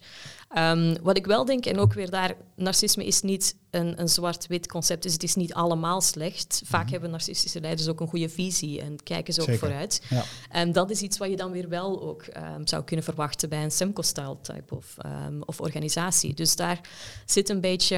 Um, 0.57 0.95
wat 1.01 1.17
ik 1.17 1.25
wel 1.25 1.45
denk, 1.45 1.65
en 1.65 1.79
ook 1.79 1.93
weer 1.93 2.09
daar, 2.09 2.35
narcisme 2.55 3.05
is 3.05 3.21
niet 3.21 3.55
een, 3.71 3.99
een 3.99 4.09
zwart-wit 4.09 4.67
concept, 4.67 5.03
dus 5.03 5.13
het 5.13 5.23
is 5.23 5.35
niet 5.35 5.53
allemaal 5.53 6.01
slecht. 6.01 6.61
Vaak 6.63 6.71
mm-hmm. 6.71 6.91
hebben 6.91 7.09
narcistische 7.09 7.61
leiders 7.61 7.87
ook 7.87 7.99
een 7.99 8.07
goede 8.07 8.29
visie 8.29 8.81
en 8.81 9.03
kijken 9.03 9.33
ze 9.33 9.41
ook 9.41 9.45
Zeker. 9.45 9.67
vooruit. 9.67 10.01
Ja. 10.09 10.23
En 10.49 10.71
dat 10.71 10.89
is 10.89 11.01
iets 11.01 11.17
wat 11.17 11.29
je 11.29 11.35
dan 11.35 11.51
weer 11.51 11.69
wel 11.69 12.01
ook 12.01 12.25
um, 12.55 12.67
zou 12.67 12.83
kunnen 12.83 13.05
verwachten 13.05 13.49
bij 13.49 13.63
een 13.63 13.71
Semco-style 13.71 14.37
type 14.41 14.75
of, 14.75 14.95
um, 15.27 15.43
of 15.45 15.59
organisatie. 15.59 16.33
Dus 16.33 16.55
daar 16.55 16.79
zit 17.25 17.49
een 17.49 17.61
beetje, 17.61 17.97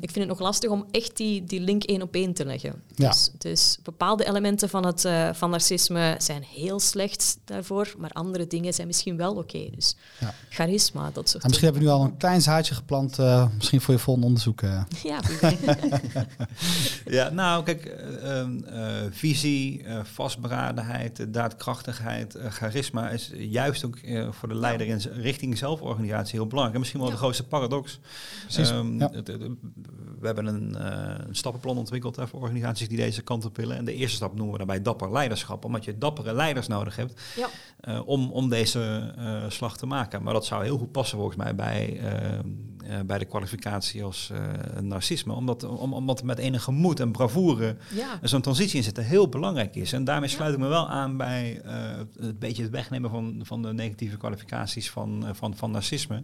ik 0.00 0.10
vind 0.10 0.14
het 0.14 0.28
nog 0.28 0.38
lastig 0.38 0.70
om 0.70 0.86
echt 0.90 1.16
die, 1.16 1.44
die 1.44 1.60
link 1.60 1.84
één 1.84 2.02
op 2.02 2.14
één 2.14 2.32
te 2.32 2.44
leggen. 2.44 2.82
Ja. 2.94 3.08
Dus, 3.08 3.30
dus 3.38 3.78
bepaalde 3.82 4.26
elementen 4.28 4.68
van, 4.68 4.86
het, 4.86 5.04
uh, 5.04 5.32
van 5.32 5.50
narcisme 5.50 6.14
zijn 6.18 6.42
heel 6.42 6.80
slecht 6.80 7.38
daarvoor, 7.44 7.94
maar 7.98 8.10
andere 8.10 8.46
dingen 8.46 8.74
zijn 8.74 8.86
misschien 8.86 9.16
wel 9.16 9.30
oké. 9.30 9.40
Okay. 9.40 9.70
Dus 9.74 9.96
ja. 10.20 10.34
charisma, 10.48 11.10
dat 11.12 11.28
soort 11.28 11.42
en 11.42 11.48
Misschien 11.48 11.72
hebben 11.72 11.88
we 11.88 11.88
nu 11.88 11.94
al 12.00 12.04
een 12.04 12.16
klein 12.16 12.42
zaadje 12.42 12.74
geplant, 12.74 13.18
uh, 13.18 13.46
misschien 13.56 13.80
voor 13.80 13.94
je 13.94 14.00
volgende 14.00 14.28
onderzoek. 14.28 14.62
Uh. 14.62 14.82
Ja, 15.06 15.20
ja, 17.18 17.30
nou 17.30 17.64
kijk, 17.64 17.96
uh, 18.22 18.46
visie, 19.10 19.84
vastberadenheid, 20.02 21.26
daadkrachtigheid, 21.28 22.38
charisma 22.48 23.08
is 23.10 23.32
juist 23.38 23.84
ook 23.84 23.98
voor 24.30 24.48
de 24.48 24.54
leider 24.54 24.86
in 24.86 25.00
richting 25.12 25.58
zelforganisatie 25.58 26.38
heel 26.38 26.46
belangrijk. 26.46 26.74
En 26.74 26.80
misschien 26.80 27.00
wel 27.00 27.08
ja. 27.08 27.14
de 27.14 27.20
grootste 27.20 27.46
paradox. 27.46 28.00
Um, 28.58 28.98
ja. 28.98 29.10
het, 29.12 29.26
het, 29.26 29.40
we 30.20 30.26
hebben 30.26 30.46
een, 30.46 30.86
een 31.28 31.36
stappenplan 31.36 31.78
ontwikkeld 31.78 32.18
voor 32.24 32.40
organisaties 32.40 32.88
die 32.88 32.96
deze 32.96 33.22
kant 33.22 33.44
op 33.44 33.56
willen. 33.56 33.76
En 33.76 33.84
de 33.84 33.94
eerste 33.94 34.16
stap 34.16 34.34
noemen 34.34 34.52
we 34.52 34.58
daarbij 34.58 34.82
dapper 34.82 35.12
leiderschap, 35.12 35.64
omdat 35.64 35.84
je 35.84 35.98
dappere 35.98 36.34
leiders 36.34 36.66
nodig 36.66 36.96
hebt 36.96 37.20
ja. 37.36 38.00
om, 38.00 38.30
om 38.30 38.48
deze 38.48 39.14
slag 39.48 39.76
te 39.76 39.86
maken. 39.86 40.22
Maar 40.22 40.32
dat 40.32 40.46
zou 40.46 40.64
heel 40.64 40.78
goed 40.78 40.92
passen 40.92 41.18
volgens 41.18 41.36
mij 41.36 41.54
bij, 41.54 42.00
uh, 42.90 43.00
bij 43.06 43.18
de 43.18 43.24
kwalificatie 43.24 44.04
als 44.04 44.30
uh, 44.32 44.80
narcisme. 44.80 45.32
Omdat, 45.32 45.64
om, 45.64 45.92
omdat 45.92 46.22
met 46.22 46.38
enige 46.38 46.70
moed 46.70 47.00
en 47.00 47.10
bravoure 47.10 47.76
ja. 47.94 48.18
zo'n 48.22 48.40
transitie 48.40 48.76
in 48.76 48.84
zitten 48.84 49.04
heel 49.04 49.28
belangrijk 49.28 49.74
is. 49.76 49.92
En 49.92 50.04
daarmee 50.04 50.28
sluit 50.28 50.52
ik 50.52 50.58
me 50.58 50.68
wel 50.68 50.88
aan 50.88 51.16
bij 51.16 51.62
uh, 51.64 51.72
het 52.20 52.38
beetje 52.38 52.62
het 52.62 52.72
wegnemen 52.72 53.10
van, 53.10 53.40
van 53.42 53.62
de 53.62 53.72
negatieve 53.72 54.16
kwalificaties 54.16 54.90
van, 54.90 55.26
van, 55.32 55.56
van 55.56 55.70
narcisme. 55.70 56.22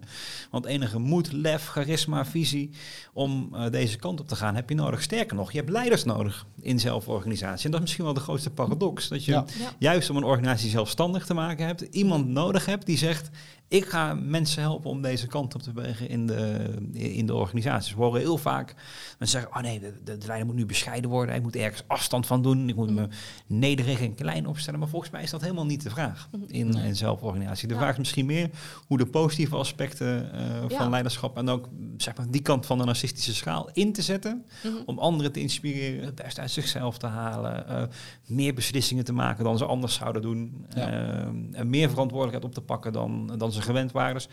Want 0.50 0.64
enige 0.66 0.98
moed, 0.98 1.32
lef, 1.32 1.68
charisma, 1.68 2.24
visie 2.24 2.70
om 3.12 3.54
deze 3.70 3.96
kant 3.96 4.20
op 4.20 4.28
te 4.28 4.36
gaan 4.36 4.54
heb 4.54 4.68
je 4.68 4.74
nodig. 4.74 5.02
Sterker 5.02 5.36
nog, 5.36 5.52
je 5.52 5.58
hebt 5.58 5.70
leiders 5.70 6.04
nodig 6.04 6.46
in 6.60 6.80
zelforganisatie. 6.80 7.64
En 7.64 7.70
dat 7.70 7.80
is 7.80 7.86
misschien 7.86 8.04
wel 8.04 8.14
de 8.14 8.20
grootste 8.20 8.50
paradox. 8.50 9.08
Dat 9.08 9.24
je 9.24 9.30
Ja. 9.32 9.44
juist 9.78 10.10
om 10.10 10.16
een 10.16 10.24
organisatie 10.24 10.70
zelfstandig 10.70 11.26
te 11.26 11.34
maken 11.34 11.66
hebt, 11.66 11.80
iemand 11.80 12.28
nodig 12.28 12.66
hebt 12.66 12.86
die 12.86 12.98
zegt 12.98 13.30
ik 13.72 13.84
ga 13.84 14.14
mensen 14.14 14.62
helpen 14.62 14.90
om 14.90 15.02
deze 15.02 15.26
kant 15.26 15.54
op 15.54 15.62
te 15.62 15.72
bewegen 15.72 16.08
in 16.08 16.26
de, 16.26 16.68
in 16.92 17.26
de 17.26 17.34
organisaties. 17.34 17.94
We 17.94 18.02
horen 18.02 18.20
heel 18.20 18.36
vaak 18.38 18.74
mensen 19.18 19.40
zeggen, 19.40 19.56
oh 19.56 19.62
nee, 19.62 19.80
de, 19.80 19.92
de, 20.04 20.18
de 20.18 20.26
leider 20.26 20.46
moet 20.46 20.56
nu 20.56 20.66
bescheiden 20.66 21.10
worden. 21.10 21.34
Ik 21.34 21.42
moet 21.42 21.56
ergens 21.56 21.82
afstand 21.86 22.26
van 22.26 22.42
doen. 22.42 22.68
Ik 22.68 22.76
moet 22.76 22.90
me 22.90 23.08
nederig 23.46 24.00
en 24.00 24.14
klein 24.14 24.46
opstellen. 24.46 24.78
Maar 24.80 24.88
volgens 24.88 25.10
mij 25.10 25.22
is 25.22 25.30
dat 25.30 25.40
helemaal 25.40 25.66
niet 25.66 25.82
de 25.82 25.90
vraag 25.90 26.28
in, 26.46 26.68
Nee. 26.68 26.86
in 26.86 26.96
zelforganisatie. 26.96 27.68
De 27.68 27.74
Ja. 27.74 27.80
vraag 27.80 27.92
is 27.92 27.98
misschien 27.98 28.26
meer 28.26 28.50
hoe 28.86 28.98
de 28.98 29.06
positieve 29.06 29.56
aspecten 29.56 30.32
eh, 30.32 30.68
Ja. 30.68 30.76
van 30.78 30.90
leiderschap 30.90 31.36
en 31.36 31.48
ook 31.48 31.68
zeg 31.96 32.16
maar, 32.16 32.26
die 32.30 32.42
kant 32.42 32.66
van 32.66 32.78
de 32.78 32.84
narcistische 32.84 33.34
schaal 33.34 33.70
in 33.72 33.92
te 33.92 34.02
zetten. 34.02 34.44
Mhm. 34.62 34.74
Om 34.86 34.98
anderen 34.98 35.32
te 35.32 35.40
inspireren, 35.40 36.04
het 36.04 36.14
beste 36.14 36.40
uit 36.40 36.50
zichzelf 36.50 36.98
te 36.98 37.06
halen. 37.06 37.66
eh, 37.68 37.82
meer 38.26 38.54
beslissingen 38.54 39.04
te 39.04 39.12
maken 39.12 39.44
dan 39.44 39.58
ze 39.58 39.64
anders 39.64 39.94
zouden 39.94 40.22
doen. 40.22 40.66
Ja. 40.74 40.90
eh, 40.90 41.26
en 41.52 41.70
meer 41.70 41.90
verantwoordelijkheid 41.90 42.44
op 42.44 42.54
te 42.54 42.60
pakken 42.66 42.92
dan, 42.92 43.32
dan 43.38 43.52
ze 43.52 43.61
gewend 43.62 43.92
waren. 43.92 44.14
Dus 44.14 44.28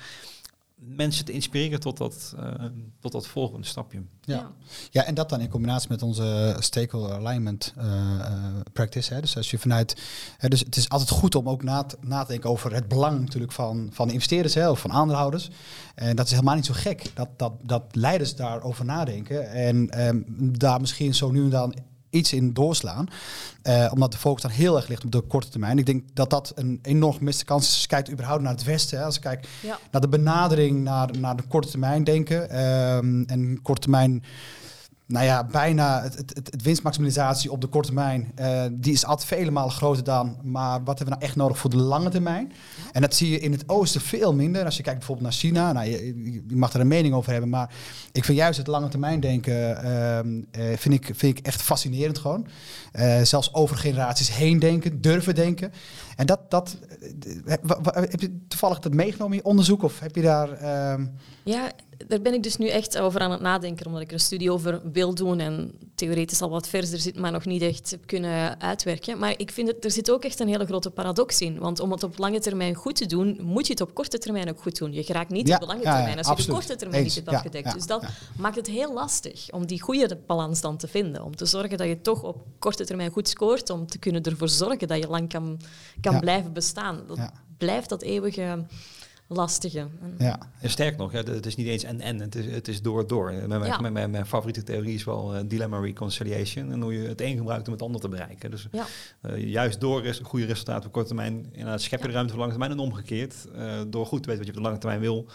mensen 0.80 1.26
te 1.26 1.32
inspireren 1.32 1.80
tot 1.80 1.98
dat, 1.98 2.36
eh, 2.38 2.66
tot 3.00 3.12
dat 3.12 3.28
volgende 3.28 3.68
stapje. 3.68 4.02
Ja. 4.22 4.52
Ja, 4.90 5.04
en 5.04 5.14
dat 5.14 5.30
dan 5.30 5.42
in 5.42 5.50
combinatie 5.50 5.90
met 5.90 6.02
onze 6.02 6.56
stakeholder 6.60 7.16
alignment 7.16 7.74
eh, 7.78 8.20
eh, 8.20 8.34
practice. 8.74 9.14
Hè. 9.14 9.22
Dus 9.22 9.38
als 9.38 9.52
je 9.52 9.58
vanuit. 9.58 10.02
Hè, 10.38 10.48
dus 10.48 10.60
het 10.60 10.76
is 10.76 10.90
altijd 10.90 11.10
goed 11.10 11.36
om 11.36 11.50
ook 11.50 11.64
na 11.64 11.84
te, 11.84 11.98
na 12.02 12.22
te 12.22 12.32
denken 12.32 12.50
over 12.50 12.74
het 12.74 12.88
belang 12.88 13.20
natuurlijk 13.20 13.52
van, 13.52 13.90
van 13.92 14.08
de 14.08 14.14
investeerders 14.14 14.54
hè, 14.54 14.70
of 14.70 14.80
van 14.80 14.92
aandeelhouders. 14.92 15.50
En 15.96 16.16
dat 16.16 16.26
is 16.26 16.32
helemaal 16.32 16.56
niet 16.56 16.66
zo 16.66 16.74
gek 16.74 17.12
dat, 17.14 17.30
dat, 17.38 17.54
dat 17.62 17.84
leiders 17.92 18.36
daarover 18.36 18.86
nadenken. 18.86 19.52
En 19.52 19.90
ehm, 19.90 20.22
daar 20.58 20.80
misschien 20.80 21.16
zo 21.16 21.32
nu 21.32 21.44
en 21.44 21.50
dan 21.50 21.76
iets 22.10 22.34
in 22.34 22.54
doorslaan. 22.54 23.08
Eh, 23.62 23.90
omdat 23.94 24.12
de 24.12 24.18
focus 24.18 24.42
dan 24.42 24.52
heel 24.52 24.76
erg 24.76 24.88
ligt 24.88 25.04
op 25.06 25.12
de 25.12 25.22
korte 25.22 25.50
termijn. 25.50 25.78
Ik 25.78 25.86
denk 25.86 26.04
dat 26.14 26.30
dat 26.30 26.52
een 26.56 26.80
enorm 26.82 27.14
gemiste 27.18 27.46
kans 27.46 27.64
is. 27.68 27.72
Als 27.72 27.82
je 27.82 27.88
kijkt 27.88 28.12
überhaupt 28.12 28.42
naar 28.44 28.52
het 28.52 28.64
Westen. 28.64 28.98
Hè. 28.98 29.04
Als 29.06 29.16
je 29.16 29.22
kijkt 29.22 29.48
Ja. 29.62 29.80
naar 29.92 30.02
de 30.02 30.10
benadering 30.10 30.84
naar, 30.84 31.10
naar 31.20 31.36
de 31.36 31.44
korte 31.48 31.68
termijn 31.70 32.04
denken. 32.04 32.50
ehm, 32.50 33.24
en 33.28 33.60
korte 33.62 33.82
termijn, 33.82 34.24
nou 35.10 35.26
ja, 35.26 35.44
bijna 35.44 36.02
het, 36.02 36.16
het, 36.18 36.50
het, 36.52 36.62
winstmaximalisatie 36.62 37.52
op 37.52 37.62
de 37.62 37.68
korte 37.68 37.88
termijn. 37.88 38.32
eh, 38.36 38.64
die 38.72 38.94
is 38.94 39.06
altijd 39.06 39.28
vele 39.28 39.52
malen 39.52 39.72
groter 39.72 40.04
dan. 40.04 40.38
Maar 40.44 40.84
wat 40.84 40.98
hebben 40.98 41.06
we 41.06 41.10
nou 41.10 41.22
echt 41.22 41.36
nodig 41.36 41.58
voor 41.58 41.70
de 41.70 41.78
lange 41.78 42.10
termijn? 42.10 42.52
En 42.92 43.02
dat 43.02 43.16
zie 43.16 43.30
je 43.30 43.40
in 43.40 43.52
het 43.52 43.70
oosten 43.70 44.02
veel 44.02 44.34
minder. 44.34 44.66
Als 44.66 44.78
je 44.78 44.84
kijkt 44.84 44.98
bijvoorbeeld 44.98 45.28
naar 45.28 45.38
China. 45.38 45.72
Nou, 45.72 45.90
je, 45.90 46.44
mag 46.54 46.74
er 46.74 46.80
een 46.80 46.88
mening 46.88 47.14
over 47.14 47.32
hebben. 47.32 47.50
Maar 47.50 47.74
ik 48.12 48.26
vind 48.26 48.38
juist 48.38 48.58
het 48.58 48.68
lange 48.68 48.88
termijn 48.88 49.20
denken 49.20 49.84
ehm, 49.84 50.42
eh, 50.52 50.78
vind, 50.78 50.94
ik, 50.94 51.06
vind 51.16 51.38
ik 51.38 51.46
echt 51.46 51.62
fascinerend 51.62 52.18
gewoon. 52.18 52.48
Eh, 52.92 53.22
zelfs 53.22 53.54
over 53.54 53.78
generaties 53.78 54.36
heen 54.36 54.60
denken, 54.60 55.02
durven 55.02 55.36
denken. 55.36 55.72
En 56.16 56.26
dat, 56.26 56.52
dat 56.52 56.78
eh, 57.46 57.56
heb 57.94 58.22
je 58.22 58.46
toevallig 58.48 58.80
dat 58.80 58.94
meegenomen 58.94 59.34
in 59.34 59.42
je 59.44 59.50
onderzoek? 59.50 59.84
Of 59.84 60.00
heb 60.00 60.16
je 60.16 60.22
daar... 60.22 60.52
ehm, 60.52 61.06
Ja, 61.44 61.72
daar 62.08 62.22
ben 62.22 62.34
ik 62.34 62.44
dus 62.44 62.58
nu 62.58 62.68
echt 62.68 62.98
over 62.98 63.22
aan 63.22 63.32
het 63.32 63.42
nadenken, 63.42 63.86
omdat 63.86 64.02
ik 64.02 64.08
er 64.08 64.14
een 64.14 64.20
studie 64.20 64.52
over 64.52 64.82
wil 64.92 65.14
doen 65.14 65.40
en 65.40 65.72
theoretisch 65.96 66.42
al 66.42 66.50
wat 66.50 66.68
verder 66.68 67.00
zit, 67.00 67.18
maar 67.20 67.32
nog 67.32 67.46
niet 67.46 67.62
echt 67.62 67.92
heb 67.92 68.06
kunnen 68.06 68.62
uitwerken. 68.62 69.18
Maar 69.18 69.34
ik 69.38 69.52
vind 69.52 69.68
het, 69.68 69.86
er 69.86 69.92
zit 69.92 70.12
ook 70.12 70.24
echt 70.24 70.40
een 70.40 70.48
hele 70.48 70.66
grote 70.66 70.90
paradox 70.90 71.42
in. 71.42 71.60
Want 71.60 71.80
om 71.80 71.92
het 71.92 72.04
op 72.04 72.18
lange 72.18 72.40
termijn 72.40 72.76
goed 72.76 72.96
te 72.96 73.06
doen, 73.06 73.38
moet 73.42 73.66
je 73.66 73.72
het 73.72 73.82
op 73.82 73.94
korte 73.94 74.18
termijn 74.18 74.50
ook 74.50 74.62
goed 74.62 74.78
doen. 74.78 74.94
Je 74.94 75.04
geraakt 75.04 75.30
niet 75.30 75.48
Ja, 75.48 75.54
op 75.54 75.60
de 75.62 75.68
lange 75.68 75.84
ja, 75.84 75.90
ja, 75.90 75.96
termijn 75.96 76.18
als 76.18 76.26
je 76.26 76.32
absoluut. 76.32 76.56
de 76.56 76.66
korte 76.66 76.80
termijn 76.80 77.04
niet 77.04 77.16
hebt 77.16 77.28
afgedekt. 77.28 77.74
dus 77.74 77.86
dat 77.86 78.06
maakt 78.38 78.56
het 78.56 78.68
heel 78.68 78.94
lastig 78.94 79.52
om 79.52 79.66
die 79.66 79.82
goede 79.82 80.20
balans 80.26 80.62
dan 80.62 80.78
te 80.78 80.88
vinden. 80.88 81.24
Om 81.24 81.36
te 81.36 81.46
zorgen 81.46 81.78
dat 81.78 81.88
je 81.88 82.02
toch 82.02 82.24
op 82.24 82.46
korte 82.60 82.86
termijn 82.86 83.12
goed 83.12 83.28
scoort, 83.28 83.70
om 83.70 83.88
te 83.88 83.98
kunnen 83.98 84.24
ervoor 84.24 84.50
zorgen 84.50 84.88
dat 84.88 84.98
je 84.98 85.08
lang 85.08 85.30
kan, 85.30 85.60
kan 86.02 86.20
blijven 86.20 86.54
bestaan. 86.54 87.02
Dat 87.08 87.20
blijft 87.58 87.90
dat 87.90 88.02
eeuwige 88.02 88.66
lastige. 89.32 89.80
En- 89.80 90.16
Ja, 90.18 90.40
En 90.62 90.70
sterk 90.70 90.98
nog, 90.98 91.12
ja, 91.12 91.24
het 91.24 91.46
is 91.46 91.56
niet 91.56 91.68
eens 91.68 91.84
en-en, 91.84 92.20
het 92.20 92.36
is, 92.36 92.46
het 92.46 92.68
is 92.68 92.82
door-door. 92.82 93.34
Mijn, 93.34 93.48
mijn, 93.50 93.64
Ja. 93.66 93.80
mijn, 93.80 93.94
mijn, 93.94 94.10
mijn 94.12 94.26
favoriete 94.26 94.64
theorie 94.64 94.94
is 94.94 95.04
wel 95.04 95.36
eh, 95.36 95.42
dilemma 95.48 95.80
reconciliation. 95.80 96.72
En 96.72 96.82
hoe 96.82 96.94
je 96.94 97.08
het 97.08 97.22
een 97.22 97.38
gebruikt 97.38 97.68
om 97.68 97.74
het 97.74 97.82
ander 97.82 98.02
te 98.02 98.10
bereiken. 98.10 98.52
Dus 98.52 98.68
Ja. 98.72 98.86
eh, 99.22 99.44
juist 99.48 99.80
door 99.80 100.02
res- 100.02 100.20
goede 100.24 100.46
resultaten 100.46 100.86
op 100.86 100.92
korte 100.92 101.08
termijn, 101.08 101.46
inderdaad 101.52 101.82
schep 101.82 102.02
je 102.02 102.08
de 102.08 102.14
ruimte 102.14 102.30
voor 102.32 102.40
lange 102.40 102.52
termijn 102.58 102.72
en 102.72 102.80
omgekeerd. 102.80 103.48
eh, 103.56 103.82
door 103.88 104.06
goed 104.06 104.24
te 104.24 104.30
weten 104.30 104.46
wat 104.46 104.46
je 104.46 104.52
op 104.52 104.58
de 104.58 104.62
lange 104.70 104.78
termijn 104.80 105.02
wil, 105.02 105.26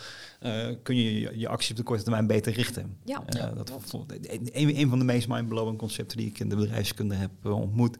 eh, 0.45 0.67
kun 0.83 0.97
je 0.97 1.21
je, 1.21 1.31
je 1.39 1.49
actie 1.49 1.71
op 1.71 1.77
de 1.77 1.83
korte 1.83 2.03
termijn 2.03 2.27
beter 2.27 2.53
richten. 2.53 2.97
Ja. 3.05 3.23
Eh, 3.27 3.41
Ja. 3.41 3.51
dat 3.51 3.73
een, 4.53 4.79
een 4.81 4.89
van 4.89 4.99
de 4.99 5.05
meest 5.05 5.29
mindblowing 5.29 5.79
concepten 5.79 6.17
die 6.17 6.27
ik 6.27 6.39
in 6.39 6.49
de 6.49 6.57
bedrijfskunde 6.57 7.15
heb 7.15 7.31
eh, 7.45 7.61
ontmoet. 7.61 7.97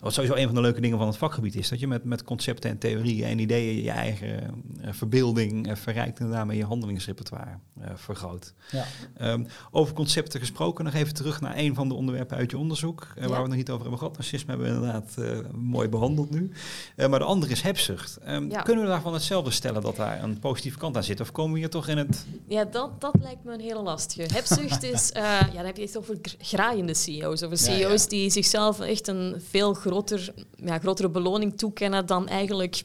Wat 0.00 0.12
sowieso 0.12 0.36
een 0.36 0.46
van 0.46 0.54
de 0.54 0.60
leuke 0.60 0.80
dingen 0.80 0.98
van 0.98 1.06
het 1.06 1.16
vakgebied 1.16 1.54
is, 1.54 1.68
dat 1.68 1.80
je 1.80 1.86
met, 1.86 2.04
met 2.04 2.24
concepten 2.24 2.70
en 2.70 2.78
theorieën 2.78 3.24
en 3.28 3.38
ideeën 3.38 3.82
je 3.82 3.90
eigen 3.90 4.54
verbeelding 4.90 5.78
verrijkt 5.78 6.18
en 6.18 6.30
daarmee 6.30 6.56
je 6.56 6.64
handelingsrepertoire 6.64 7.50
eh, 7.80 7.90
vergroot. 7.94 8.54
ja. 8.70 8.84
Ehm, 9.16 9.44
over 9.70 9.94
concepten 9.94 10.40
gesproken, 10.40 10.84
nog 10.84 10.94
even 10.94 11.14
terug 11.14 11.40
naar 11.40 11.56
een 11.56 11.74
van 11.74 11.88
de 11.88 11.94
onderwerpen 11.94 12.36
uit 12.36 12.50
je 12.50 12.58
onderzoek, 12.58 13.00
eh, 13.00 13.08
Ja. 13.14 13.20
waar 13.20 13.28
we 13.30 13.34
het 13.36 13.46
nog 13.48 13.56
niet 13.56 13.70
over 13.70 13.80
hebben 13.82 13.98
gehad. 13.98 14.16
Narcisme 14.16 14.50
hebben 14.50 14.68
we 14.68 14.74
inderdaad 14.74 15.14
eh, 15.18 15.38
mooi 15.54 15.88
behandeld 15.88 16.30
nu. 16.30 16.50
Eh, 16.96 17.08
maar 17.08 17.18
de 17.18 17.24
andere 17.24 17.52
is 17.52 17.60
hebzucht. 17.62 18.16
Ehm, 18.16 18.50
Ja. 18.50 18.62
Kunnen 18.62 18.84
we 18.84 18.90
daarvan 18.90 19.12
hetzelfde 19.12 19.50
stellen 19.50 19.82
dat 19.82 19.96
daar 19.96 20.22
een 20.22 20.38
positieve 20.38 20.78
kant 20.78 20.96
aan 20.96 21.04
zit? 21.04 21.20
Of 21.20 21.32
komen 21.32 21.52
we 21.52 21.58
hier 21.58 21.70
toch 21.70 21.81
in 21.88 21.98
het... 21.98 22.26
Ja, 22.48 22.64
dat, 22.64 23.00
dat 23.00 23.14
lijkt 23.22 23.44
me 23.44 23.52
een 23.52 23.60
hele 23.60 23.82
lastige. 23.82 24.34
Hebzucht 24.34 24.82
is, 24.82 25.12
eh, 25.12 25.22
ja, 25.22 25.52
dan 25.54 25.64
heb 25.64 25.76
je 25.76 25.82
het 25.82 25.96
over 25.98 26.18
gr- 26.22 26.34
graaiende 26.38 26.94
CEO's. 26.94 27.42
Over 27.42 27.58
Ja, 27.58 27.64
CEO's 27.78 28.02
ja. 28.02 28.08
die 28.08 28.30
zichzelf 28.30 28.80
echt 28.80 29.08
een 29.08 29.42
veel 29.50 29.74
groter, 29.74 30.34
ja, 30.56 30.78
grotere 30.78 31.08
beloning 31.08 31.58
toekennen 31.58 32.06
dan 32.06 32.28
eigenlijk 32.28 32.82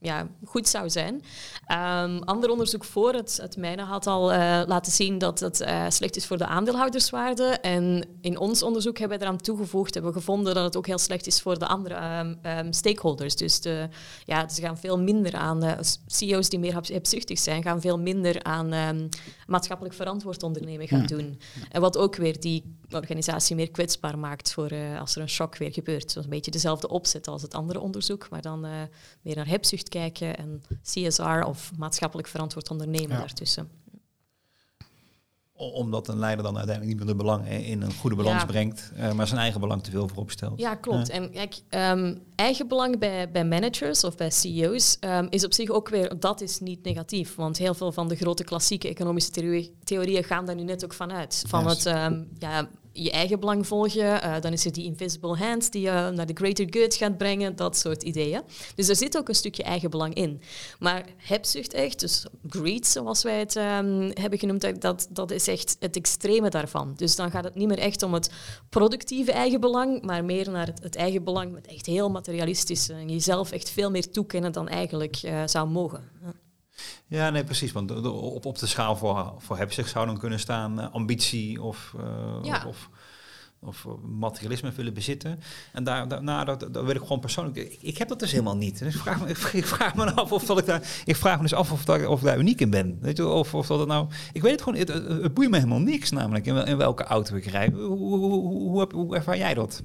ja, 0.00 0.28
goed 0.44 0.68
zou 0.68 0.90
zijn. 0.90 1.22
Ehm, 1.66 2.18
ander 2.18 2.50
onderzoek 2.50 2.84
voor 2.84 3.12
het, 3.12 3.38
het 3.42 3.56
mijne 3.56 3.82
had 3.82 4.06
al 4.06 4.32
eh, 4.32 4.62
laten 4.66 4.92
zien 4.92 5.18
dat 5.18 5.40
het 5.40 5.60
eh, 5.60 5.84
slecht 5.88 6.16
is 6.16 6.26
voor 6.26 6.38
de 6.38 6.46
aandeelhouderswaarde. 6.46 7.44
En 7.44 8.04
in 8.20 8.38
ons 8.38 8.62
onderzoek 8.62 8.98
hebben 8.98 9.18
we 9.18 9.24
eraan 9.24 9.36
toegevoegd, 9.36 9.94
hebben 9.94 10.12
we 10.12 10.18
gevonden 10.18 10.54
dat 10.54 10.64
het 10.64 10.76
ook 10.76 10.86
heel 10.86 10.98
slecht 10.98 11.26
is 11.26 11.40
voor 11.40 11.58
de 11.58 11.66
andere 11.66 11.94
ehm, 11.94 12.34
ehm, 12.42 12.72
stakeholders. 12.72 13.36
Dus 13.36 13.60
de, 13.60 13.88
ja, 14.24 14.48
ze 14.48 14.60
gaan 14.60 14.78
veel 14.78 14.98
minder 14.98 15.34
aan, 15.34 15.62
eh, 15.62 15.78
CEO's 16.06 16.48
die 16.48 16.58
meer 16.58 16.74
heb- 16.74 16.86
hebzuchtig 16.88 17.38
zijn, 17.38 17.62
gaan 17.62 17.80
veel 17.80 17.98
minder 17.98 18.42
aan 18.42 19.08
maatschappelijk 19.46 19.94
verantwoord 19.94 20.42
ondernemen 20.42 20.88
gaan 20.88 21.06
doen. 21.06 21.40
En 21.70 21.80
wat 21.80 21.96
ook 21.96 22.16
weer 22.16 22.40
die 22.40 22.78
organisatie 22.94 23.56
meer 23.56 23.70
kwetsbaar 23.70 24.18
maakt 24.18 24.52
voor 24.52 24.66
eh, 24.70 25.00
als 25.00 25.14
er 25.16 25.22
een 25.22 25.28
shock 25.28 25.56
weer 25.56 25.72
gebeurt. 25.72 26.14
Dus 26.14 26.24
een 26.24 26.30
beetje 26.30 26.50
dezelfde 26.50 26.88
opzet 26.88 27.28
als 27.28 27.42
het 27.42 27.54
andere 27.54 27.80
onderzoek, 27.80 28.30
maar 28.30 28.42
dan 28.42 28.64
eh, 28.64 28.70
meer 29.22 29.36
naar 29.36 29.48
hebzucht 29.48 29.88
kijken 29.88 30.36
en 30.38 30.62
CSR 30.82 31.42
of 31.46 31.70
maatschappelijk 31.76 32.28
verantwoord 32.28 32.70
ondernemen 32.70 33.10
Ja. 33.10 33.18
daartussen. 33.18 33.70
Omdat 35.60 36.08
een 36.08 36.18
leider 36.18 36.44
dan 36.44 36.56
uiteindelijk 36.56 36.96
niet 36.96 37.04
meer 37.06 37.16
de 37.16 37.22
belangen 37.22 37.64
in 37.64 37.82
een 37.82 37.94
goede 37.94 38.16
balans 38.16 38.40
Ja. 38.40 38.46
brengt, 38.46 38.92
eh, 38.96 39.12
maar 39.12 39.26
zijn 39.26 39.40
eigen 39.40 39.60
belang 39.60 39.82
te 39.82 39.90
veel 39.90 40.08
voorop 40.08 40.30
stelt. 40.30 40.58
Ja, 40.60 40.74
klopt. 40.74 41.08
En 41.08 41.30
kijk, 41.30 41.54
ehm, 41.68 42.14
eigen 42.34 42.68
belang 42.68 42.98
bij, 42.98 43.30
bij 43.30 43.44
managers 43.44 44.04
of 44.04 44.16
bij 44.16 44.30
CEO's 44.30 44.96
ehm, 45.00 45.26
is 45.30 45.44
op 45.44 45.52
zich 45.52 45.68
ook 45.70 45.88
weer, 45.88 46.18
dat 46.18 46.40
is 46.40 46.60
niet 46.60 46.84
negatief. 46.84 47.34
Want 47.34 47.58
heel 47.58 47.74
veel 47.74 47.92
van 47.92 48.08
de 48.08 48.16
grote 48.16 48.44
klassieke 48.44 48.88
economische 48.88 49.30
theorie- 49.30 49.74
theorieën 49.84 50.24
gaan 50.24 50.46
daar 50.46 50.54
nu 50.54 50.62
net 50.62 50.84
ook 50.84 50.92
vanuit. 50.94 51.44
Van 51.48 51.66
het 51.66 51.86
ehm, 51.86 52.22
ja, 52.38 52.68
je 53.02 53.10
eigen 53.10 53.40
belang 53.40 53.66
volgen, 53.66 54.22
eh, 54.22 54.40
dan 54.40 54.52
is 54.52 54.64
er 54.64 54.72
die 54.72 54.84
invisible 54.84 55.36
hand 55.36 55.72
die 55.72 55.82
je 55.82 56.10
naar 56.14 56.26
de 56.26 56.34
greater 56.34 56.66
good 56.70 56.94
gaat 56.94 57.18
brengen, 57.18 57.56
dat 57.56 57.76
soort 57.76 58.02
ideeën. 58.02 58.42
Dus 58.74 58.88
er 58.88 58.96
zit 58.96 59.16
ook 59.16 59.28
een 59.28 59.34
stukje 59.34 59.62
eigen 59.62 59.90
belang 59.90 60.14
in. 60.14 60.40
Maar 60.78 61.04
hebzucht 61.16 61.72
echt, 61.72 62.00
dus 62.00 62.26
greed 62.48 62.86
zoals 62.86 63.22
wij 63.22 63.38
het 63.38 63.56
ehm, 63.56 64.10
hebben 64.14 64.38
genoemd, 64.38 64.80
dat, 64.80 65.08
dat 65.10 65.30
is 65.30 65.48
echt 65.48 65.76
het 65.78 65.96
extreme 65.96 66.50
daarvan. 66.50 66.92
Dus 66.96 67.16
dan 67.16 67.30
gaat 67.30 67.44
het 67.44 67.54
niet 67.54 67.68
meer 67.68 67.78
echt 67.78 68.02
om 68.02 68.14
het 68.14 68.30
productieve 68.68 69.32
eigen 69.32 69.60
belang, 69.60 70.02
maar 70.02 70.24
meer 70.24 70.50
naar 70.50 70.66
het, 70.66 70.82
het 70.82 70.96
eigen 70.96 71.24
belang 71.24 71.52
met 71.52 71.66
echt 71.66 71.86
heel 71.86 72.10
materialistisch 72.10 72.88
en 72.88 73.08
jezelf 73.08 73.52
echt 73.52 73.70
veel 73.70 73.90
meer 73.90 74.10
toekennen 74.10 74.52
dan 74.52 74.68
eigenlijk 74.68 75.16
eh, 75.16 75.42
zou 75.46 75.68
mogen. 75.68 76.08
Ja. 77.06 77.30
Nee, 77.30 77.44
precies. 77.44 77.72
Want 77.72 78.06
op, 78.10 78.44
op 78.46 78.58
de 78.58 78.66
schaal 78.66 78.96
voor, 78.96 79.32
voor 79.38 79.56
hebzucht 79.58 79.90
zou 79.90 80.06
dan 80.06 80.18
kunnen 80.18 80.40
staan 80.40 80.80
eh, 80.80 80.92
ambitie 80.92 81.62
of, 81.62 81.94
eh, 81.98 82.38
Ja. 82.42 82.64
of, 82.66 82.88
of 83.60 83.84
eh, 83.86 83.92
materialisme 84.18 84.72
willen 84.72 84.94
bezitten. 84.94 85.40
En 85.72 85.84
daar, 85.84 86.08
daar, 86.08 86.22
nou, 86.22 86.44
dat, 86.44 86.60
dat 86.60 86.84
wil 86.84 86.94
ik 86.94 87.00
gewoon 87.00 87.20
persoonlijk. 87.20 87.56
Ik, 87.56 87.78
ik 87.80 87.98
heb 87.98 88.08
dat 88.08 88.18
dus 88.18 88.30
helemaal 88.30 88.56
niet. 88.56 88.78
Dus 88.78 88.94
ik 88.94 89.00
vraag 89.00 89.20
me, 89.20 89.28
ik 89.52 89.66
vraag 89.66 89.94
me 89.94 90.12
af 90.14 90.32
of 90.32 90.44
dat 90.44 90.58
ik 90.58 90.66
daar. 90.66 90.82
Ik 91.04 91.16
vraag 91.16 91.36
me 91.36 91.42
dus 91.42 91.54
af 91.54 91.72
of, 91.72 91.84
dat, 91.84 92.06
of 92.06 92.18
ik 92.20 92.26
daar 92.26 92.38
uniek 92.38 92.60
in 92.60 92.70
ben. 92.70 92.98
Weet 93.00 93.16
je, 93.16 93.26
of, 93.26 93.54
of 93.54 93.66
dat 93.66 93.78
het 93.78 93.88
nou. 93.88 94.08
Ik 94.32 94.42
weet 94.42 94.52
het 94.52 94.62
gewoon. 94.62 94.78
Het, 94.78 95.34
boeit 95.34 95.50
me 95.50 95.56
helemaal 95.56 95.78
niks, 95.80 96.10
namelijk 96.10 96.46
in, 96.46 96.54
wel- 96.54 96.66
in 96.66 96.76
welke 96.76 97.04
auto 97.04 97.34
ik 97.36 97.46
rijd. 97.46 97.72
Hoe, 97.72 97.82
hoe, 97.86 98.18
hoe, 98.70 98.86
hoe 98.94 99.16
ervaar 99.16 99.36
jij 99.36 99.54
dat? 99.54 99.82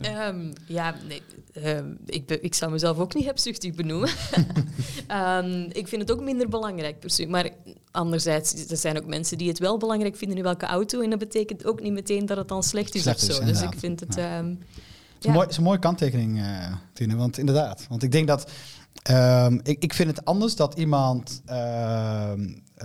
Ehm, 0.00 0.52
ja, 0.66 0.94
nee, 1.08 1.22
ehm, 1.52 1.92
ik, 2.06 2.30
ik 2.30 2.54
zou 2.54 2.70
mezelf 2.70 2.98
ook 2.98 3.14
niet 3.14 3.24
hebzuchtig 3.24 3.74
benoemen. 3.74 4.10
Ehm, 5.06 5.68
ik 5.72 5.88
vind 5.88 6.02
het 6.02 6.12
ook 6.12 6.20
minder 6.20 6.48
belangrijk 6.48 7.00
persoonlijk. 7.00 7.44
Maar 7.44 7.74
anderzijds, 7.90 8.66
er 8.66 8.76
zijn 8.76 8.98
ook 8.98 9.06
mensen 9.06 9.38
die 9.38 9.48
het 9.48 9.58
wel 9.58 9.78
belangrijk 9.78 10.16
vinden 10.16 10.36
in 10.36 10.42
welke 10.42 10.66
auto. 10.66 11.00
En 11.00 11.10
dat 11.10 11.18
betekent 11.18 11.66
ook 11.66 11.80
niet 11.80 11.92
meteen 11.92 12.26
dat 12.26 12.36
het 12.36 12.48
dan 12.48 12.62
slecht 12.62 12.94
is 12.94 13.02
Slecht 13.02 13.22
of 13.22 13.28
is, 13.28 13.36
zo. 13.36 13.44
Dus 13.44 13.62
ik 13.62 13.74
vind 13.76 14.00
het... 14.00 14.14
Ja. 14.14 14.22
Het 14.22 14.54
is, 15.18 15.24
ja. 15.24 15.28
een 15.28 15.32
mooi, 15.32 15.40
het 15.40 15.50
is 15.50 15.56
een 15.56 15.62
mooie 15.62 15.78
kanttekening, 15.78 16.38
eh 16.40 16.72
Tine. 16.92 17.16
Want 17.16 17.38
inderdaad, 17.38 17.86
want 17.88 18.02
ik 18.02 18.12
denk 18.12 18.26
dat... 18.26 18.50
ik, 19.62 19.82
ik 19.82 19.94
vind 19.94 20.16
het 20.16 20.24
anders 20.24 20.56
dat 20.56 20.74
iemand 20.78 21.42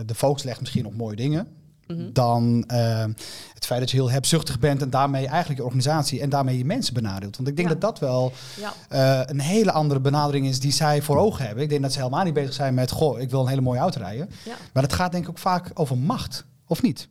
de 0.05 0.15
focus 0.15 0.43
legt 0.43 0.59
misschien 0.59 0.85
op 0.85 0.95
mooie 0.95 1.15
dingen... 1.15 1.47
Mhm. 1.87 2.11
dan 2.13 2.63
ehm, 2.67 3.11
het 3.53 3.65
feit 3.65 3.79
dat 3.79 3.91
je 3.91 3.97
heel 3.97 4.11
hebzuchtig 4.11 4.59
bent... 4.59 4.81
en 4.81 4.89
daarmee 4.89 5.27
eigenlijk 5.27 5.59
je 5.59 5.65
organisatie 5.65 6.21
en 6.21 6.29
daarmee 6.29 6.57
je 6.57 6.65
mensen 6.65 6.93
benadeelt. 6.93 7.35
Want 7.37 7.47
ik 7.49 7.55
denk 7.55 7.67
Ja. 7.67 7.73
dat 7.73 7.81
dat 7.83 7.99
wel 7.99 8.31
Ja. 8.59 8.73
eh, 8.89 9.29
een 9.29 9.39
hele 9.39 9.71
andere 9.71 9.99
benadering 9.99 10.47
is 10.47 10.59
die 10.59 10.71
zij 10.71 11.01
voor 11.01 11.17
ogen 11.17 11.45
hebben. 11.45 11.63
Ik 11.63 11.69
denk 11.69 11.81
dat 11.81 11.91
ze 11.93 11.97
helemaal 11.99 12.23
niet 12.23 12.33
bezig 12.33 12.53
zijn 12.53 12.73
met... 12.73 12.91
goh, 12.91 13.19
ik 13.19 13.29
wil 13.29 13.41
een 13.41 13.47
hele 13.47 13.61
mooie 13.61 13.79
auto 13.79 13.99
rijden. 13.99 14.29
Ja. 14.45 14.55
Maar 14.73 14.83
het 14.83 14.93
gaat 14.93 15.11
denk 15.11 15.23
ik 15.23 15.29
ook 15.29 15.37
vaak 15.37 15.71
over 15.73 15.97
macht, 15.97 16.45
of 16.67 16.81
niet? 16.81 17.07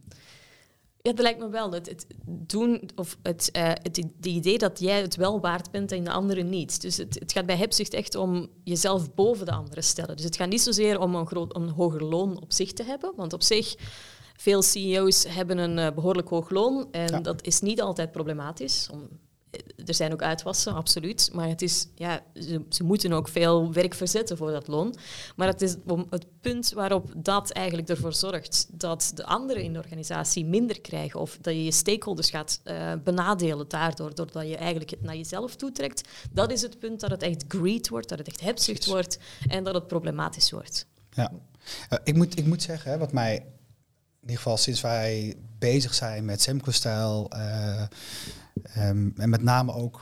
Ja, 1.03 1.11
dat 1.13 1.21
lijkt 1.21 1.39
me 1.39 1.49
wel. 1.49 1.73
Het, 1.73 1.89
het 1.89 2.07
doen 2.27 2.91
of 2.97 3.17
het, 3.23 3.51
eh 3.51 3.65
het 3.69 4.03
die 4.21 4.35
idee 4.35 4.59
dat 4.59 4.81
jij 4.81 5.01
het 5.01 5.17
wel 5.17 5.41
waard 5.41 5.71
bent 5.71 5.93
en 5.93 6.05
de 6.05 6.11
anderen 6.11 6.49
niet. 6.49 6.81
Dus 6.81 6.97
het, 6.97 7.17
het 7.19 7.33
gaat 7.33 7.47
bij 7.47 7.57
hebzucht 7.57 7.95
echt 7.95 8.15
om 8.15 8.49
jezelf 8.63 9.15
boven 9.15 9.47
de 9.47 9.53
anderen 9.53 9.85
stellen. 9.85 10.17
Dus 10.17 10.25
het 10.25 10.37
gaat 10.37 10.49
niet 10.49 10.61
zozeer 10.63 10.99
om 11.01 11.15
een, 11.15 11.27
groot, 11.27 11.57
een 11.57 11.69
hoger 11.69 12.05
loon 12.05 12.41
op 12.41 12.53
zich 12.53 12.73
te 12.73 12.85
hebben. 12.85 13.13
Want 13.17 13.33
op 13.33 13.43
zich, 13.43 13.75
veel 14.45 14.63
CEO's 14.63 15.25
hebben 15.29 15.59
een 15.59 15.79
eh, 15.79 15.95
behoorlijk 15.95 16.29
hoog 16.29 16.51
loon. 16.51 16.89
En 16.91 17.09
Ja. 17.09 17.21
dat 17.21 17.47
is 17.47 17.61
niet 17.61 17.81
altijd 17.81 18.13
problematisch. 18.13 18.89
Om, 18.93 19.09
eh, 19.51 19.61
er 19.87 19.95
zijn 19.95 20.13
ook 20.13 20.23
uitwassen, 20.23 20.75
absoluut. 20.75 21.31
Maar 21.33 21.49
het 21.49 21.63
is, 21.63 21.89
ja, 21.95 22.21
ze, 22.35 22.63
ze 22.69 22.85
moeten 22.85 23.13
ook 23.13 23.29
veel 23.29 23.73
werk 23.73 23.95
verzetten 23.95 24.37
voor 24.37 24.51
dat 24.51 24.67
loon. 24.69 24.95
Maar 25.37 25.47
het 25.47 25.63
is 25.63 25.77
het 26.11 26.27
punt 26.41 26.73
waarop 26.73 27.13
dat 27.17 27.51
eigenlijk 27.51 27.89
ervoor 27.89 28.13
zorgt 28.15 28.67
dat 28.71 29.11
de 29.15 29.25
anderen 29.25 29.63
in 29.63 29.73
de 29.73 29.79
organisatie 29.79 30.45
minder 30.45 30.81
krijgen 30.81 31.21
of 31.21 31.39
dat 31.41 31.55
je 31.55 31.65
je 31.65 31.73
stakeholders 31.73 32.31
gaat 32.31 32.61
eh, 32.65 32.93
benadelen 33.05 33.69
daardoor, 33.69 34.15
doordat 34.15 34.49
je 34.49 34.57
eigenlijk 34.57 34.91
het 34.91 35.03
naar 35.03 35.17
jezelf 35.17 35.57
toetrekt. 35.57 36.09
Dat 36.33 36.53
is 36.53 36.63
het 36.63 36.79
punt 36.79 37.01
dat 37.01 37.11
het 37.11 37.23
echt 37.23 37.45
greed 37.49 37.89
wordt, 37.89 38.09
dat 38.09 38.19
het 38.19 38.29
echt 38.29 38.41
hebzucht 38.41 38.87
wordt 38.87 39.19
en 39.49 39.65
dat 39.65 39.75
het 39.75 39.87
problematisch 39.87 40.51
wordt. 40.51 40.87
Ja. 41.11 41.33
Ik, 42.05 42.15
moet, 42.17 42.39
ik 42.39 42.47
moet 42.47 42.63
zeggen, 42.63 42.91
hè, 42.91 42.99
wat 42.99 43.13
mij 43.13 43.47
ieder 44.31 44.43
geval 44.43 44.57
sinds 44.57 44.81
wij 44.81 45.37
bezig 45.59 45.95
zijn 45.95 46.25
met 46.25 46.43
Semco-stijl 46.43 47.31
eh, 47.31 47.83
ehm, 48.63 49.09
en 49.17 49.29
met 49.29 49.43
name 49.43 49.75
ook 49.75 50.01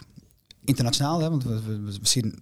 internationaal, 0.64 1.20
hè, 1.20 1.30
want 1.30 1.44
we, 1.44 1.98
zien 2.02 2.38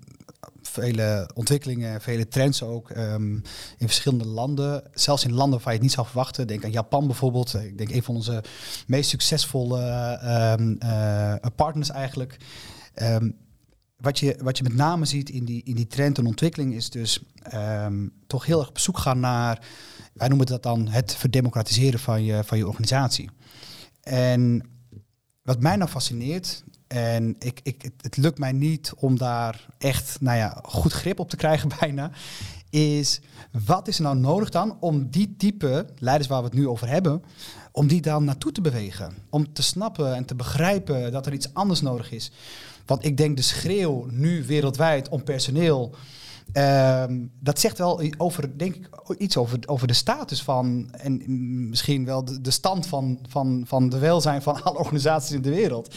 vele 0.62 1.30
ontwikkelingen, 1.34 2.00
vele 2.00 2.28
trends 2.28 2.62
ook 2.62 2.90
ehm, 2.90 3.34
in 3.78 3.86
verschillende 3.86 4.26
landen. 4.26 4.82
Zelfs 4.94 5.24
in 5.24 5.32
landen 5.32 5.58
waar 5.58 5.68
je 5.68 5.74
het 5.74 5.82
niet 5.82 5.92
zou 5.92 6.06
verwachten. 6.06 6.46
Denk 6.46 6.64
aan 6.64 6.70
Japan 6.70 7.06
bijvoorbeeld. 7.06 7.54
Ik 7.54 7.78
denk 7.78 7.90
een 7.90 8.02
van 8.02 8.14
onze 8.14 8.44
meest 8.86 9.10
succesvolle 9.10 9.80
ehm, 10.22 10.74
eh, 10.78 11.34
partners 11.56 11.90
eigenlijk. 11.90 12.36
Wat, 13.96 14.18
je, 14.18 14.38
wat 14.42 14.56
je 14.56 14.62
met 14.62 14.74
name 14.74 15.04
ziet 15.04 15.30
in 15.30 15.44
die, 15.44 15.62
in 15.64 15.74
die 15.74 15.86
trend 15.86 16.18
en 16.18 16.26
ontwikkeling 16.26 16.74
is 16.74 16.90
dus 16.90 17.22
toch 18.26 18.46
heel 18.46 18.58
erg 18.58 18.68
op 18.68 18.78
zoek 18.78 18.98
gaan 18.98 19.20
naar 19.20 19.66
wij 20.12 20.28
noemen 20.28 20.46
dat 20.46 20.62
dan 20.62 20.88
het 20.88 21.14
verdemocratiseren 21.14 22.00
van 22.00 22.24
je, 22.24 22.44
van 22.44 22.58
je 22.58 22.66
organisatie. 22.66 23.30
En 24.02 24.70
wat 25.42 25.60
mij 25.60 25.76
nou 25.76 25.90
fascineert, 25.90 26.64
en 26.86 27.36
ik, 27.38 27.60
ik, 27.62 27.90
het, 28.00 28.16
lukt 28.16 28.38
mij 28.38 28.52
niet 28.52 28.92
om 28.96 29.18
daar 29.18 29.66
echt 29.78 30.20
nou 30.20 30.36
ja, 30.38 30.60
goed 30.62 30.92
grip 30.92 31.18
op 31.18 31.30
te 31.30 31.36
krijgen 31.36 31.68
bijna, 31.80 32.10
is 32.70 33.20
wat 33.66 33.88
is 33.88 33.96
er 33.96 34.02
nou 34.02 34.16
nodig 34.16 34.48
dan 34.50 34.76
om 34.80 35.10
die 35.10 35.34
type 35.36 35.86
leiders 35.98 36.28
waar 36.28 36.38
we 36.38 36.44
het 36.44 36.54
nu 36.54 36.68
over 36.68 36.88
hebben, 36.88 37.22
om 37.72 37.86
die 37.86 38.00
dan 38.00 38.24
naartoe 38.24 38.52
te 38.52 38.60
bewegen? 38.60 39.14
Om 39.30 39.52
te 39.52 39.62
snappen 39.62 40.14
en 40.14 40.24
te 40.24 40.34
begrijpen 40.34 41.12
dat 41.12 41.26
er 41.26 41.32
iets 41.32 41.54
anders 41.54 41.80
nodig 41.80 42.12
is. 42.12 42.30
Want 42.86 43.04
ik 43.04 43.16
denk 43.16 43.36
de 43.36 43.42
schreeuw 43.42 44.06
nu 44.10 44.44
wereldwijd 44.46 45.08
om 45.08 45.24
personeel. 45.24 45.94
Ehm, 46.52 47.26
dat 47.40 47.58
zegt 47.58 47.78
wel 47.78 48.02
over, 48.16 48.58
denk 48.58 48.74
ik, 48.74 48.88
iets 49.18 49.36
over, 49.36 49.58
over 49.66 49.86
de 49.86 49.92
status 49.92 50.42
van 50.42 50.90
en 50.90 51.22
misschien 51.68 52.04
wel 52.04 52.24
de, 52.24 52.40
de 52.40 52.50
stand 52.50 52.86
van, 52.86 53.18
van, 53.28 53.62
van 53.66 53.88
de 53.88 53.98
welzijn 53.98 54.42
van 54.42 54.62
alle 54.64 54.78
organisaties 54.78 55.30
in 55.30 55.42
de 55.42 55.50
wereld. 55.50 55.94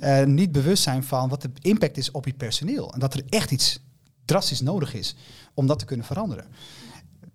Eh, 0.00 0.24
niet 0.24 0.52
bewust 0.52 0.82
zijn 0.82 1.04
van 1.04 1.28
wat 1.28 1.42
de 1.42 1.50
impact 1.60 1.96
is 1.96 2.10
op 2.10 2.26
je 2.26 2.34
personeel. 2.34 2.92
En 2.92 3.00
dat 3.00 3.14
er 3.14 3.22
echt 3.28 3.50
iets 3.50 3.80
drastisch 4.24 4.60
nodig 4.60 4.94
is 4.94 5.16
om 5.54 5.66
dat 5.66 5.78
te 5.78 5.84
kunnen 5.84 6.06
veranderen. 6.06 6.44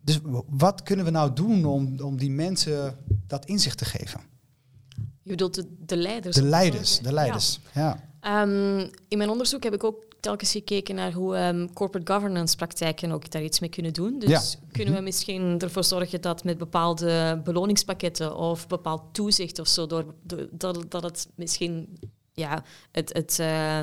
Dus 0.02 0.20
wat 0.50 0.84
kunnen 0.84 1.06
we 1.06 1.12
nou 1.12 1.34
doen 1.34 1.66
om, 1.66 2.00
om 2.00 2.18
die 2.18 2.32
mensen 2.32 2.98
dat 3.28 3.46
inzicht 3.46 3.78
te 3.78 3.86
geven? 3.86 4.20
Je 5.24 5.30
bedoelt 5.30 5.56
de, 5.56 5.68
de 5.86 5.98
leiders? 5.98 6.36
De 6.36 6.44
leiders, 6.44 7.00
de 7.00 7.14
leiders. 7.14 7.60
Ja. 7.74 8.10
Ehm, 8.20 8.88
in 9.08 9.18
mijn 9.18 9.30
onderzoek 9.30 9.64
heb 9.64 9.74
ik 9.74 9.84
ook 9.84 10.11
telkens 10.22 10.52
gekeken 10.52 10.96
naar 10.96 11.12
hoe 11.12 11.36
ehm, 11.36 11.68
corporate 11.74 12.14
governance 12.14 12.56
praktijken 12.56 13.12
ook 13.12 13.32
daar 13.32 13.44
iets 13.44 13.60
mee 13.60 13.70
kunnen 13.70 13.94
doen. 13.94 14.20
Dus 14.20 14.30
Ja. 14.30 14.68
kunnen 14.72 14.94
we 14.94 15.02
misschien 15.02 15.60
ervoor 15.60 15.84
zorgen 15.84 16.22
dat 16.22 16.44
met 16.44 16.58
bepaalde 16.58 17.42
beloningspakketten 17.44 18.36
of 18.36 18.68
bepaald 18.68 19.02
toezicht 19.12 19.60
of 19.60 19.68
zo, 19.68 19.88
door, 19.88 20.14
door- 20.24 20.48
dat, 20.52 20.92
dat 20.92 21.04
het 21.04 21.28
misschien 21.36 21.98
ja, 22.34 22.64
het, 22.92 23.14
het 23.14 23.40
eh, 23.40 23.80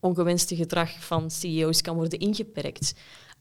ongewenste 0.00 0.56
gedrag 0.56 1.04
van 1.04 1.30
CEO's 1.30 1.80
kan 1.80 1.96
worden 1.96 2.18
ingeperkt. 2.18 2.92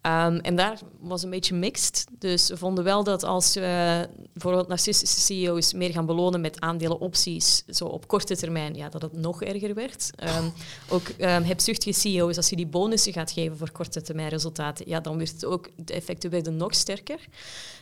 Ehm, 0.02 0.36
en 0.36 0.56
daar 0.56 0.80
was 1.00 1.24
een 1.24 1.30
beetje 1.30 1.56
mixed. 1.56 2.06
Dus 2.20 2.50
we 2.50 2.58
vonden 2.58 2.84
wel 2.84 3.04
dat 3.04 3.24
als 3.24 3.54
we 3.54 4.08
bijvoorbeeld 4.34 4.68
narcistische 4.68 5.20
CEO's 5.20 5.74
meer 5.74 5.92
gaan 5.92 6.06
belonen 6.06 6.42
met 6.42 6.60
aandelenopties, 6.60 7.64
zo 7.68 7.86
op 7.86 8.08
korte 8.08 8.38
termijn, 8.38 8.76
ja, 8.76 8.90
dat 8.90 9.02
het 9.02 9.14
nog 9.14 9.44
erger 9.44 9.74
werd. 9.74 10.10
Ehm, 10.16 10.50
ook 10.90 11.08
um, 11.08 11.44
hebzuchtige 11.44 12.00
CEO's, 12.00 12.38
als 12.38 12.50
je 12.50 12.56
die 12.56 12.68
bonussen 12.68 13.14
gaat 13.14 13.32
geven 13.32 13.58
voor 13.58 13.72
korte 13.72 14.02
termijn 14.02 14.30
resultaten, 14.30 14.88
ja, 14.88 15.00
dan 15.00 15.18
werd 15.18 15.32
het 15.32 15.46
ook, 15.46 15.70
de 15.76 15.94
effecten 15.94 16.30
werden 16.30 16.58
nog 16.58 16.76
sterker. 16.76 17.20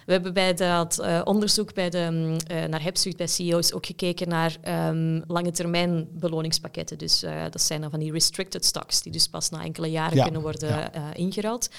We 0.07 0.13
hebben 0.13 0.33
bij 0.33 0.53
dat 0.53 0.99
eh, 0.99 1.21
onderzoek 1.23 1.73
bij 1.73 1.89
de, 1.89 2.07
mm, 2.11 2.37
eh, 2.47 2.65
naar 2.65 2.83
hebzucht 2.83 3.17
bij 3.17 3.27
CEO's 3.27 3.71
ook 3.73 3.85
gekeken 3.85 4.29
naar 4.29 4.57
lange 5.27 5.51
termijn 5.51 6.07
beloningspakketten. 6.11 6.97
Dus 6.97 7.23
eh, 7.23 7.43
dat 7.49 7.61
zijn 7.61 7.81
dan 7.81 7.89
van 7.89 7.99
die 7.99 8.11
restricted 8.11 8.65
stocks, 8.65 9.01
die 9.01 9.11
dus 9.11 9.27
pas 9.27 9.49
na 9.49 9.63
enkele 9.63 9.89
jaren 9.89 10.17
Ja, 10.17 10.23
kunnen 10.23 10.41
worden 10.41 10.69
ja. 10.69 11.13
ingeruild. 11.13 11.69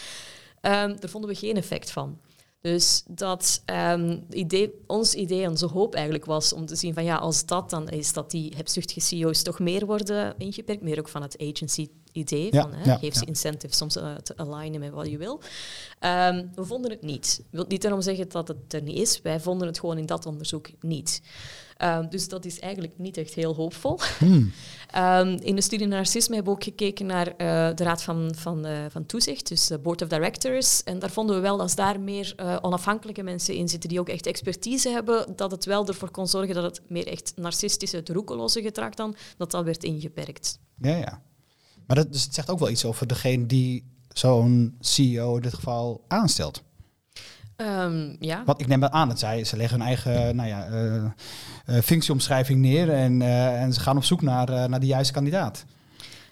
Ehm, 0.60 0.96
daar 1.00 1.10
vonden 1.10 1.30
we 1.30 1.36
geen 1.36 1.56
effect 1.56 1.90
van. 1.90 2.18
Dus 2.60 3.02
dat 3.06 3.62
ehm, 3.64 4.18
idee, 4.30 4.74
ons 4.86 5.14
idee, 5.14 5.48
onze 5.48 5.66
hoop 5.66 5.94
eigenlijk 5.94 6.24
was 6.24 6.52
om 6.52 6.66
te 6.66 6.76
zien 6.76 6.94
van 6.94 7.04
ja, 7.04 7.16
als 7.16 7.46
dat 7.46 7.70
dan 7.70 7.88
is, 7.88 8.12
dat 8.12 8.30
die 8.30 8.52
hebzuchtige 8.56 9.00
CEO's 9.00 9.42
toch 9.42 9.58
meer 9.58 9.86
worden 9.86 10.34
ingeperkt, 10.38 10.82
meer 10.82 10.98
ook 10.98 11.08
van 11.08 11.22
het 11.22 11.38
agency-idee, 11.38 12.48
Ja, 12.50 12.62
van 12.62 12.72
hè, 12.72 12.90
ja, 12.90 12.96
geef 12.96 13.14
ze 13.14 13.20
ja. 13.20 13.26
incentives 13.26 13.82
om 13.82 13.90
ze 13.90 14.00
eh, 14.00 14.14
te 14.14 14.36
alignen 14.36 14.80
met 14.80 14.90
wat 14.90 15.10
je 15.10 15.18
wil. 15.18 15.40
Ehm, 15.98 16.46
we 16.54 16.64
vonden 16.64 16.90
het 16.90 17.02
niet. 17.02 17.38
Ik 17.38 17.46
wil 17.50 17.64
niet 17.68 17.82
daarom 17.82 18.00
zeggen 18.00 18.28
dat 18.28 18.48
het 18.48 18.72
er 18.72 18.82
niet 18.82 18.98
is, 18.98 19.20
wij 19.22 19.40
vonden 19.40 19.66
het 19.66 19.78
gewoon 19.78 19.98
in 19.98 20.06
dat 20.06 20.26
onderzoek 20.26 20.68
niet. 20.80 21.22
Ehm, 21.78 22.08
dus 22.08 22.28
dat 22.28 22.44
is 22.44 22.58
eigenlijk 22.58 22.98
niet 22.98 23.16
echt 23.16 23.34
heel 23.34 23.54
hoopvol. 23.54 24.00
Hmm. 24.18 24.52
Ehm, 24.88 25.38
in 25.40 25.54
de 25.54 25.60
studie 25.60 25.86
narcisme 25.86 26.34
hebben 26.34 26.52
we 26.52 26.58
ook 26.58 26.64
gekeken 26.64 27.06
naar 27.06 27.26
eh, 27.26 27.36
de 27.74 27.84
Raad 27.84 28.02
van, 28.02 28.34
van, 28.34 28.64
eh, 28.64 28.78
van 28.90 29.06
Toezicht, 29.06 29.48
dus 29.48 29.66
de 29.66 29.78
Board 29.78 30.02
of 30.02 30.08
Directors. 30.08 30.82
En 30.82 30.98
daar 30.98 31.10
vonden 31.10 31.36
we 31.36 31.42
wel, 31.42 31.60
als 31.60 31.74
daar 31.74 32.00
meer 32.00 32.32
eh, 32.36 32.56
onafhankelijke 32.60 33.22
mensen 33.22 33.54
in 33.54 33.68
zitten 33.68 33.88
die 33.88 34.00
ook 34.00 34.08
echt 34.08 34.26
expertise 34.26 34.88
hebben, 34.88 35.36
dat 35.36 35.50
het 35.50 35.64
wel 35.64 35.86
ervoor 35.86 36.10
kon 36.10 36.26
zorgen 36.26 36.54
dat 36.54 36.64
het 36.64 36.80
meer 36.90 37.06
echt 37.06 37.32
narcistische, 37.36 37.96
het 37.96 38.08
roekeloze 38.08 38.62
gedrag 38.62 38.94
dan, 38.94 39.14
dat 39.36 39.50
dat 39.50 39.64
werd 39.64 39.84
ingeperkt. 39.84 40.58
Ja, 40.80 40.96
ja. 40.96 41.22
Maar 41.86 41.96
dat, 41.96 42.12
dus 42.12 42.22
het 42.22 42.34
zegt 42.34 42.50
ook 42.50 42.58
wel 42.58 42.70
iets 42.70 42.84
over 42.84 43.06
degene 43.06 43.46
die 43.46 43.84
zo'n 44.08 44.76
CEO 44.80 45.36
in 45.36 45.42
dit 45.42 45.54
geval 45.54 46.04
aanstelt. 46.08 46.62
Ehm, 47.58 48.14
ja. 48.20 48.42
Want 48.44 48.60
ik 48.60 48.66
neem 48.66 48.84
aan 48.84 49.08
dat 49.08 49.18
zij, 49.18 49.44
ze 49.44 49.56
leggen 49.56 49.78
hun 49.78 49.86
eigen 49.86 50.36
nou 50.36 50.48
ja, 50.48 50.66
eh, 50.66 51.04
eh, 51.04 51.82
functieomschrijving 51.82 52.60
neer 52.60 52.92
en, 52.92 53.22
eh, 53.22 53.62
en 53.62 53.72
ze 53.72 53.80
gaan 53.80 53.96
op 53.96 54.04
zoek 54.04 54.22
naar, 54.22 54.48
eh, 54.48 54.64
naar 54.64 54.80
de 54.80 54.86
juiste 54.86 55.12
kandidaat. 55.12 55.64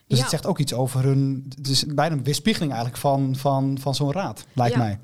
Dus 0.06 0.16
Ja. 0.16 0.22
het 0.22 0.30
zegt 0.30 0.46
ook 0.46 0.58
iets 0.58 0.72
over 0.72 1.02
hun, 1.02 1.44
het 1.56 1.68
is 1.68 1.84
bijna 1.86 2.14
een 2.16 2.24
weerspiegeling 2.24 2.72
eigenlijk 2.72 3.00
van, 3.02 3.36
van, 3.36 3.78
van 3.80 3.94
zo'n 3.94 4.12
raad, 4.12 4.46
lijkt 4.52 4.74
Ja. 4.74 4.80
mij. 4.80 4.98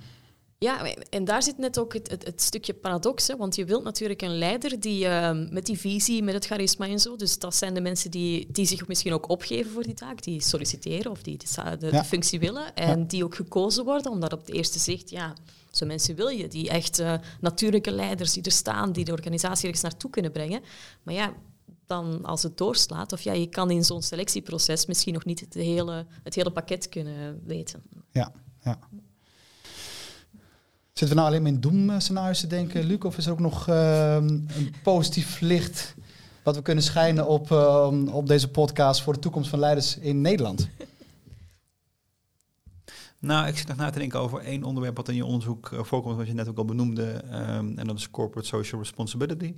Ja, 0.62 0.94
en 1.10 1.24
daar 1.24 1.42
zit 1.42 1.58
net 1.58 1.78
ook 1.78 1.92
het, 1.92 2.10
het, 2.10 2.24
het 2.24 2.42
stukje 2.42 2.74
paradox. 2.74 3.26
Hè? 3.26 3.36
Want 3.36 3.56
je 3.56 3.64
wilt 3.64 3.84
natuurlijk 3.84 4.22
een 4.22 4.38
leider 4.38 4.80
die 4.80 5.06
ehm, 5.06 5.52
met 5.52 5.66
die 5.66 5.78
visie, 5.78 6.22
met 6.22 6.34
het 6.34 6.46
charisma 6.46 6.86
en 6.86 6.98
zo. 7.00 7.16
Dus 7.16 7.38
dat 7.38 7.54
zijn 7.54 7.74
de 7.74 7.80
mensen 7.80 8.10
die, 8.10 8.46
die 8.52 8.66
zich 8.66 8.88
misschien 8.88 9.12
ook 9.12 9.28
opgeven 9.28 9.70
voor 9.72 9.82
die 9.82 9.94
taak, 9.94 10.22
die 10.22 10.40
solliciteren 10.42 11.10
of 11.10 11.22
die 11.22 11.38
de, 11.78 11.88
Ja. 11.90 12.04
functie 12.04 12.40
willen. 12.40 12.74
En 12.74 12.98
Ja. 12.98 13.04
die 13.06 13.24
ook 13.24 13.34
gekozen 13.34 13.84
worden, 13.84 14.10
omdat 14.12 14.32
op 14.32 14.46
de 14.46 14.52
eerste 14.52 14.78
zicht, 14.78 15.10
ja, 15.10 15.34
zo 15.70 15.86
mensen 15.86 16.14
wil 16.14 16.28
je. 16.28 16.48
Die 16.48 16.68
echt 16.68 16.98
eh, 16.98 17.14
natuurlijke 17.40 17.90
leiders 17.90 18.32
die 18.32 18.42
er 18.42 18.52
staan, 18.52 18.92
die 18.92 19.04
de 19.04 19.12
organisatie 19.12 19.64
ergens 19.64 19.82
naartoe 19.82 20.10
kunnen 20.10 20.32
brengen. 20.32 20.60
Maar 21.02 21.14
ja, 21.14 21.32
dan 21.86 22.24
als 22.24 22.42
het 22.42 22.58
doorslaat, 22.58 23.12
of 23.12 23.20
ja, 23.22 23.32
je 23.32 23.46
kan 23.48 23.70
in 23.70 23.84
zo'n 23.84 24.02
selectieproces 24.02 24.86
misschien 24.86 25.14
nog 25.14 25.24
niet 25.24 25.40
het 25.40 25.54
hele, 25.54 26.06
het 26.22 26.34
hele 26.34 26.50
pakket 26.50 26.88
kunnen 26.88 27.40
weten. 27.44 27.82
Ja, 28.10 28.32
ja. 28.64 28.78
Zitten 30.92 31.16
we 31.16 31.22
nou 31.22 31.26
alleen 31.28 31.42
maar 31.42 31.52
in 31.52 31.60
doemscenario's 31.60 32.40
te 32.40 32.46
denken, 32.46 32.84
Luc? 32.84 32.98
Of 32.98 33.18
is 33.18 33.26
er 33.26 33.32
ook 33.32 33.40
nog 33.40 33.68
ehm, 33.68 34.26
een 34.26 34.74
positief 34.82 35.40
licht 35.40 35.94
wat 36.42 36.56
we 36.56 36.62
kunnen 36.62 36.84
schijnen 36.84 37.26
op, 37.26 37.50
ehm, 37.50 38.08
op 38.08 38.26
deze 38.26 38.50
podcast 38.50 39.02
voor 39.02 39.12
de 39.12 39.18
toekomst 39.18 39.50
van 39.50 39.58
leiders 39.58 39.98
in 39.98 40.20
Nederland? 40.20 40.68
Nou, 43.18 43.46
ik 43.46 43.58
zit 43.58 43.68
nog 43.68 43.76
na 43.76 43.90
te 43.90 43.98
denken 43.98 44.20
over 44.20 44.38
één 44.38 44.62
onderwerp 44.62 44.96
wat 44.96 45.08
in 45.08 45.14
je 45.14 45.24
onderzoek 45.24 45.72
eh, 45.72 45.82
voorkomt, 45.82 46.16
wat 46.16 46.26
je 46.26 46.34
net 46.34 46.48
ook 46.48 46.58
al 46.58 46.64
benoemde, 46.64 47.04
ehm, 47.04 47.78
en 47.78 47.86
dat 47.86 47.98
is 47.98 48.10
corporate 48.10 48.48
social 48.48 48.80
responsibility. 48.80 49.54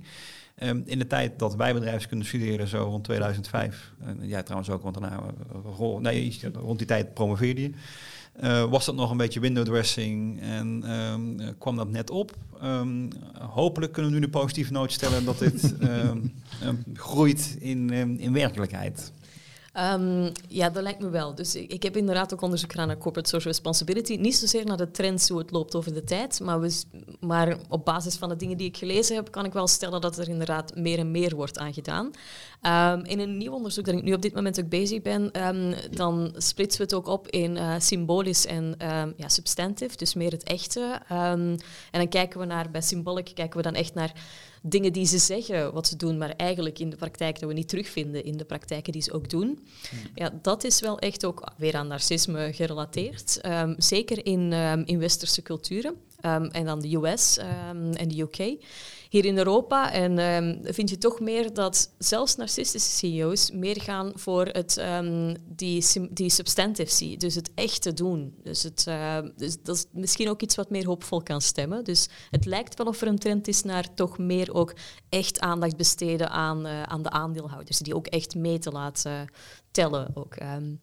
In 0.85 0.99
de 0.99 1.07
tijd 1.07 1.39
dat 1.39 1.55
wij 1.55 1.73
bedrijfskunde 1.73 2.25
studeren, 2.25 2.67
zo 2.67 2.83
rond 2.83 3.03
2005, 3.03 3.93
en 3.99 4.27
jij 4.27 4.43
trouwens 4.43 4.69
ook, 4.69 4.81
want 4.81 4.99
daarna, 4.99 5.19
eh, 5.19 6.51
rond 6.53 6.77
die 6.77 6.87
tijd 6.87 7.13
promoveerde 7.13 7.61
je, 7.61 7.71
eh, 8.39 8.69
was 8.69 8.85
dat 8.85 8.95
nog 8.95 9.11
een 9.11 9.17
beetje 9.17 9.39
window 9.39 9.65
dressing 9.65 10.41
en 10.41 10.83
ehm, 10.85 11.39
eh, 11.39 11.47
kwam 11.57 11.75
dat 11.75 11.89
net 11.89 12.09
op. 12.09 12.31
Ehm, 12.61 13.09
hopelijk 13.39 13.91
kunnen 13.93 14.11
we 14.11 14.17
nu 14.17 14.23
de 14.25 14.31
positieve 14.31 14.71
noot 14.71 14.91
stellen 14.91 15.25
dat 15.25 15.39
dit 15.39 15.77
ehm, 15.79 16.21
groeit 16.93 17.57
in, 17.59 17.89
in 18.19 18.33
werkelijkheid. 18.33 19.11
Ehm, 19.75 20.29
ja, 20.47 20.69
dat 20.69 20.83
lijkt 20.83 20.99
me 20.99 21.09
wel. 21.09 21.35
Dus 21.35 21.55
ik, 21.55 21.83
heb 21.83 21.97
inderdaad 21.97 22.33
ook 22.33 22.41
onderzoek 22.41 22.71
gedaan 22.71 22.87
naar 22.87 22.97
corporate 22.97 23.29
social 23.29 23.53
responsibility. 23.53 24.15
Niet 24.15 24.35
zozeer 24.35 24.65
naar 24.65 24.77
de 24.77 24.91
trends, 24.91 25.29
hoe 25.29 25.37
het 25.37 25.51
loopt 25.51 25.75
over 25.75 25.93
de 25.93 26.03
tijd, 26.03 26.39
maar, 26.39 26.59
we, 26.59 26.83
maar 27.19 27.57
op 27.69 27.85
basis 27.85 28.15
van 28.15 28.29
de 28.29 28.35
dingen 28.35 28.57
die 28.57 28.67
ik 28.67 28.77
gelezen 28.77 29.15
heb, 29.15 29.31
kan 29.31 29.45
ik 29.45 29.53
wel 29.53 29.67
stellen 29.67 30.01
dat 30.01 30.17
er 30.17 30.29
inderdaad 30.29 30.75
meer 30.75 30.99
en 30.99 31.11
meer 31.11 31.35
wordt 31.35 31.57
aangedaan. 31.57 32.11
Ehm, 32.61 32.99
in 33.03 33.19
een 33.19 33.37
nieuw 33.37 33.51
onderzoek 33.51 33.85
dat 33.85 33.95
ik 33.95 34.03
nu 34.03 34.13
op 34.13 34.21
dit 34.21 34.33
moment 34.35 34.59
ook 34.59 34.69
bezig 34.69 35.01
ben, 35.01 35.31
ehm, 35.31 35.73
dan 35.91 36.33
splitsen 36.37 36.77
we 36.77 36.83
het 36.83 36.93
ook 36.93 37.07
op 37.07 37.27
in 37.27 37.57
eh, 37.57 37.73
symbolisch 37.77 38.45
en 38.45 38.75
ja, 39.17 39.29
substantive, 39.29 39.97
dus 39.97 40.13
meer 40.13 40.31
het 40.31 40.43
echte. 40.43 40.99
En 41.07 41.59
dan 41.91 42.07
kijken 42.07 42.39
we 42.39 42.45
naar, 42.45 42.71
bij 42.71 42.81
symbolic 42.81 43.31
kijken 43.33 43.57
we 43.57 43.63
dan 43.63 43.73
echt 43.73 43.93
naar 43.93 44.13
dingen 44.67 44.93
die 44.93 45.05
ze 45.05 45.17
zeggen 45.17 45.73
wat 45.73 45.87
ze 45.87 45.95
doen, 45.95 46.17
maar 46.17 46.29
eigenlijk 46.29 46.79
in 46.79 46.89
de 46.89 46.95
praktijk 46.95 47.39
dat 47.39 47.49
we 47.49 47.55
niet 47.55 47.67
terugvinden 47.67 48.23
in 48.23 48.37
de 48.37 48.45
praktijken 48.45 48.91
die 48.93 49.01
ze 49.01 49.13
ook 49.13 49.29
doen. 49.29 49.59
Ja, 50.15 50.39
dat 50.41 50.63
is 50.63 50.79
wel 50.79 50.99
echt 50.99 51.25
ook 51.25 51.51
weer 51.57 51.75
aan 51.75 51.87
narcisme 51.87 52.53
gerelateerd. 52.53 53.41
Ehm, 53.41 53.73
zeker 53.77 54.25
in, 54.25 54.53
ehm, 54.53 54.83
in 54.85 54.99
westerse 54.99 55.41
culturen. 55.41 55.95
Ehm, 56.25 56.43
en 56.43 56.65
dan 56.65 56.79
de 56.79 56.95
US 56.95 57.37
ehm, 57.37 57.91
en 57.91 58.07
de 58.07 58.21
UK. 58.21 58.65
Hier 59.09 59.25
in 59.25 59.37
Europa 59.37 59.91
en, 59.91 60.19
ehm, 60.19 60.73
vind 60.73 60.89
je 60.89 60.97
toch 60.97 61.19
meer 61.19 61.53
dat 61.53 61.91
zelfs 61.97 62.35
narcistische 62.35 62.89
CEO's 62.89 63.51
meer 63.51 63.81
gaan 63.81 64.11
voor 64.15 64.45
het, 64.45 64.81
die, 65.47 65.85
die 66.11 66.29
substantive 66.29 67.17
dus 67.17 67.35
het 67.35 67.51
echte 67.55 67.93
doen. 67.93 68.35
Dus, 68.43 68.63
het, 68.63 68.87
dus 69.35 69.57
dat 69.63 69.75
is 69.75 69.85
misschien 69.91 70.29
ook 70.29 70.41
iets 70.41 70.55
wat 70.55 70.69
meer 70.69 70.85
hoopvol 70.85 71.23
kan 71.23 71.41
stemmen. 71.41 71.83
Dus 71.83 72.07
het 72.29 72.45
lijkt 72.45 72.77
wel 72.77 72.87
of 72.87 73.01
er 73.01 73.07
een 73.07 73.19
trend 73.19 73.47
is 73.47 73.63
naar 73.63 73.93
toch 73.93 74.17
meer 74.17 74.53
ook 74.53 74.73
echt 75.09 75.39
aandacht 75.39 75.77
besteden 75.77 76.29
aan, 76.29 76.65
eh, 76.65 76.83
aan 76.83 77.01
de 77.01 77.09
aandeelhouders, 77.09 77.77
die 77.77 77.95
ook 77.95 78.07
echt 78.07 78.35
mee 78.35 78.59
te 78.59 78.71
laten, 78.71 79.29
ook. 80.13 80.35
Ehm, 80.35 80.73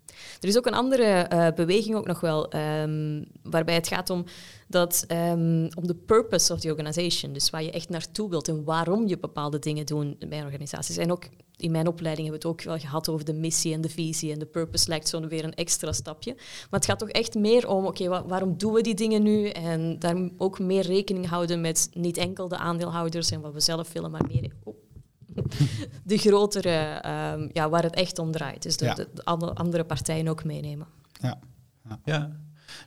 er 0.40 0.48
is 0.48 0.56
ook 0.56 0.66
een 0.66 0.74
andere 0.74 1.04
eh, 1.04 1.48
beweging 1.54 1.96
ook 1.96 2.06
nog 2.06 2.20
wel, 2.20 2.50
ehm, 2.50 3.24
waarbij 3.42 3.74
het 3.74 3.88
gaat 3.88 4.10
om, 4.10 4.24
dat, 4.68 5.04
um, 5.08 5.68
om 5.74 5.86
de 5.86 5.94
purpose 5.94 6.52
of 6.52 6.60
the 6.60 6.70
organization. 6.70 7.32
Dus 7.32 7.50
waar 7.50 7.62
je 7.62 7.70
echt 7.70 7.88
naartoe 7.88 8.30
wilt 8.30 8.48
en 8.48 8.64
waarom 8.64 9.08
je 9.08 9.18
bepaalde 9.18 9.58
dingen 9.58 9.86
doet 9.86 10.28
bij 10.28 10.44
organisaties. 10.44 10.96
En 10.96 11.12
ook 11.12 11.28
in 11.56 11.70
mijn 11.70 11.86
opleiding 11.86 12.28
hebben 12.28 12.42
we 12.42 12.48
het 12.48 12.60
ook 12.60 12.66
wel 12.66 12.78
gehad 12.78 13.08
over 13.08 13.24
de 13.24 13.32
missie 13.32 13.72
en 13.72 13.80
de 13.80 13.88
visie. 13.88 14.32
En 14.32 14.38
de 14.38 14.46
purpose 14.46 14.88
lijkt 14.88 15.08
zo 15.08 15.26
weer 15.26 15.44
een 15.44 15.54
extra 15.54 15.92
stapje. 15.92 16.34
Maar 16.34 16.80
het 16.80 16.84
gaat 16.84 16.98
toch 16.98 17.08
echt 17.08 17.34
meer 17.34 17.68
om, 17.68 17.86
oké, 17.86 18.08
waarom 18.08 18.58
doen 18.58 18.72
we 18.72 18.80
die 18.80 18.94
dingen 18.94 19.22
nu? 19.22 19.48
En 19.48 19.98
daar 19.98 20.28
ook 20.36 20.58
meer 20.58 20.82
rekening 20.82 21.28
houden 21.28 21.60
met 21.60 21.88
niet 21.92 22.16
enkel 22.16 22.48
de 22.48 22.56
aandeelhouders 22.56 23.30
en 23.30 23.40
wat 23.40 23.52
we 23.52 23.60
zelf 23.60 23.92
willen, 23.92 24.10
maar 24.10 24.26
meer... 24.28 24.52
Oh, 24.64 24.81
de 26.04 26.18
grotere, 26.18 27.04
um, 27.36 27.50
ja, 27.52 27.68
waar 27.68 27.82
het 27.82 27.94
echt 27.94 28.18
om 28.18 28.32
draait. 28.32 28.62
Dus 28.62 28.76
de, 28.76 28.84
ja. 28.84 28.94
de, 28.94 29.08
de 29.14 29.24
andere 29.24 29.84
partijen 29.84 30.28
ook 30.28 30.44
meenemen. 30.44 30.86
Ja. 31.20 31.38
ja. 31.88 32.00
ja. 32.04 32.30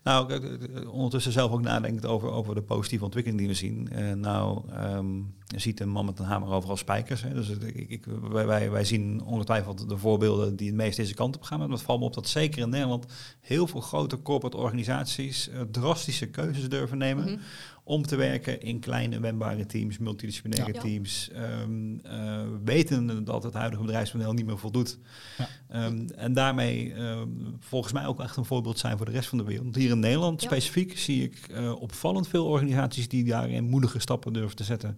Nou, 0.04 0.42
ondertussen 0.88 1.32
zelf 1.32 1.52
ook 1.52 1.62
nadenkt 1.62 2.06
over, 2.06 2.32
over 2.32 2.56
de 2.56 2.62
positieve 2.62 3.04
ontwikkeling 3.04 3.42
die 3.42 3.50
we 3.50 3.56
zien. 3.56 3.90
Uh, 3.94 4.14
nou, 4.14 4.62
um, 4.74 5.36
je 5.46 5.60
ziet 5.60 5.80
een 5.80 5.90
man 5.90 6.06
met 6.06 6.20
een 6.20 6.26
hamer 6.26 6.50
overal 6.50 6.78
spijkers. 6.78 7.22
Hè. 7.22 7.34
Dus 7.34 7.50
ik, 7.50 7.90
ik, 7.90 8.06
wij, 8.22 8.46
wij, 8.46 8.72
wij 8.72 8.84
zien 8.84 9.24
ongetwijfeld 9.24 9.90
de 9.90 9.98
voorbeelden 9.98 10.56
die 10.56 10.68
het 10.68 10.76
meest 10.76 10.98
deze 10.98 11.14
kant 11.14 11.36
op 11.36 11.44
gaan. 11.44 11.60
Maar 11.60 11.70
het 11.70 11.82
valt 11.82 12.00
me 12.00 12.06
op 12.06 12.14
dat 12.14 12.28
zeker 12.28 12.62
in 12.62 12.70
Nederland 12.70 13.06
heel 13.42 13.68
veel 13.68 13.82
grote 13.82 14.22
corporate 14.22 14.58
organisaties 14.58 15.50
uh, 15.50 15.62
drastische 15.72 16.26
keuzes 16.26 16.70
durven 16.70 16.98
nemen. 16.98 17.24
Mm 17.24 17.30
-hmm 17.30 17.42
om 17.88 18.06
te 18.06 18.16
werken 18.16 18.62
in 18.62 18.80
kleine 18.80 19.20
wendbare 19.20 19.66
teams, 19.66 19.98
multidisciplinaire 19.98 20.74
ja. 20.74 20.80
teams. 20.82 21.30
Um, 21.62 22.00
uh, 22.06 22.42
weten 22.64 23.24
dat 23.24 23.44
het 23.44 23.54
huidige 23.54 23.82
bedrijfsmodel 23.82 24.34
niet 24.34 24.46
meer 24.46 24.58
voldoet. 24.58 24.98
Ja. 25.38 25.86
Um, 25.86 26.10
en 26.10 26.34
daarmee 26.34 26.94
um, 26.94 27.56
volgens 27.60 27.94
mij 27.94 28.06
ook 28.06 28.20
echt 28.20 28.38
een 28.38 28.46
voorbeeld 28.46 28.80
zijn 28.80 28.98
voor 28.98 29.06
de 29.06 29.12
rest 29.12 29.30
van 29.30 29.38
de 29.38 29.44
wereld. 29.44 29.76
Hier 29.76 29.90
in 29.90 30.00
Nederland 30.00 30.42
ja. 30.42 30.48
specifiek 30.48 30.98
zie 30.98 31.24
ik 31.24 31.48
uh, 31.52 31.82
opvallend 31.82 32.28
veel 32.28 32.46
organisaties 32.46 33.08
die 33.08 33.24
daarin 33.24 33.64
moedige 33.64 34.00
stappen 34.00 34.34
durven 34.34 34.56
te 34.56 34.64
zetten. 34.64 34.98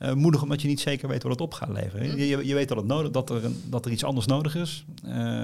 Uh, 0.00 0.12
moedig 0.12 0.42
omdat 0.42 0.62
je 0.62 0.68
niet 0.68 0.80
zeker 0.80 1.08
weet 1.08 1.22
wat 1.22 1.32
het 1.32 1.40
op 1.40 1.54
gaat 1.54 1.68
leveren. 1.68 2.10
Mm. 2.10 2.16
Je, 2.16 2.46
je, 2.46 2.54
weet 2.54 2.68
dat, 2.68 2.76
het 2.76 2.86
nodig, 2.86 3.10
dat, 3.10 3.30
er 3.30 3.44
een, 3.44 3.62
dat 3.64 3.84
er 3.84 3.90
iets 3.90 4.04
anders 4.04 4.26
nodig 4.26 4.54
is. 4.54 4.84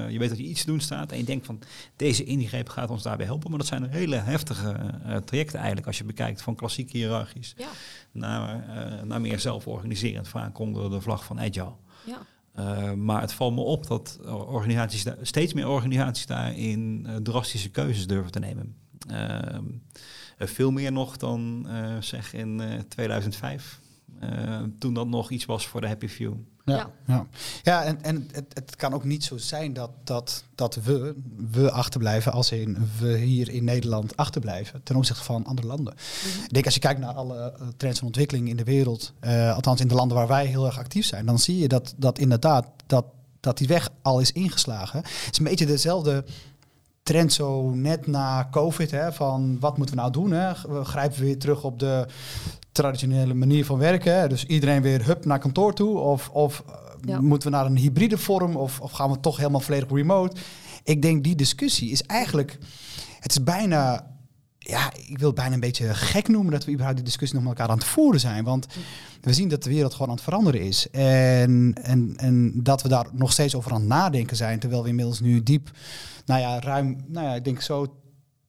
je 0.09 0.17
weet 0.19 0.29
dat 0.29 0.39
je 0.39 0.45
iets 0.45 0.61
te 0.61 0.67
doen 0.67 0.81
staat 0.81 1.13
en 1.13 1.19
je 1.19 1.25
denkt 1.25 1.47
van 1.47 1.59
deze 1.97 2.25
ingreep 2.25 2.69
gaat 2.69 2.91
ons 2.91 3.03
daarbij 3.03 3.27
helpen. 3.27 3.51
Maar 3.51 3.59
dat 3.59 3.69
zijn 3.69 3.91
hele 3.91 4.17
heftige 4.17 4.77
trajecten 5.25 5.57
eigenlijk 5.57 5.87
als 5.87 5.99
je 5.99 6.05
bekijkt 6.05 6.43
van 6.43 6.55
klassiek 6.55 6.82
hiërarchisch 6.91 7.55
ja. 7.57 7.69
naar, 8.13 8.65
uh, 8.69 9.03
naar 9.03 9.21
meer 9.21 9.39
zelforganiserend, 9.39 10.29
vaak 10.29 10.59
onder 10.59 10.91
de 10.91 11.01
vlag 11.01 11.25
van 11.25 11.41
agile. 11.41 11.75
Ja. 12.07 12.19
Uh, 12.59 12.93
maar 12.93 13.21
het 13.21 13.33
valt 13.33 13.55
me 13.55 13.61
op 13.61 13.87
dat 13.87 14.19
organisaties 14.27 15.05
steeds 15.23 15.53
meer 15.53 15.69
organisaties 15.69 16.27
daarin 16.27 17.07
uh, 17.09 17.17
drastische 17.17 17.71
keuzes 17.71 18.07
durven 18.07 18.33
te 18.33 18.39
nemen. 18.39 18.77
veel 20.39 20.71
meer 20.71 20.93
nog 20.93 21.17
dan 21.17 21.67
zeg 22.01 22.33
in 22.33 22.63
2005, 22.89 23.81
toen 24.79 24.95
dat 24.95 25.09
nog 25.09 25.31
iets 25.31 25.45
was 25.45 25.67
voor 25.67 25.81
de 25.81 25.87
Happy 25.87 26.09
Few. 26.09 26.35
Ja, 26.65 26.91
ja. 27.07 27.27
ja. 27.63 27.85
en, 27.85 28.03
en 28.03 28.29
het, 28.33 28.45
het 28.55 28.77
kan 28.77 28.95
ook 28.95 29.05
niet 29.05 29.25
zo 29.25 29.37
zijn 29.37 29.73
dat, 29.73 29.91
dat, 30.05 30.45
dat 30.55 30.75
we, 30.75 31.15
we 31.51 31.71
achterblijven 31.71 32.33
als 32.33 32.53
in 32.53 32.89
we 32.99 33.17
hier 33.17 33.49
in 33.49 33.65
Nederland 33.65 34.17
achterblijven 34.17 34.83
ten 34.83 34.97
opzichte 34.97 35.25
van 35.25 35.47
andere 35.47 35.67
landen. 35.67 35.95
Mm 35.95 36.45
Ik 36.45 36.53
denk 36.53 36.65
als 36.65 36.75
je 36.75 36.81
kijkt 36.81 37.01
naar 37.01 37.15
alle 37.15 37.55
uh, 37.61 37.69
trends 37.77 38.01
en 38.01 38.07
ontwikkelingen 38.07 38.51
in 38.51 38.57
de 38.57 38.65
wereld, 38.65 39.13
uh, 39.21 39.55
althans 39.55 39.81
in 39.81 39.89
de 39.89 39.95
landen 39.95 40.17
waar 40.17 40.29
wij 40.29 40.47
heel 40.47 40.67
erg 40.67 40.79
actief 40.79 41.07
zijn, 41.07 41.27
dan 41.27 41.39
zie 41.39 41.59
je 41.59 41.69
dat, 41.69 41.95
dat 41.97 42.19
inderdaad 42.19 42.67
dat, 42.87 43.05
dat 43.41 43.59
die 43.59 43.69
weg 43.69 43.91
al 44.03 44.21
is 44.21 44.33
ingeslagen. 44.33 44.99
Het 44.99 45.29
is 45.31 45.39
een 45.39 45.45
beetje 45.45 45.67
dezelfde 45.67 46.25
trend 47.03 47.33
zo 47.33 47.71
net 47.71 48.07
na 48.07 48.49
COVID, 48.51 48.91
hè, 48.91 49.13
van 49.13 49.57
wat 49.61 49.77
moeten 49.77 49.95
we 49.95 50.01
nou 50.01 50.13
doen? 50.13 50.31
Hè? 50.31 50.53
We 50.69 50.85
grijpen 50.85 51.21
weer 51.21 51.39
terug 51.39 51.65
op 51.65 51.79
de 51.79 52.07
traditionele 52.73 53.35
manier 53.35 53.65
van 53.65 53.79
werken. 53.79 54.29
Dus 54.29 54.45
iedereen 54.45 54.83
weer 54.83 55.05
hup 55.05 55.25
naar 55.25 55.39
kantoor 55.39 55.75
toe. 55.75 55.99
Of, 55.99 56.29
of 56.29 56.65
ja. 57.05 57.21
moeten 57.21 57.51
we 57.51 57.57
naar 57.57 57.67
een 57.67 57.77
hybride 57.77 58.19
vorm? 58.19 58.57
Of, 58.57 58.81
of 58.81 58.91
gaan 58.91 59.11
we 59.11 59.21
toch 59.21 59.37
helemaal 59.37 59.61
volledig 59.61 59.91
remote? 59.91 60.37
Ik 60.85 61.03
denk 61.03 61.25
die 61.25 61.35
discussie 61.35 61.91
is 61.91 62.03
eigenlijk... 62.03 62.59
Het 63.21 63.31
is 63.31 63.43
bijna... 63.43 64.11
Ja, 64.59 64.93
ik 65.07 65.19
wil 65.19 65.27
het 65.27 65.37
bijna 65.37 65.55
een 65.55 65.61
beetje 65.61 65.95
gek 65.95 66.29
noemen 66.29 66.53
dat 66.53 66.65
we 66.65 66.71
überhaupt 66.71 66.97
die 66.97 67.07
discussie 67.07 67.39
nog 67.39 67.49
met 67.49 67.59
elkaar 67.59 67.73
aan 67.73 67.79
het 67.79 67.89
voeren 67.89 68.21
zijn. 68.21 68.45
Want 68.45 68.67
we 69.21 69.33
zien 69.33 69.49
dat 69.49 69.63
de 69.63 69.71
wereld 69.71 69.93
gewoon 69.93 70.09
aan 70.09 70.15
het 70.15 70.25
veranderen 70.25 70.61
is. 70.61 70.91
En, 70.91 71.75
en, 71.83 72.15
en 72.17 72.63
dat 72.63 72.83
we 72.83 72.89
daar 72.89 73.07
nog 73.13 73.33
steeds 73.33 73.55
over 73.55 73.73
aan 73.73 73.81
het 73.81 73.89
nadenken 73.89 74.37
zijn. 74.37 74.59
Terwijl 74.59 74.83
we 74.83 74.89
inmiddels 74.89 75.21
nu 75.21 75.43
diep, 75.43 75.71
nou 76.27 76.41
ja, 76.41 76.61
ruim, 76.61 77.05
nou 77.07 77.27
ja, 77.27 77.35
ik 77.35 77.45
denk 77.45 77.61
zo 77.61 78.02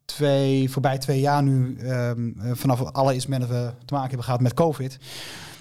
twee, 0.06 0.70
voorbij 0.70 0.97
twee 0.97 1.20
jaar 1.20 1.43
nu, 1.43 1.78
um, 1.80 2.36
vanaf 2.54 2.82
alle 2.82 3.14
instrumenten 3.14 3.49
we 3.49 3.72
te 3.86 3.93
maken 3.93 4.08
hebben 4.08 4.26
gehad 4.26 4.41
met 4.41 4.54
COVID. 4.54 4.97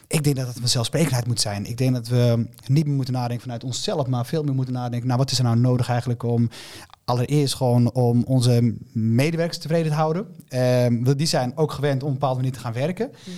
Ik 0.06 0.24
denk 0.24 0.36
dat 0.36 0.46
het 0.46 0.56
een 0.56 0.68
zelfsprekendheid 0.68 1.26
moet 1.26 1.40
zijn. 1.40 1.66
Ik 1.66 1.76
denk 1.76 1.94
dat 1.94 2.08
we 2.08 2.46
niet 2.66 2.86
meer 2.86 2.94
moeten 2.94 3.14
nadenken 3.14 3.40
vanuit 3.40 3.64
onszelf, 3.64 4.06
maar 4.06 4.26
veel 4.26 4.42
meer 4.42 4.54
moeten 4.54 4.74
nadenken. 4.74 5.06
Nou, 5.06 5.18
wat 5.18 5.30
is 5.30 5.38
er 5.38 5.44
nou 5.44 5.56
nodig 5.56 5.88
eigenlijk 5.88 6.22
om 6.22 6.48
allereerst 7.04 7.54
gewoon 7.54 7.92
om 7.92 8.22
onze 8.24 8.74
medewerkers 8.92 9.58
tevreden 9.58 9.90
te 9.90 9.96
houden. 9.96 10.26
Um, 10.84 11.16
die 11.16 11.26
zijn 11.26 11.56
ook 11.56 11.72
gewend 11.72 12.02
om 12.02 12.08
op 12.08 12.14
een 12.14 12.18
bepaalde 12.18 12.36
manier 12.36 12.52
te 12.52 12.58
gaan 12.58 12.72
werken. 12.72 13.10
Mm. 13.24 13.32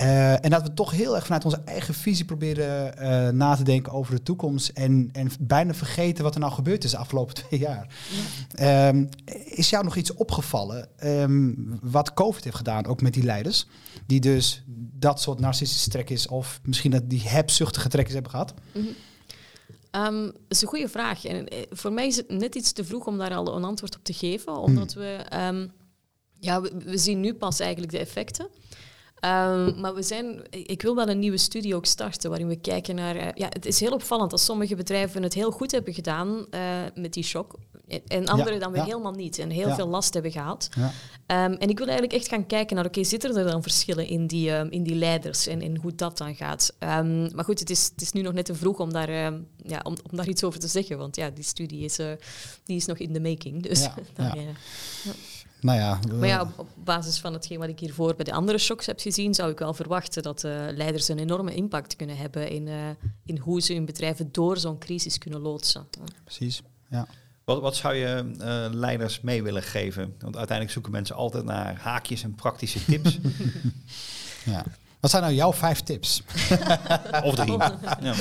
Uh, 0.00 0.44
en 0.44 0.50
dat 0.50 0.62
we 0.62 0.74
toch 0.74 0.90
heel 0.90 1.14
erg 1.14 1.24
vanuit 1.24 1.44
onze 1.44 1.62
eigen 1.64 1.94
visie 1.94 2.24
proberen 2.24 2.94
uh, 2.98 3.28
na 3.28 3.56
te 3.56 3.62
denken 3.62 3.92
over 3.92 4.14
de 4.14 4.22
toekomst. 4.22 4.68
En, 4.68 5.08
en 5.12 5.30
bijna 5.40 5.74
vergeten 5.74 6.24
wat 6.24 6.34
er 6.34 6.40
nou 6.40 6.52
gebeurd 6.52 6.84
is 6.84 6.90
de 6.90 6.96
afgelopen 6.96 7.34
twee 7.44 7.60
jaar. 7.60 7.94
Ja. 8.54 8.88
Um, 8.88 9.08
is 9.44 9.70
jou 9.70 9.84
nog 9.84 9.96
iets 9.96 10.14
opgevallen 10.14 10.88
um, 11.04 11.78
wat 11.82 12.14
COVID 12.14 12.44
heeft 12.44 12.56
gedaan, 12.56 12.86
ook 12.86 13.02
met 13.02 13.14
die 13.14 13.22
leiders? 13.22 13.66
Die 14.06 14.20
dus 14.20 14.62
dat 14.98 15.20
soort 15.20 15.40
narcistische 15.40 15.90
trekjes 15.90 16.28
of 16.28 16.60
misschien 16.62 16.90
dat 16.90 17.10
die 17.10 17.28
hebzuchtige 17.28 17.88
trekjes 17.88 18.14
hebben 18.14 18.30
gehad? 18.30 18.54
Mm 18.72 18.82
-hmm. 18.82 18.94
Um, 19.92 20.24
dat 20.24 20.34
is 20.48 20.62
een 20.62 20.68
goede 20.68 20.88
vraag. 20.88 21.24
En 21.24 21.48
voor 21.70 21.92
mij 21.92 22.06
is 22.06 22.16
het 22.16 22.30
net 22.30 22.54
iets 22.54 22.72
te 22.72 22.84
vroeg 22.84 23.06
om 23.06 23.18
daar 23.18 23.34
al 23.34 23.56
een 23.56 23.64
antwoord 23.64 23.96
op 23.96 24.04
te 24.04 24.12
geven. 24.12 24.56
Omdat 24.56 24.94
mm. 24.94 25.00
we, 25.00 25.26
um, 25.46 25.72
ja, 26.38 26.60
we, 26.60 26.72
we 26.84 26.98
zien 26.98 27.20
nu 27.20 27.34
pas 27.34 27.60
eigenlijk 27.60 27.92
de 27.92 27.98
effecten. 27.98 28.48
Um, 29.24 29.80
maar 29.80 29.94
we 29.94 30.02
zijn, 30.02 30.42
ik 30.50 30.82
wil 30.82 30.94
wel 30.94 31.08
een 31.08 31.18
nieuwe 31.18 31.36
studie 31.36 31.74
ook 31.74 31.86
starten 31.86 32.30
waarin 32.30 32.48
we 32.48 32.56
kijken 32.56 32.94
naar. 32.94 33.16
Uh, 33.16 33.26
ja, 33.34 33.46
het 33.48 33.66
is 33.66 33.80
heel 33.80 33.92
opvallend 33.92 34.30
dat 34.30 34.40
sommige 34.40 34.74
bedrijven 34.74 35.22
het 35.22 35.34
heel 35.34 35.50
goed 35.50 35.70
hebben 35.70 35.94
gedaan 35.94 36.46
uh, 36.50 36.60
met 36.94 37.12
die 37.12 37.24
shock. 37.24 37.54
En 38.06 38.26
andere 38.26 38.52
ja, 38.52 38.58
dan 38.58 38.72
weer 38.72 38.80
ja. 38.80 38.86
helemaal 38.86 39.12
niet. 39.12 39.38
En 39.38 39.50
heel 39.50 39.68
ja. 39.68 39.74
veel 39.74 39.88
last 39.88 40.14
hebben 40.14 40.32
gehad. 40.32 40.68
Um, 40.76 40.88
en 41.26 41.68
ik 41.68 41.78
wil 41.78 41.86
eigenlijk 41.86 42.12
echt 42.18 42.28
gaan 42.28 42.46
kijken 42.46 42.76
naar, 42.76 42.84
oké, 42.84 42.98
okay, 42.98 43.10
zitten 43.10 43.36
er 43.36 43.50
dan 43.50 43.62
verschillen 43.62 44.06
in 44.06 44.26
die, 44.26 44.50
um, 44.50 44.70
in 44.70 44.82
die 44.82 44.94
leiders 44.94 45.46
en 45.46 45.62
in 45.62 45.76
hoe 45.76 45.94
dat 45.94 46.18
dan 46.18 46.34
gaat? 46.34 46.74
Maar 47.34 47.44
goed, 47.44 47.58
het 47.58 47.70
is, 47.70 47.90
het 47.92 48.02
is 48.02 48.12
nu 48.12 48.22
nog 48.22 48.32
net 48.32 48.44
te 48.44 48.54
vroeg 48.54 48.78
om 48.78 48.92
daar, 48.92 49.10
ja, 49.62 49.80
om, 49.82 49.96
om 50.10 50.16
daar 50.16 50.28
iets 50.28 50.44
over 50.44 50.60
te 50.60 50.68
zeggen. 50.68 50.98
Want 50.98 51.16
ja, 51.16 51.30
die 51.30 51.44
studie 51.44 51.84
is, 51.84 51.98
uh, 51.98 52.06
die 52.64 52.76
is 52.76 52.86
nog 52.86 52.98
in 52.98 53.12
the 53.12 53.20
making. 53.20 53.62
Dus 53.62 53.80
dan, 54.16 54.32
nou 55.60 55.78
ja, 55.78 55.98
maar 56.12 56.28
ja, 56.28 56.40
op, 56.40 56.58
op, 56.58 56.68
basis 56.84 57.18
van 57.18 57.32
hetgeen 57.32 57.58
wat 57.58 57.68
ik 57.68 57.78
hiervoor 57.78 58.14
bij 58.14 58.24
de 58.24 58.32
andere 58.32 58.58
shocks 58.58 58.86
heb 58.86 59.00
gezien, 59.00 59.34
zou 59.34 59.50
ik 59.50 59.58
wel 59.58 59.74
verwachten 59.74 60.22
dat 60.22 60.44
uh, 60.44 60.52
leiders 60.70 61.08
een 61.08 61.18
enorme 61.18 61.54
impact 61.54 61.96
kunnen 61.96 62.16
hebben 62.16 62.48
in, 62.50 62.66
uh, 62.66 62.74
in 63.24 63.38
hoe 63.38 63.60
ze 63.60 63.72
hun 63.72 63.84
bedrijven 63.84 64.32
door 64.32 64.58
zo'n 64.58 64.78
crisis 64.78 65.18
kunnen 65.18 65.40
loodsen. 65.40 65.86
Precies, 66.24 66.62
ja. 66.90 67.06
Wat, 67.44 67.60
wat 67.60 67.76
zou 67.76 67.94
je 67.94 68.32
uh, 68.40 68.78
leiders 68.78 69.20
mee 69.20 69.42
willen 69.42 69.62
geven? 69.62 70.14
Want 70.18 70.36
uiteindelijk 70.36 70.70
zoeken 70.70 70.92
mensen 70.92 71.16
altijd 71.16 71.44
naar 71.44 71.76
haakjes 71.80 72.22
en 72.22 72.34
praktische 72.34 72.84
tips. 72.84 73.18
ja. 74.44 74.64
Wat 75.00 75.10
zijn 75.10 75.22
nou 75.22 75.34
jouw 75.34 75.52
vijf 75.52 75.80
tips? 75.80 76.22
of 77.24 77.34
drie. 77.34 77.56
ja. 78.08 78.14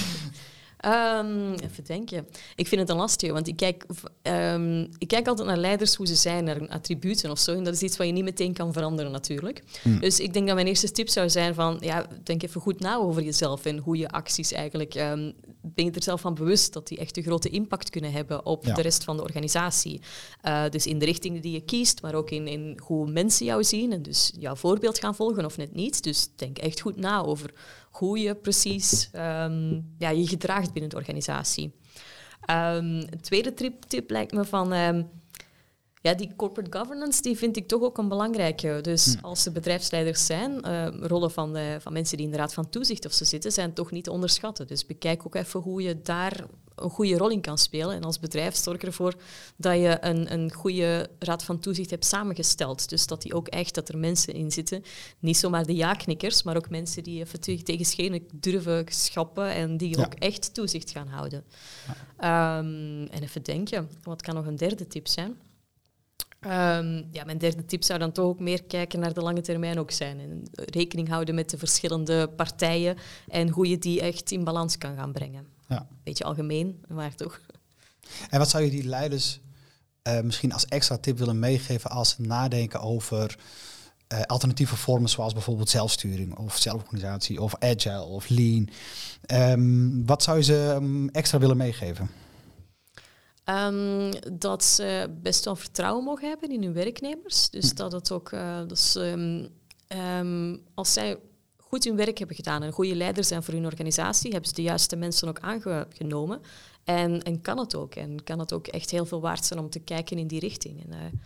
Um, 0.85 1.53
even 1.53 1.83
denken. 1.85 2.27
Ik 2.55 2.67
vind 2.67 2.81
het 2.81 2.89
een 2.89 2.95
lastige, 2.95 3.33
want 3.33 3.47
ik 3.47 3.55
kijk, 3.55 3.85
um, 4.23 4.89
ik 4.97 5.07
kijk 5.07 5.27
altijd 5.27 5.47
naar 5.47 5.57
leiders 5.57 5.95
hoe 5.95 6.07
ze 6.07 6.15
zijn, 6.15 6.43
naar 6.43 6.55
hun 6.55 6.69
attributen 6.69 7.31
of 7.31 7.39
zo. 7.39 7.55
En 7.55 7.63
dat 7.63 7.73
is 7.73 7.81
iets 7.81 7.97
wat 7.97 8.07
je 8.07 8.13
niet 8.13 8.23
meteen 8.23 8.53
kan 8.53 8.73
veranderen 8.73 9.11
natuurlijk. 9.11 9.63
Mm. 9.83 9.99
Dus 9.99 10.19
ik 10.19 10.33
denk 10.33 10.45
dat 10.45 10.55
mijn 10.55 10.67
eerste 10.67 10.91
tip 10.91 11.09
zou 11.09 11.29
zijn 11.29 11.53
van, 11.53 11.77
ja, 11.79 12.05
denk 12.23 12.43
even 12.43 12.61
goed 12.61 12.79
na 12.79 12.95
over 12.95 13.21
jezelf 13.21 13.65
en 13.65 13.77
hoe 13.77 13.97
je 13.97 14.09
acties 14.09 14.51
eigenlijk... 14.51 14.95
Um, 14.95 15.33
ben 15.61 15.85
je 15.85 15.91
er 15.91 16.03
zelf 16.03 16.21
van 16.21 16.33
bewust 16.33 16.73
dat 16.73 16.87
die 16.87 16.97
echt 16.97 17.17
een 17.17 17.23
grote 17.23 17.49
impact 17.49 17.89
kunnen 17.89 18.11
hebben 18.11 18.45
op 18.45 18.65
ja. 18.65 18.73
de 18.73 18.81
rest 18.81 19.03
van 19.03 19.17
de 19.17 19.23
organisatie. 19.23 20.01
Uh, 20.45 20.69
dus 20.69 20.87
in 20.87 20.99
de 20.99 21.05
richting 21.05 21.41
die 21.41 21.51
je 21.51 21.61
kiest, 21.61 22.01
maar 22.01 22.15
ook 22.15 22.29
in, 22.29 22.47
in 22.47 22.79
hoe 22.83 23.11
mensen 23.11 23.45
jou 23.45 23.63
zien 23.63 23.91
en 23.91 24.01
dus 24.01 24.31
jouw 24.39 24.55
voorbeeld 24.55 24.99
gaan 24.99 25.15
volgen 25.15 25.45
of 25.45 25.57
net 25.57 25.73
niet. 25.73 26.03
Dus 26.03 26.29
denk 26.35 26.57
echt 26.57 26.79
goed 26.81 26.95
na 26.95 27.23
over 27.23 27.53
hoe 27.89 28.19
je 28.19 28.35
precies 28.35 29.09
um, 29.15 29.93
ja, 29.97 30.09
je 30.09 30.27
gedraagt 30.27 30.71
binnen 30.73 30.89
de 30.89 30.97
organisatie. 30.97 31.73
Um, 32.49 32.55
een 32.55 33.21
tweede 33.21 33.53
tip, 33.87 34.09
lijkt 34.09 34.31
me 34.33 34.45
van... 34.45 34.73
Ja, 36.01 36.13
die 36.13 36.35
corporate 36.35 36.77
governance 36.77 37.21
die 37.21 37.37
vind 37.37 37.57
ik 37.57 37.67
toch 37.67 37.81
ook 37.81 37.97
een 37.97 38.07
belangrijke. 38.07 38.79
Dus 38.81 39.15
hm. 39.15 39.25
als 39.25 39.45
er 39.45 39.51
bedrijfsleiders 39.51 40.25
zijn, 40.25 40.61
uh, 40.65 40.87
rollen 41.01 41.31
van, 41.31 41.53
de, 41.53 41.77
van 41.79 41.93
mensen 41.93 42.17
die 42.17 42.25
in 42.25 42.31
de 42.31 42.37
raad 42.37 42.53
van 42.53 42.69
toezicht 42.69 43.05
of 43.05 43.13
zo 43.13 43.23
zitten, 43.25 43.51
zijn 43.51 43.73
toch 43.73 43.91
niet 43.91 44.03
te 44.03 44.11
onderschatten. 44.11 44.67
Dus 44.67 44.85
bekijk 44.85 45.25
ook 45.25 45.35
even 45.35 45.59
hoe 45.59 45.81
je 45.81 46.01
daar 46.01 46.45
een 46.75 46.89
goede 46.89 47.17
rol 47.17 47.29
in 47.29 47.41
kan 47.41 47.57
spelen. 47.57 47.95
En 47.95 48.03
als 48.03 48.19
bedrijf 48.19 48.55
zorg 48.55 48.81
ervoor 48.81 49.13
dat 49.55 49.73
je 49.73 49.97
een, 50.01 50.33
een 50.33 50.53
goede 50.53 51.09
raad 51.19 51.43
van 51.43 51.59
toezicht 51.59 51.89
hebt 51.89 52.05
samengesteld. 52.05 52.89
Dus 52.89 53.07
dat 53.07 53.21
die 53.21 53.33
ook 53.33 53.47
echt, 53.47 53.75
dat 53.75 53.89
er 53.89 53.97
mensen 53.97 54.33
in 54.33 54.51
zitten, 54.51 54.83
niet 55.19 55.37
zomaar 55.37 55.65
de 55.65 55.75
ja-knikkers, 55.75 56.43
maar 56.43 56.57
ook 56.57 56.69
mensen 56.69 57.03
die 57.03 57.19
even 57.19 57.39
tegen 57.39 57.85
schenen 57.85 58.27
durven 58.33 58.85
schappen 58.89 59.49
en 59.53 59.77
die 59.77 59.97
Ja. 59.97 60.03
ook 60.05 60.13
echt 60.13 60.53
toezicht 60.53 60.91
gaan 60.91 61.07
houden. 61.07 61.43
Ehm, 62.17 63.07
en 63.11 63.23
even 63.23 63.43
denken, 63.43 63.89
wat 64.03 64.21
kan 64.21 64.35
nog 64.35 64.45
een 64.45 64.55
derde 64.55 64.87
tip 64.87 65.07
zijn? 65.07 65.37
Ehm, 66.39 67.03
ja, 67.11 67.23
mijn 67.23 67.37
derde 67.37 67.65
tip 67.65 67.83
zou 67.83 67.99
dan 67.99 68.11
toch 68.11 68.25
ook 68.25 68.39
meer 68.39 68.63
kijken 68.63 68.99
naar 68.99 69.13
de 69.13 69.21
lange 69.21 69.41
termijn 69.41 69.79
ook 69.79 69.91
zijn. 69.91 70.19
En 70.19 70.43
rekening 70.51 71.07
houden 71.09 71.35
met 71.35 71.49
de 71.49 71.57
verschillende 71.57 72.29
partijen 72.29 72.97
en 73.27 73.49
hoe 73.49 73.67
je 73.67 73.77
die 73.77 74.01
echt 74.01 74.31
in 74.31 74.43
balans 74.43 74.77
kan 74.77 74.95
gaan 74.95 75.11
brengen. 75.11 75.47
Ja. 75.67 75.87
Beetje 76.03 76.23
algemeen, 76.23 76.83
maar 76.87 77.15
toch. 77.15 77.41
En 78.29 78.39
wat 78.39 78.49
zou 78.49 78.63
je 78.63 78.69
die 78.69 78.83
leiders 78.83 79.39
eh, 80.01 80.21
misschien 80.21 80.53
als 80.53 80.65
extra 80.65 80.97
tip 80.97 81.17
willen 81.17 81.39
meegeven 81.39 81.89
als 81.89 82.09
ze 82.09 82.21
nadenken 82.21 82.81
over 82.81 83.37
eh, 84.07 84.21
alternatieve 84.21 84.75
vormen 84.75 85.09
zoals 85.09 85.33
bijvoorbeeld 85.33 85.69
zelfsturing 85.69 86.37
of 86.37 86.57
zelforganisatie 86.57 87.41
of 87.41 87.55
agile 87.59 88.03
of 88.03 88.29
lean? 88.29 88.69
Ehm, 89.25 90.05
wat 90.05 90.23
zou 90.23 90.37
je 90.37 90.43
ze 90.43 90.71
ehm, 90.75 91.07
extra 91.07 91.37
willen 91.37 91.57
meegeven? 91.57 92.09
Ehm, 93.49 94.11
dat 94.33 94.63
ze 94.63 95.17
best 95.21 95.45
wel 95.45 95.55
vertrouwen 95.55 96.03
mogen 96.03 96.27
hebben 96.27 96.49
in 96.49 96.63
hun 96.63 96.73
werknemers. 96.73 97.49
Dus 97.49 97.73
dat 97.73 97.91
het 97.91 98.11
ook, 98.11 98.31
eh, 98.31 98.61
ehm, 98.95 99.47
ehm, 99.87 100.57
als 100.73 100.93
zij 100.93 101.17
goed 101.57 101.83
hun 101.83 101.95
werk 101.95 102.17
hebben 102.17 102.35
gedaan 102.35 102.61
en 102.61 102.67
een 102.67 102.73
goede 102.73 102.95
leider 102.95 103.23
zijn 103.23 103.43
voor 103.43 103.53
hun 103.53 103.65
organisatie, 103.65 104.31
hebben 104.31 104.49
ze 104.49 104.55
de 104.55 104.61
juiste 104.61 104.95
mensen 104.95 105.27
ook 105.27 105.39
aangenomen. 105.39 106.41
En, 106.83 107.23
en 107.23 107.41
kan 107.41 107.57
het 107.57 107.75
ook. 107.75 107.95
En 107.95 108.23
kan 108.23 108.39
het 108.39 108.53
ook 108.53 108.67
echt 108.67 108.91
heel 108.91 109.05
veel 109.05 109.21
waard 109.21 109.45
zijn 109.45 109.59
om 109.59 109.69
te 109.69 109.79
kijken 109.79 110.17
in 110.17 110.27
die 110.27 110.39
richting. 110.39 110.83
En, 110.85 110.91
eh, 110.91 111.19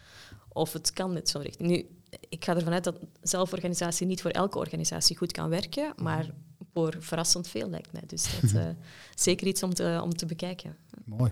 of 0.49 0.73
het 0.73 0.93
kan 0.93 1.13
met 1.13 1.29
zo'n 1.29 1.41
richting. 1.41 1.69
Nu, 1.69 1.85
ik 2.29 2.45
ga 2.45 2.55
ervan 2.55 2.73
uit 2.73 2.83
dat 2.83 2.99
zelforganisatie 3.21 4.07
niet 4.07 4.21
voor 4.21 4.31
elke 4.31 4.57
organisatie 4.57 5.17
goed 5.17 5.31
kan 5.31 5.49
werken, 5.49 5.93
maar 5.95 6.33
voor 6.73 6.95
verrassend 6.99 7.47
veel 7.47 7.69
lijkt 7.69 7.91
mij. 7.91 8.03
Dus 8.07 8.25
dat 8.41 8.43
is 8.43 8.61
zeker 9.23 9.47
iets 9.47 9.63
om 9.63 9.73
te, 9.73 9.99
om 10.03 10.15
te 10.15 10.25
bekijken. 10.25 10.75
Mooi. 11.05 11.31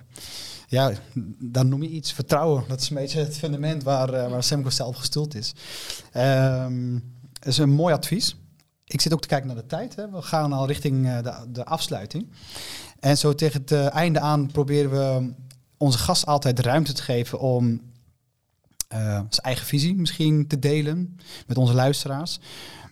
Ja, 0.68 0.92
dan 1.40 1.70
noem 1.70 1.84
je 1.84 1.90
iets 1.90 2.14
vertrouwen. 2.14 2.64
Dat 2.68 2.82
is 2.82 2.90
een 2.90 2.96
beetje 2.96 3.20
het 3.20 3.38
fundament 3.38 3.84
waar, 3.84 4.14
eh, 4.14 4.30
waar 4.30 4.44
Semco 4.44 4.70
zelf 4.70 4.96
gestoeld 4.96 5.36
is. 5.36 5.54
Ehm 6.12 7.00
dat 7.42 7.54
is 7.54 7.58
een 7.58 7.70
mooi 7.70 7.94
advies. 7.94 8.36
Ik 8.86 9.02
zit 9.02 9.14
ook 9.14 9.22
te 9.22 9.28
kijken 9.28 9.48
naar 9.48 9.56
de 9.56 9.66
tijd. 9.66 9.96
Hè. 9.96 10.10
We 10.10 10.22
gaan 10.22 10.54
al 10.54 10.68
richting 10.68 11.08
eh, 11.08 11.24
de, 11.24 11.52
de 11.52 11.66
afsluiting. 11.66 12.32
En 13.00 13.18
zo 13.18 13.36
tegen 13.36 13.62
het 13.62 13.72
eh, 13.72 13.94
einde 13.94 14.20
aan 14.20 14.52
proberen 14.52 14.92
we 14.92 15.34
onze 15.78 15.98
gast 15.98 16.26
altijd 16.26 16.60
ruimte 16.60 16.94
te 16.94 17.02
geven 17.02 17.40
om 17.40 17.82
eh, 18.88 19.00
zijn 19.00 19.30
eigen 19.42 19.66
visie 19.66 19.96
misschien 19.96 20.48
te 20.48 20.60
delen 20.60 21.18
met 21.48 21.58
onze 21.58 21.74
luisteraars. 21.74 22.40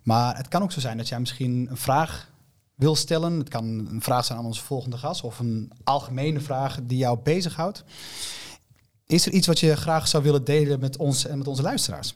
Maar 0.03 0.37
het 0.37 0.47
kan 0.47 0.61
ook 0.61 0.71
zo 0.71 0.79
zijn 0.79 0.97
dat 0.97 1.07
jij 1.07 1.19
misschien 1.19 1.67
een 1.69 1.77
vraag 1.77 2.28
wil 2.79 2.95
stellen. 2.95 3.39
Het 3.39 3.49
kan 3.49 3.65
een 3.65 4.01
vraag 4.01 4.25
zijn 4.25 4.39
aan 4.39 4.45
onze 4.45 4.63
volgende 4.63 4.97
gast 4.97 5.23
of 5.23 5.39
een 5.39 5.71
algemene 5.83 6.39
vraag 6.39 6.79
die 6.83 6.97
jou 6.97 7.19
bezighoudt. 7.23 7.83
Is 9.05 9.25
er 9.25 9.31
iets 9.31 9.47
wat 9.47 9.59
je 9.59 9.75
graag 9.75 10.07
zou 10.07 10.23
willen 10.23 10.43
delen 10.43 10.79
met 10.79 10.97
ons 10.97 11.25
en 11.25 11.37
met 11.37 11.47
onze 11.47 11.61
luisteraars? 11.61 12.15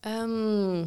Ehm, 0.00 0.86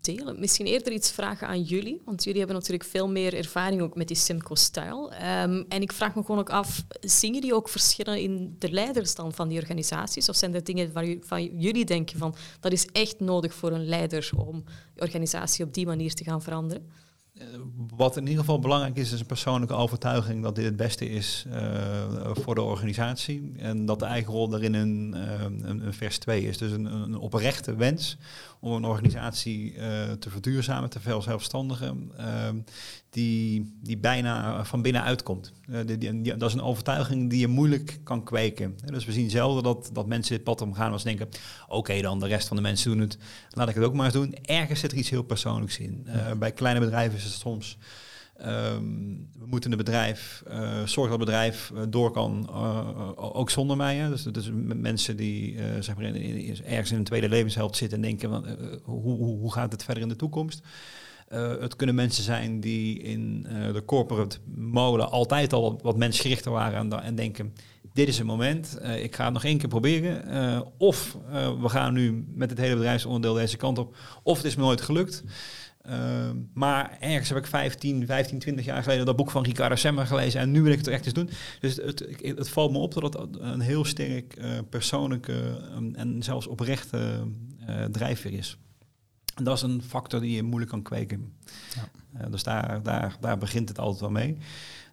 delen. 0.00 0.40
Misschien 0.40 0.66
eerder 0.66 0.92
iets 0.92 1.10
vragen 1.10 1.48
aan 1.48 1.62
jullie, 1.62 2.02
want 2.04 2.24
jullie 2.24 2.38
hebben 2.38 2.56
natuurlijk 2.56 2.88
veel 2.90 3.08
meer 3.08 3.34
ervaring 3.34 3.80
ook 3.82 3.94
met 3.96 4.08
die 4.08 4.16
Simco-stijl. 4.16 5.12
Ehm, 5.12 5.62
en 5.68 5.82
ik 5.82 5.92
vraag 5.92 6.14
me 6.14 6.20
gewoon 6.24 6.40
ook 6.40 6.50
af, 6.50 6.84
zien 7.00 7.34
jullie 7.34 7.54
ook 7.54 7.68
verschillen 7.68 8.20
in 8.20 8.56
de 8.58 8.70
leiders 8.70 9.12
van 9.28 9.48
die 9.48 9.60
organisaties? 9.60 10.28
Of 10.28 10.36
zijn 10.36 10.54
er 10.54 10.64
dingen 10.64 10.92
waar 10.92 11.06
ju- 11.06 11.20
van 11.22 11.58
jullie 11.58 11.84
denken 11.84 12.18
van, 12.18 12.34
dat 12.60 12.72
is 12.72 12.86
echt 12.86 13.20
nodig 13.20 13.54
voor 13.54 13.72
een 13.72 13.86
leider 13.86 14.30
om 14.36 14.64
je 14.94 15.00
organisatie 15.00 15.64
op 15.64 15.74
die 15.74 15.86
manier 15.86 16.14
te 16.14 16.24
gaan 16.24 16.42
veranderen? 16.42 16.90
Eh, 17.38 17.46
Wat 17.96 18.16
in 18.16 18.22
ieder 18.22 18.38
geval 18.38 18.58
belangrijk 18.58 18.96
is, 18.96 19.12
is 19.12 19.20
een 19.20 19.26
persoonlijke 19.26 19.74
overtuiging 19.74 20.42
dat 20.42 20.54
dit 20.54 20.64
het 20.64 20.76
beste 20.76 21.08
is 21.08 21.46
eh, 21.50 22.30
voor 22.32 22.54
de 22.54 22.62
organisatie. 22.62 23.52
En 23.56 23.86
dat 23.86 23.98
de 23.98 24.04
eigen 24.04 24.32
rol 24.32 24.48
daarin 24.48 24.74
een, 24.74 25.14
eh, 25.14 25.42
een, 25.62 25.94
vers 25.94 26.18
2 26.18 26.42
is. 26.42 26.58
Dus 26.58 26.72
een, 26.72 26.84
een 26.84 27.16
oprechte 27.16 27.74
wens 27.76 28.16
om 28.60 28.72
een 28.72 28.84
organisatie 28.84 29.74
te 30.18 30.30
verduurzamen, 30.30 30.90
te 30.90 31.00
veel 31.00 31.22
zelfstandigen, 31.22 32.10
eh, 32.16 32.48
die, 33.16 33.72
die 33.82 33.98
bijna 33.98 34.64
van 34.64 34.82
binnenuit 34.82 35.22
komt. 35.22 35.52
Eh, 35.70 35.80
die, 35.98 36.36
dat 36.36 36.48
is 36.48 36.54
een 36.54 36.62
overtuiging 36.62 37.30
die 37.30 37.38
je 37.40 37.46
moeilijk 37.48 37.98
kan 38.04 38.24
kweken. 38.24 38.74
Eh, 38.84 38.88
Dus 38.92 39.04
we 39.04 39.12
zien 39.12 39.30
zelden 39.30 39.62
dat, 39.62 39.90
dat 39.92 40.06
mensen 40.06 40.34
dit 40.34 40.44
pad 40.44 40.60
omgaan 40.60 40.92
als 40.92 41.02
denken, 41.02 41.28
oké 41.68 42.00
dan, 42.00 42.20
de 42.20 42.26
rest 42.26 42.48
van 42.48 42.56
de 42.56 42.62
mensen 42.62 42.90
doen 42.90 43.00
het, 43.00 43.18
laat 43.50 43.68
ik 43.68 43.74
het 43.74 43.84
ook 43.84 43.94
maar 43.94 44.04
eens 44.04 44.14
doen. 44.14 44.34
Ergens 44.42 44.80
zit 44.80 44.92
er 44.92 44.98
iets 44.98 45.10
heel 45.10 45.22
persoonlijks 45.22 45.78
in. 45.78 46.02
Eh, 46.06 46.32
bij 46.32 46.52
kleine 46.52 46.80
bedrijven 46.80 47.18
is 47.18 47.24
het 47.24 47.32
soms... 47.32 47.78
ehm, 48.36 48.82
we 49.38 49.46
moeten 49.46 49.70
het 49.70 49.78
bedrijf, 49.78 50.42
eh 50.46 50.82
zorgen 50.84 51.18
dat 51.18 51.18
het 51.18 51.18
bedrijf 51.28 51.72
eh, 51.74 51.82
door 51.88 52.10
kan, 52.10 52.46
eh, 52.50 53.12
ook 53.16 53.50
zonder 53.50 53.76
mij. 53.76 53.96
Hè. 53.96 54.08
Dus, 54.08 54.22
dus 54.22 54.50
mensen 54.64 55.16
die 55.16 55.58
eh, 55.58 55.64
zeg 55.80 55.96
maar 55.96 56.04
in, 56.04 56.14
in- 56.14 56.64
ergens 56.64 56.90
in 56.90 56.98
een 56.98 57.04
tweede 57.04 57.28
levenshelft 57.28 57.76
zitten 57.76 57.98
en 57.98 58.04
denken, 58.04 58.28
van, 58.30 58.46
eh, 58.46 58.54
hoe, 58.82 59.16
hoe 59.16 59.52
gaat 59.52 59.72
het 59.72 59.84
verder 59.84 60.02
in 60.02 60.08
de 60.08 60.16
toekomst? 60.16 60.62
Eh, 61.26 61.50
het 61.60 61.76
kunnen 61.76 61.94
mensen 61.94 62.24
zijn 62.24 62.60
die 62.60 62.98
in 62.98 63.46
eh, 63.48 63.72
de 63.72 63.84
corporate 63.84 64.38
molen 64.54 65.10
altijd 65.10 65.52
al 65.52 65.62
wat, 65.62 65.82
wat 65.82 65.96
mensgerichter 65.96 66.52
waren 66.52 66.78
en, 66.78 67.02
en 67.02 67.14
denken, 67.14 67.54
dit 67.92 68.08
is 68.08 68.18
het 68.18 68.26
moment, 68.26 68.78
eh, 68.78 69.02
ik 69.02 69.14
ga 69.14 69.24
het 69.24 69.32
nog 69.32 69.44
één 69.44 69.58
keer 69.58 69.68
proberen. 69.68 70.64
Of 70.78 71.16
we 71.60 71.68
gaan 71.68 71.92
nu 71.92 72.24
met 72.34 72.50
het 72.50 72.58
hele 72.58 72.74
bedrijfsonderdeel 72.74 73.34
deze 73.34 73.56
kant 73.56 73.78
op, 73.78 73.96
of 74.22 74.36
het 74.36 74.46
is 74.46 74.56
me 74.56 74.62
nooit 74.62 74.80
gelukt. 74.80 75.24
Maar 76.54 76.96
ergens 77.00 77.28
heb 77.28 77.38
ik 77.38 77.46
15, 77.46 78.06
15, 78.06 78.38
20 78.38 78.64
jaar 78.64 78.82
geleden 78.82 79.06
dat 79.06 79.16
boek 79.16 79.30
van 79.30 79.42
Ricardo 79.42 79.74
Semmer 79.74 80.06
gelezen 80.06 80.40
en 80.40 80.50
nu 80.50 80.62
wil 80.62 80.72
ik 80.72 80.78
het 80.78 80.86
echt 80.86 81.04
eens 81.04 81.14
doen. 81.14 81.30
Dus 81.60 81.76
het, 81.76 82.06
het, 82.20 82.48
valt 82.48 82.72
me 82.72 82.78
op 82.78 82.94
dat 82.94 83.02
het 83.02 83.38
een 83.38 83.60
heel 83.60 83.84
sterk 83.84 84.36
eh, 84.36 84.50
persoonlijke 84.70 85.32
eh, 85.32 86.00
en 86.00 86.22
zelfs 86.22 86.46
oprechte 86.46 87.26
eh, 87.66 87.84
drijfveer 87.84 88.32
is. 88.32 88.58
En 89.36 89.44
dat 89.44 89.56
is 89.56 89.62
een 89.62 89.82
factor 89.82 90.20
die 90.20 90.36
je 90.36 90.42
moeilijk 90.42 90.70
kan 90.70 90.82
kweken. 90.82 91.32
Eh, 92.12 92.26
dus 92.30 92.42
daar, 92.42 92.82
daar, 92.82 93.16
daar 93.20 93.38
begint 93.38 93.68
het 93.68 93.78
altijd 93.78 94.00
wel 94.00 94.10
mee. 94.10 94.38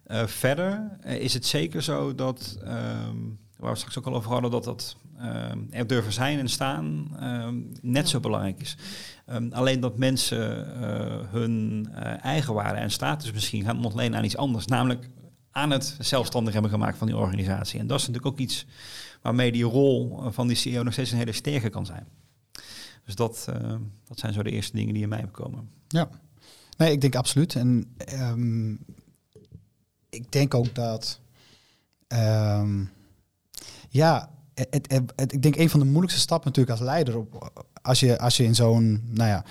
Eh, 0.04 0.26
verder 0.26 0.90
eh, 1.00 1.20
is 1.20 1.34
het 1.34 1.46
zeker 1.46 1.82
zo 1.82 2.14
dat, 2.14 2.58
ehm, 2.64 3.16
waar 3.56 3.72
we 3.72 3.76
straks 3.78 3.98
ook 3.98 4.06
al 4.06 4.14
over 4.14 4.30
hadden, 4.30 4.50
dat 4.50 4.64
dat 4.64 4.96
ehm, 5.18 5.58
er 5.70 5.86
durven 5.86 6.12
zijn 6.12 6.38
en 6.38 6.48
staan 6.48 7.16
ehm, 7.20 7.56
net 7.80 8.08
zo 8.08 8.20
belangrijk 8.20 8.60
is. 8.60 8.76
Alleen 9.50 9.80
dat 9.80 9.98
mensen 9.98 10.68
hun 11.30 11.88
eigen 12.20 12.54
waarde 12.54 12.80
en 12.80 12.90
status 12.90 13.32
misschien 13.32 13.64
gaan 13.64 13.84
ontlenen 13.84 14.18
aan 14.18 14.24
iets 14.24 14.36
anders, 14.36 14.66
namelijk 14.66 15.08
aan 15.50 15.70
het 15.70 15.96
zelfstandig 16.00 16.52
hebben 16.52 16.70
gemaakt 16.70 16.98
van 16.98 17.06
die 17.06 17.16
organisatie. 17.16 17.80
En 17.80 17.86
dat 17.86 18.00
is 18.00 18.06
natuurlijk 18.06 18.32
ook 18.34 18.40
iets 18.40 18.66
waarmee 19.22 19.52
die 19.52 19.64
rol 19.64 20.22
van 20.30 20.46
die 20.46 20.56
CEO 20.56 20.82
nog 20.82 20.92
steeds 20.92 21.10
een 21.10 21.18
hele 21.18 21.32
sterke 21.32 21.70
kan 21.70 21.86
zijn. 21.86 22.06
Dus 23.04 23.14
dat, 23.14 23.46
eh, 23.48 23.74
dat 24.04 24.18
zijn 24.18 24.32
zo 24.32 24.42
de 24.42 24.50
eerste 24.50 24.76
dingen 24.76 24.94
die 24.94 25.02
in 25.02 25.08
mij 25.08 25.24
opkomen. 25.24 25.70
Ja, 25.88 26.08
nee, 26.76 26.92
ik 26.92 27.00
denk 27.00 27.14
absoluut. 27.14 27.54
En 27.54 27.94
ehm, 27.96 28.72
ik 30.08 30.32
denk 30.32 30.54
ook 30.54 30.74
dat, 30.74 31.20
ehm, 32.06 32.84
ja, 33.88 34.30
ik 35.26 35.42
denk 35.42 35.56
een 35.56 35.70
van 35.70 35.80
de 35.80 35.86
moeilijkste 35.86 36.20
stappen 36.20 36.48
natuurlijk 36.48 36.78
als 36.78 36.88
leider, 36.88 37.18
op, 37.18 37.52
als, 37.82 38.00
je, 38.00 38.18
als 38.18 38.36
je 38.36 38.44
in 38.44 38.54
zo'n, 38.54 39.02
nou 39.10 39.28
ja, 39.28 39.44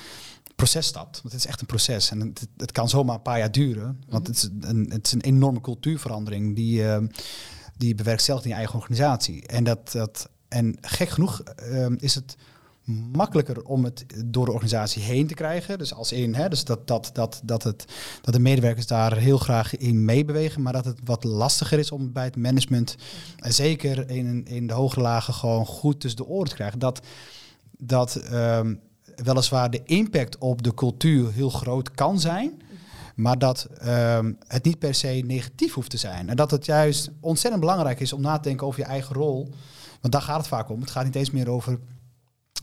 proces 0.55 0.85
stapt. 0.85 1.21
Want 1.21 1.33
het 1.33 1.43
is 1.43 1.49
echt 1.49 1.61
een 1.61 1.67
proces 1.67 2.11
en 2.11 2.19
het, 2.19 2.47
het 2.57 2.71
kan 2.71 2.89
zomaar 2.89 3.15
een 3.15 3.21
paar 3.21 3.37
jaar 3.37 3.51
duren. 3.51 4.03
Want 4.09 4.27
het 4.27 4.35
is 4.35 4.49
een, 4.61 4.89
het 4.89 5.05
is 5.05 5.11
een 5.11 5.21
enorme 5.21 5.61
cultuurverandering 5.61 6.55
die, 6.55 6.83
die 7.77 7.87
je 7.87 7.95
bewerkstelligt 7.95 8.45
in 8.45 8.51
je 8.51 8.57
eigen 8.57 8.75
organisatie. 8.75 9.47
En, 9.47 9.63
dat, 9.63 9.91
dat, 9.91 10.29
en 10.47 10.77
gek 10.81 11.09
genoeg 11.09 11.41
ehm, 11.41 11.95
is 11.99 12.15
het 12.15 12.35
makkelijker 12.85 13.63
om 13.63 13.83
het 13.83 14.05
door 14.25 14.45
de 14.45 14.51
organisatie 14.51 15.01
heen 15.01 15.27
te 15.27 15.33
krijgen. 15.33 15.77
Dus 15.77 15.93
als 15.93 16.11
in, 16.11 16.35
hè, 16.35 16.49
dus 16.49 16.63
dat, 16.63 16.87
dat, 16.87 17.09
dat, 17.13 17.41
dat, 17.43 17.63
het, 17.63 17.85
dat 18.21 18.33
de 18.33 18.39
medewerkers 18.39 18.87
daar 18.87 19.17
heel 19.17 19.37
graag 19.37 19.77
in 19.77 20.05
meebewegen, 20.05 20.61
maar 20.61 20.73
dat 20.73 20.85
het 20.85 20.99
wat 21.03 21.23
lastiger 21.23 21.79
is 21.79 21.91
om 21.91 22.11
bij 22.11 22.23
het 22.23 22.35
management, 22.35 22.95
en 23.37 23.53
zeker 23.53 24.09
in, 24.09 24.45
in 24.45 24.67
de 24.67 24.73
hogere 24.73 25.01
lagen, 25.01 25.33
gewoon 25.33 25.65
goed 25.65 25.99
tussen 25.99 26.23
de 26.23 26.29
oren 26.29 26.49
te 26.49 26.55
krijgen. 26.55 26.79
Dat, 26.79 27.01
dat 27.77 28.15
ehm, 28.15 28.75
weliswaar 29.15 29.69
de 29.69 29.81
impact 29.83 30.37
op 30.37 30.63
de 30.63 30.73
cultuur 30.73 31.31
heel 31.31 31.49
groot 31.49 31.91
kan 31.91 32.19
zijn. 32.19 32.61
Maar 33.15 33.37
dat 33.37 33.67
ehm, 33.77 34.33
het 34.47 34.63
niet 34.63 34.79
per 34.79 34.93
se 34.93 35.23
negatief 35.25 35.73
hoeft 35.73 35.89
te 35.89 35.97
zijn. 35.97 36.29
En 36.29 36.35
dat 36.35 36.51
het 36.51 36.65
juist 36.65 37.09
ontzettend 37.19 37.63
belangrijk 37.63 37.99
is 37.99 38.13
om 38.13 38.21
na 38.21 38.35
te 38.35 38.47
denken 38.47 38.67
over 38.67 38.79
je 38.79 38.85
eigen 38.85 39.15
rol. 39.15 39.49
Want 40.01 40.13
daar 40.13 40.21
gaat 40.21 40.37
het 40.37 40.47
vaak 40.47 40.69
om. 40.69 40.81
Het 40.81 40.91
gaat 40.91 41.03
niet 41.03 41.15
eens 41.15 41.31
meer 41.31 41.49
over 41.49 41.79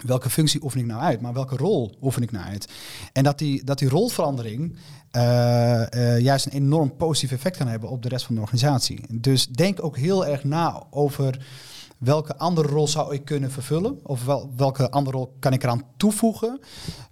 welke 0.03 0.31
functie 0.31 0.63
oefen 0.63 0.81
ik 0.81 0.87
nou 0.87 1.01
uit, 1.01 1.21
maar 1.21 1.33
welke 1.33 1.57
rol 1.57 1.97
oefen 2.03 2.23
ik 2.23 2.31
nou 2.31 2.45
uit. 2.47 2.69
En 3.13 3.25
dat 3.25 3.39
die, 3.39 3.65
dat 3.65 3.79
die 3.79 3.89
rolverandering 3.89 4.77
uh, 5.13 6.19
juist 6.19 6.47
een 6.47 6.53
enorm 6.53 6.97
positief 6.97 7.33
effect 7.33 7.57
kan 7.57 7.67
hebben 7.67 7.89
op 7.89 8.03
de 8.03 8.09
rest 8.09 8.25
van 8.25 8.35
de 8.35 8.41
organisatie. 8.41 9.01
Dus 9.11 9.47
denk 9.47 9.85
ook 9.85 9.97
heel 9.97 10.27
erg 10.27 10.45
na 10.45 10.83
over 10.91 11.47
welke 11.99 12.37
andere 12.37 12.69
rol 12.69 12.89
zou 12.89 13.15
ik 13.15 13.25
kunnen 13.25 13.51
vervullen? 13.51 13.99
Of 14.03 14.25
wel, 14.25 14.53
welke 14.57 14.91
andere 14.91 15.17
rol 15.17 15.37
kan 15.39 15.53
ik 15.53 15.63
eraan 15.63 15.85
toevoegen? 15.97 16.61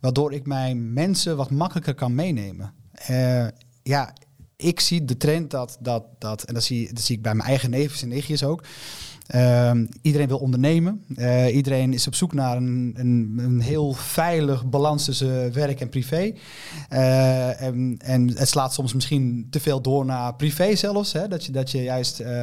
Waardoor 0.01 0.33
ik 0.33 0.47
mijn 0.47 0.93
mensen 0.93 1.37
wat 1.37 1.51
makkelijker 1.51 1.95
kan 1.95 2.15
meenemen. 2.15 2.73
Uh, 3.11 3.47
ja, 3.83 4.13
ik 4.57 4.81
zie 4.81 5.05
de 5.05 5.17
trend 5.17 5.51
dat, 5.51 5.79
dat, 5.81 6.05
dat 6.19 6.43
en 6.43 6.55
dat 6.55 6.63
zie, 6.63 6.93
dat 6.93 7.03
zie 7.03 7.17
ik 7.17 7.23
bij 7.23 7.35
mijn 7.35 7.49
eigen 7.49 7.71
neefjes 7.71 8.03
en 8.03 8.09
nichtjes 8.09 8.45
ook, 8.45 8.65
iedereen 10.03 10.29
wil 10.29 10.39
ondernemen. 10.39 11.05
Uh, 11.17 11.55
iedereen 11.55 11.93
is 11.93 12.07
op 12.07 12.15
zoek 12.15 12.33
naar 12.33 12.57
een, 12.57 12.95
een, 12.97 13.35
een, 13.39 13.61
heel 13.61 13.93
veilig 13.93 14.67
balans 14.67 15.05
tussen 15.05 15.53
werk 15.53 15.81
en 15.81 15.89
privé. 15.89 16.33
Uh, 16.93 17.63
en, 17.63 17.97
en, 17.99 18.37
het 18.37 18.49
slaat 18.49 18.75
soms 18.75 18.95
misschien 18.95 19.47
te 19.51 19.61
veel 19.61 19.81
door 19.81 20.05
naar 20.05 20.35
privé 20.35 20.77
zelfs. 20.77 21.13
Hè? 21.13 21.29
Dat, 21.29 21.45
je, 21.45 21.53
dat 21.53 21.71
je 21.71 21.83
juist 21.83 22.21
uh, 22.21 22.43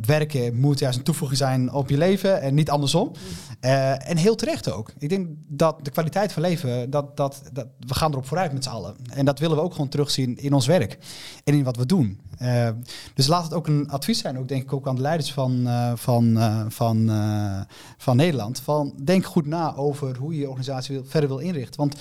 werken 0.00 0.60
moet 0.60 0.78
juist 0.78 0.98
een 0.98 1.04
toevoeging 1.04 1.38
zijn 1.38 1.72
op 1.72 1.88
je 1.88 1.98
leven 1.98 2.40
en 2.40 2.54
niet 2.54 2.70
andersom. 2.70 3.12
en 3.60 4.16
heel 4.16 4.34
terecht 4.34 4.70
ook. 4.70 4.92
Ik 4.98 5.08
denk 5.08 5.28
dat 5.48 5.84
de 5.84 5.90
kwaliteit 5.90 6.32
van 6.32 6.42
leven, 6.42 6.90
dat, 6.90 7.16
dat, 7.16 7.42
dat, 7.52 7.66
we 7.78 7.94
gaan 7.94 8.12
erop 8.12 8.26
vooruit 8.26 8.52
met 8.52 8.64
z'n 8.64 8.70
allen. 8.70 8.96
En 9.10 9.24
dat 9.24 9.38
willen 9.38 9.56
we 9.56 9.62
ook 9.62 9.72
gewoon 9.72 9.88
terugzien 9.88 10.36
in 10.36 10.52
ons 10.52 10.66
werk 10.66 10.98
en 11.44 11.54
in 11.54 11.64
wat 11.64 11.76
we 11.76 11.86
doen. 11.86 12.20
Dus 13.14 13.26
laat 13.26 13.44
het 13.44 13.54
ook 13.54 13.66
een 13.66 13.90
advies 13.90 14.18
zijn, 14.18 14.38
ook 14.38 14.48
denk 14.48 14.62
ik 14.62 14.72
ook 14.72 14.88
aan 14.88 14.94
de 14.94 15.00
leiders 15.00 15.32
van, 15.32 15.66
van 15.94 16.22
van, 16.22 16.36
uh, 16.36 16.64
van, 16.68 17.10
van 17.98 18.16
Nederland. 18.16 18.60
Van 18.60 18.94
denk 19.04 19.24
goed 19.24 19.46
na 19.46 19.74
over 19.74 20.16
hoe 20.16 20.32
je 20.32 20.40
je 20.40 20.48
organisatie 20.48 21.00
verder 21.04 21.28
wil 21.28 21.38
inrichten. 21.38 21.80
Want 21.80 21.96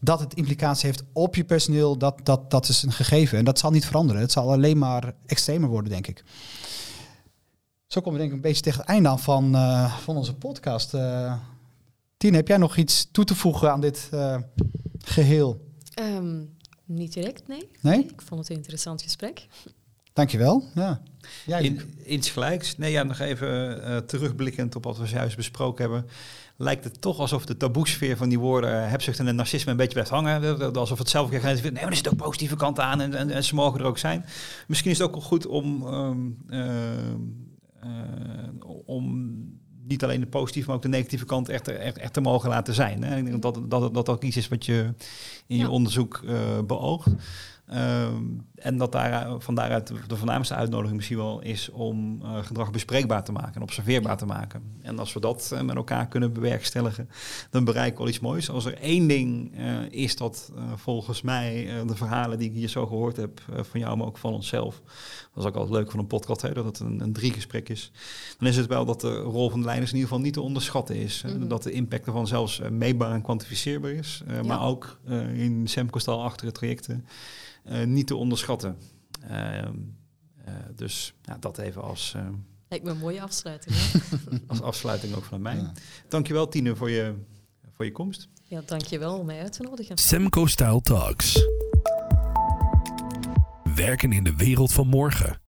dat 0.00 0.20
het 0.20 0.34
implicatie 0.34 0.86
heeft 0.86 1.04
op 1.12 1.34
je 1.34 1.44
personeel, 1.44 1.98
dat, 1.98 2.20
dat, 2.22 2.50
dat 2.50 2.68
is 2.68 2.82
een 2.82 2.92
gegeven. 2.92 3.38
En 3.38 3.44
dat 3.44 3.58
zal 3.58 3.70
niet 3.70 3.86
veranderen. 3.86 4.22
Het 4.22 4.32
zal 4.32 4.52
alleen 4.52 4.78
maar 4.78 5.14
extremer 5.26 5.68
worden, 5.68 5.90
denk 5.90 6.06
ik. 6.06 6.24
Zo 7.86 8.00
komen 8.00 8.12
we 8.12 8.18
denk 8.18 8.30
ik 8.30 8.36
een 8.36 8.48
beetje 8.48 8.62
tegen 8.62 8.80
het 8.80 8.88
einde 8.88 9.08
aan 9.08 9.20
van, 9.20 9.52
van 10.02 10.16
onze 10.16 10.34
podcast. 10.34 10.90
Tien, 12.16 12.34
heb 12.34 12.48
jij 12.48 12.56
nog 12.56 12.76
iets 12.76 13.08
toe 13.10 13.24
te 13.24 13.34
voegen 13.34 13.72
aan 13.72 13.80
dit 13.80 14.10
geheel? 14.98 15.72
Um, 16.00 16.53
niet 16.84 17.12
direct, 17.12 17.48
nee. 17.48 17.68
Nee? 17.80 18.04
Ik 18.04 18.22
vond 18.22 18.40
het 18.40 18.50
een 18.50 18.56
interessant 18.56 19.02
gesprek. 19.02 19.46
Dankjewel. 20.12 20.64
Ja. 20.74 21.00
Ja, 21.46 21.58
In, 21.58 21.80
iets 22.06 22.30
gelijks. 22.30 22.76
Nee, 22.76 22.92
ja, 22.92 23.02
nog 23.02 23.18
even 23.18 23.78
uh, 23.78 23.96
terugblikkend 23.96 24.76
op 24.76 24.84
wat 24.84 24.98
we 24.98 25.06
zojuist 25.06 25.36
besproken 25.36 25.82
hebben. 25.82 26.10
Lijkt 26.56 26.84
het 26.84 27.00
toch 27.00 27.18
alsof 27.18 27.44
de 27.44 27.56
taboesfeer 27.56 28.16
van 28.16 28.28
die 28.28 28.38
woorden 28.38 28.70
uh, 28.70 28.90
hebzucht 28.90 29.18
en 29.18 29.34
narcisme 29.34 29.70
een 29.70 29.76
beetje 29.76 29.92
blijft 29.92 30.10
hangen. 30.10 30.74
Alsof 30.74 30.98
het 30.98 31.08
zelf 31.08 31.30
geen 31.30 31.42
Nee, 31.42 31.72
maar 31.72 31.82
er 31.82 31.96
zit 31.96 32.08
ook 32.08 32.16
positieve 32.16 32.56
kanten 32.56 32.84
aan 32.84 33.00
en, 33.00 33.14
en, 33.14 33.30
en, 33.30 33.44
ze 33.44 33.54
mogen 33.54 33.80
er 33.80 33.86
ook 33.86 33.98
zijn. 33.98 34.24
Misschien 34.66 34.90
is 34.90 34.98
het 34.98 35.06
ook 35.06 35.22
goed 35.22 35.46
om, 35.46 35.86
um, 35.86 36.38
uh, 36.48 36.60
om 38.84 39.34
niet 39.86 40.04
alleen 40.04 40.20
de 40.20 40.26
positieve, 40.26 40.66
maar 40.66 40.76
ook 40.76 40.82
de 40.82 40.88
negatieve 40.88 41.24
kant 41.24 41.48
echt, 41.48 41.68
echt, 41.68 41.98
echt 41.98 42.12
te 42.12 42.20
mogen 42.20 42.48
laten 42.48 42.74
zijn. 42.74 43.02
Hè? 43.02 43.16
Ik 43.16 43.24
denk 43.24 43.42
dat 43.42 43.54
dat, 43.54 43.70
dat 43.70 43.94
dat 43.94 44.08
ook 44.08 44.22
iets 44.22 44.36
is 44.36 44.48
wat 44.48 44.66
je 44.66 44.94
in 45.46 45.56
je 45.56 45.68
onderzoek 45.68 46.22
beoogt. 46.66 47.08
Um, 47.72 48.46
en 48.54 48.78
dat 48.78 48.92
daar, 48.92 49.40
van 49.40 49.54
daaruit 49.54 49.92
de 50.06 50.16
voornaamste 50.16 50.54
uitnodiging 50.54 50.96
misschien 50.96 51.16
wel 51.16 51.40
is 51.40 51.70
om 51.70 52.20
uh, 52.22 52.38
gedrag 52.42 52.70
bespreekbaar 52.70 53.24
te 53.24 53.32
maken 53.32 53.54
en 53.54 53.62
observeerbaar 53.62 54.16
te 54.16 54.26
maken. 54.26 54.62
En 54.82 54.98
als 54.98 55.12
we 55.12 55.20
dat 55.20 55.50
uh, 55.52 55.60
met 55.60 55.76
elkaar 55.76 56.08
kunnen 56.08 56.32
bewerkstelligen, 56.32 57.08
dan 57.50 57.64
bereiken 57.64 57.96
we 57.96 57.98
wel 57.98 58.08
iets 58.08 58.20
moois. 58.20 58.50
Als 58.50 58.64
er 58.64 58.78
één 58.78 59.06
ding 59.06 59.58
uh, 59.58 59.90
is 59.90 60.16
dat 60.16 60.52
volgens 60.74 61.22
mij 61.22 61.68
de 61.86 61.96
verhalen 61.96 62.38
die 62.38 62.48
ik 62.48 62.54
hier 62.54 62.68
zo 62.68 62.86
gehoord 62.86 63.16
heb 63.16 63.40
van 63.60 63.80
jou, 63.80 63.96
maar 63.96 64.06
ook 64.06 64.18
van 64.18 64.32
onszelf, 64.32 64.82
dat 65.34 65.44
is 65.44 65.50
ook 65.50 65.56
altijd 65.56 65.74
leuk 65.74 65.90
van 65.90 66.00
een 66.00 66.06
podcast, 66.06 66.42
hè, 66.42 66.52
dat 66.52 66.64
het 66.64 66.78
een, 66.78 67.00
een 67.00 67.12
driegesprek 67.12 67.68
is, 67.68 67.92
dan 68.38 68.48
is 68.48 68.56
het 68.56 68.66
wel 68.66 68.84
dat 68.84 69.00
de 69.00 69.16
rol 69.16 69.50
van 69.50 69.60
de 69.60 69.66
leiders 69.66 69.90
in 69.90 69.96
ieder 69.96 70.10
geval 70.10 70.24
niet 70.24 70.34
te 70.34 70.40
onderschatten 70.40 70.96
is. 70.96 71.22
Mm 71.26 71.30
-hmm. 71.30 71.48
Dat 71.48 71.62
de 71.62 71.72
impact 71.72 72.06
ervan 72.06 72.26
zelfs 72.26 72.60
meetbaar 72.70 73.12
en 73.12 73.22
kwantificeerbaar 73.22 73.90
is, 73.90 74.22
ja. 74.26 74.42
maar 74.42 74.62
ook 74.62 74.98
in 75.34 75.68
Semcostal 75.68 76.22
achter 76.22 76.52
trajecten 76.52 77.04
uh, 77.06 77.10
niet 77.84 78.06
te 78.06 78.16
onderschatten. 78.16 78.76
Uh, 79.30 79.58
uh, 79.58 80.54
dus 80.74 81.14
ja, 81.22 81.36
dat 81.40 81.58
even 81.58 81.82
als... 81.82 82.14
Lijkt 82.68 82.84
me 82.84 82.90
een 82.90 82.98
mooie 82.98 83.22
afsluiting. 83.22 83.76
als 84.46 84.60
afsluiting 84.60 85.14
ook 85.14 85.24
van 85.24 85.42
mij. 85.42 85.56
Ja. 85.56 85.72
Dankjewel 86.08 86.48
Tine 86.48 86.76
voor 86.76 86.90
je, 86.90 87.14
voor 87.72 87.84
je 87.84 87.92
komst. 87.92 88.28
Ja, 88.42 88.62
dankjewel 88.66 89.18
om 89.18 89.26
mij 89.26 89.40
uit 89.40 89.52
te 89.52 89.62
nodigen. 89.62 89.98
Semco 89.98 90.46
Style 90.46 90.80
Talks. 90.80 91.46
Werken 93.74 94.12
in 94.12 94.24
de 94.24 94.36
wereld 94.36 94.72
van 94.72 94.86
morgen. 94.86 95.40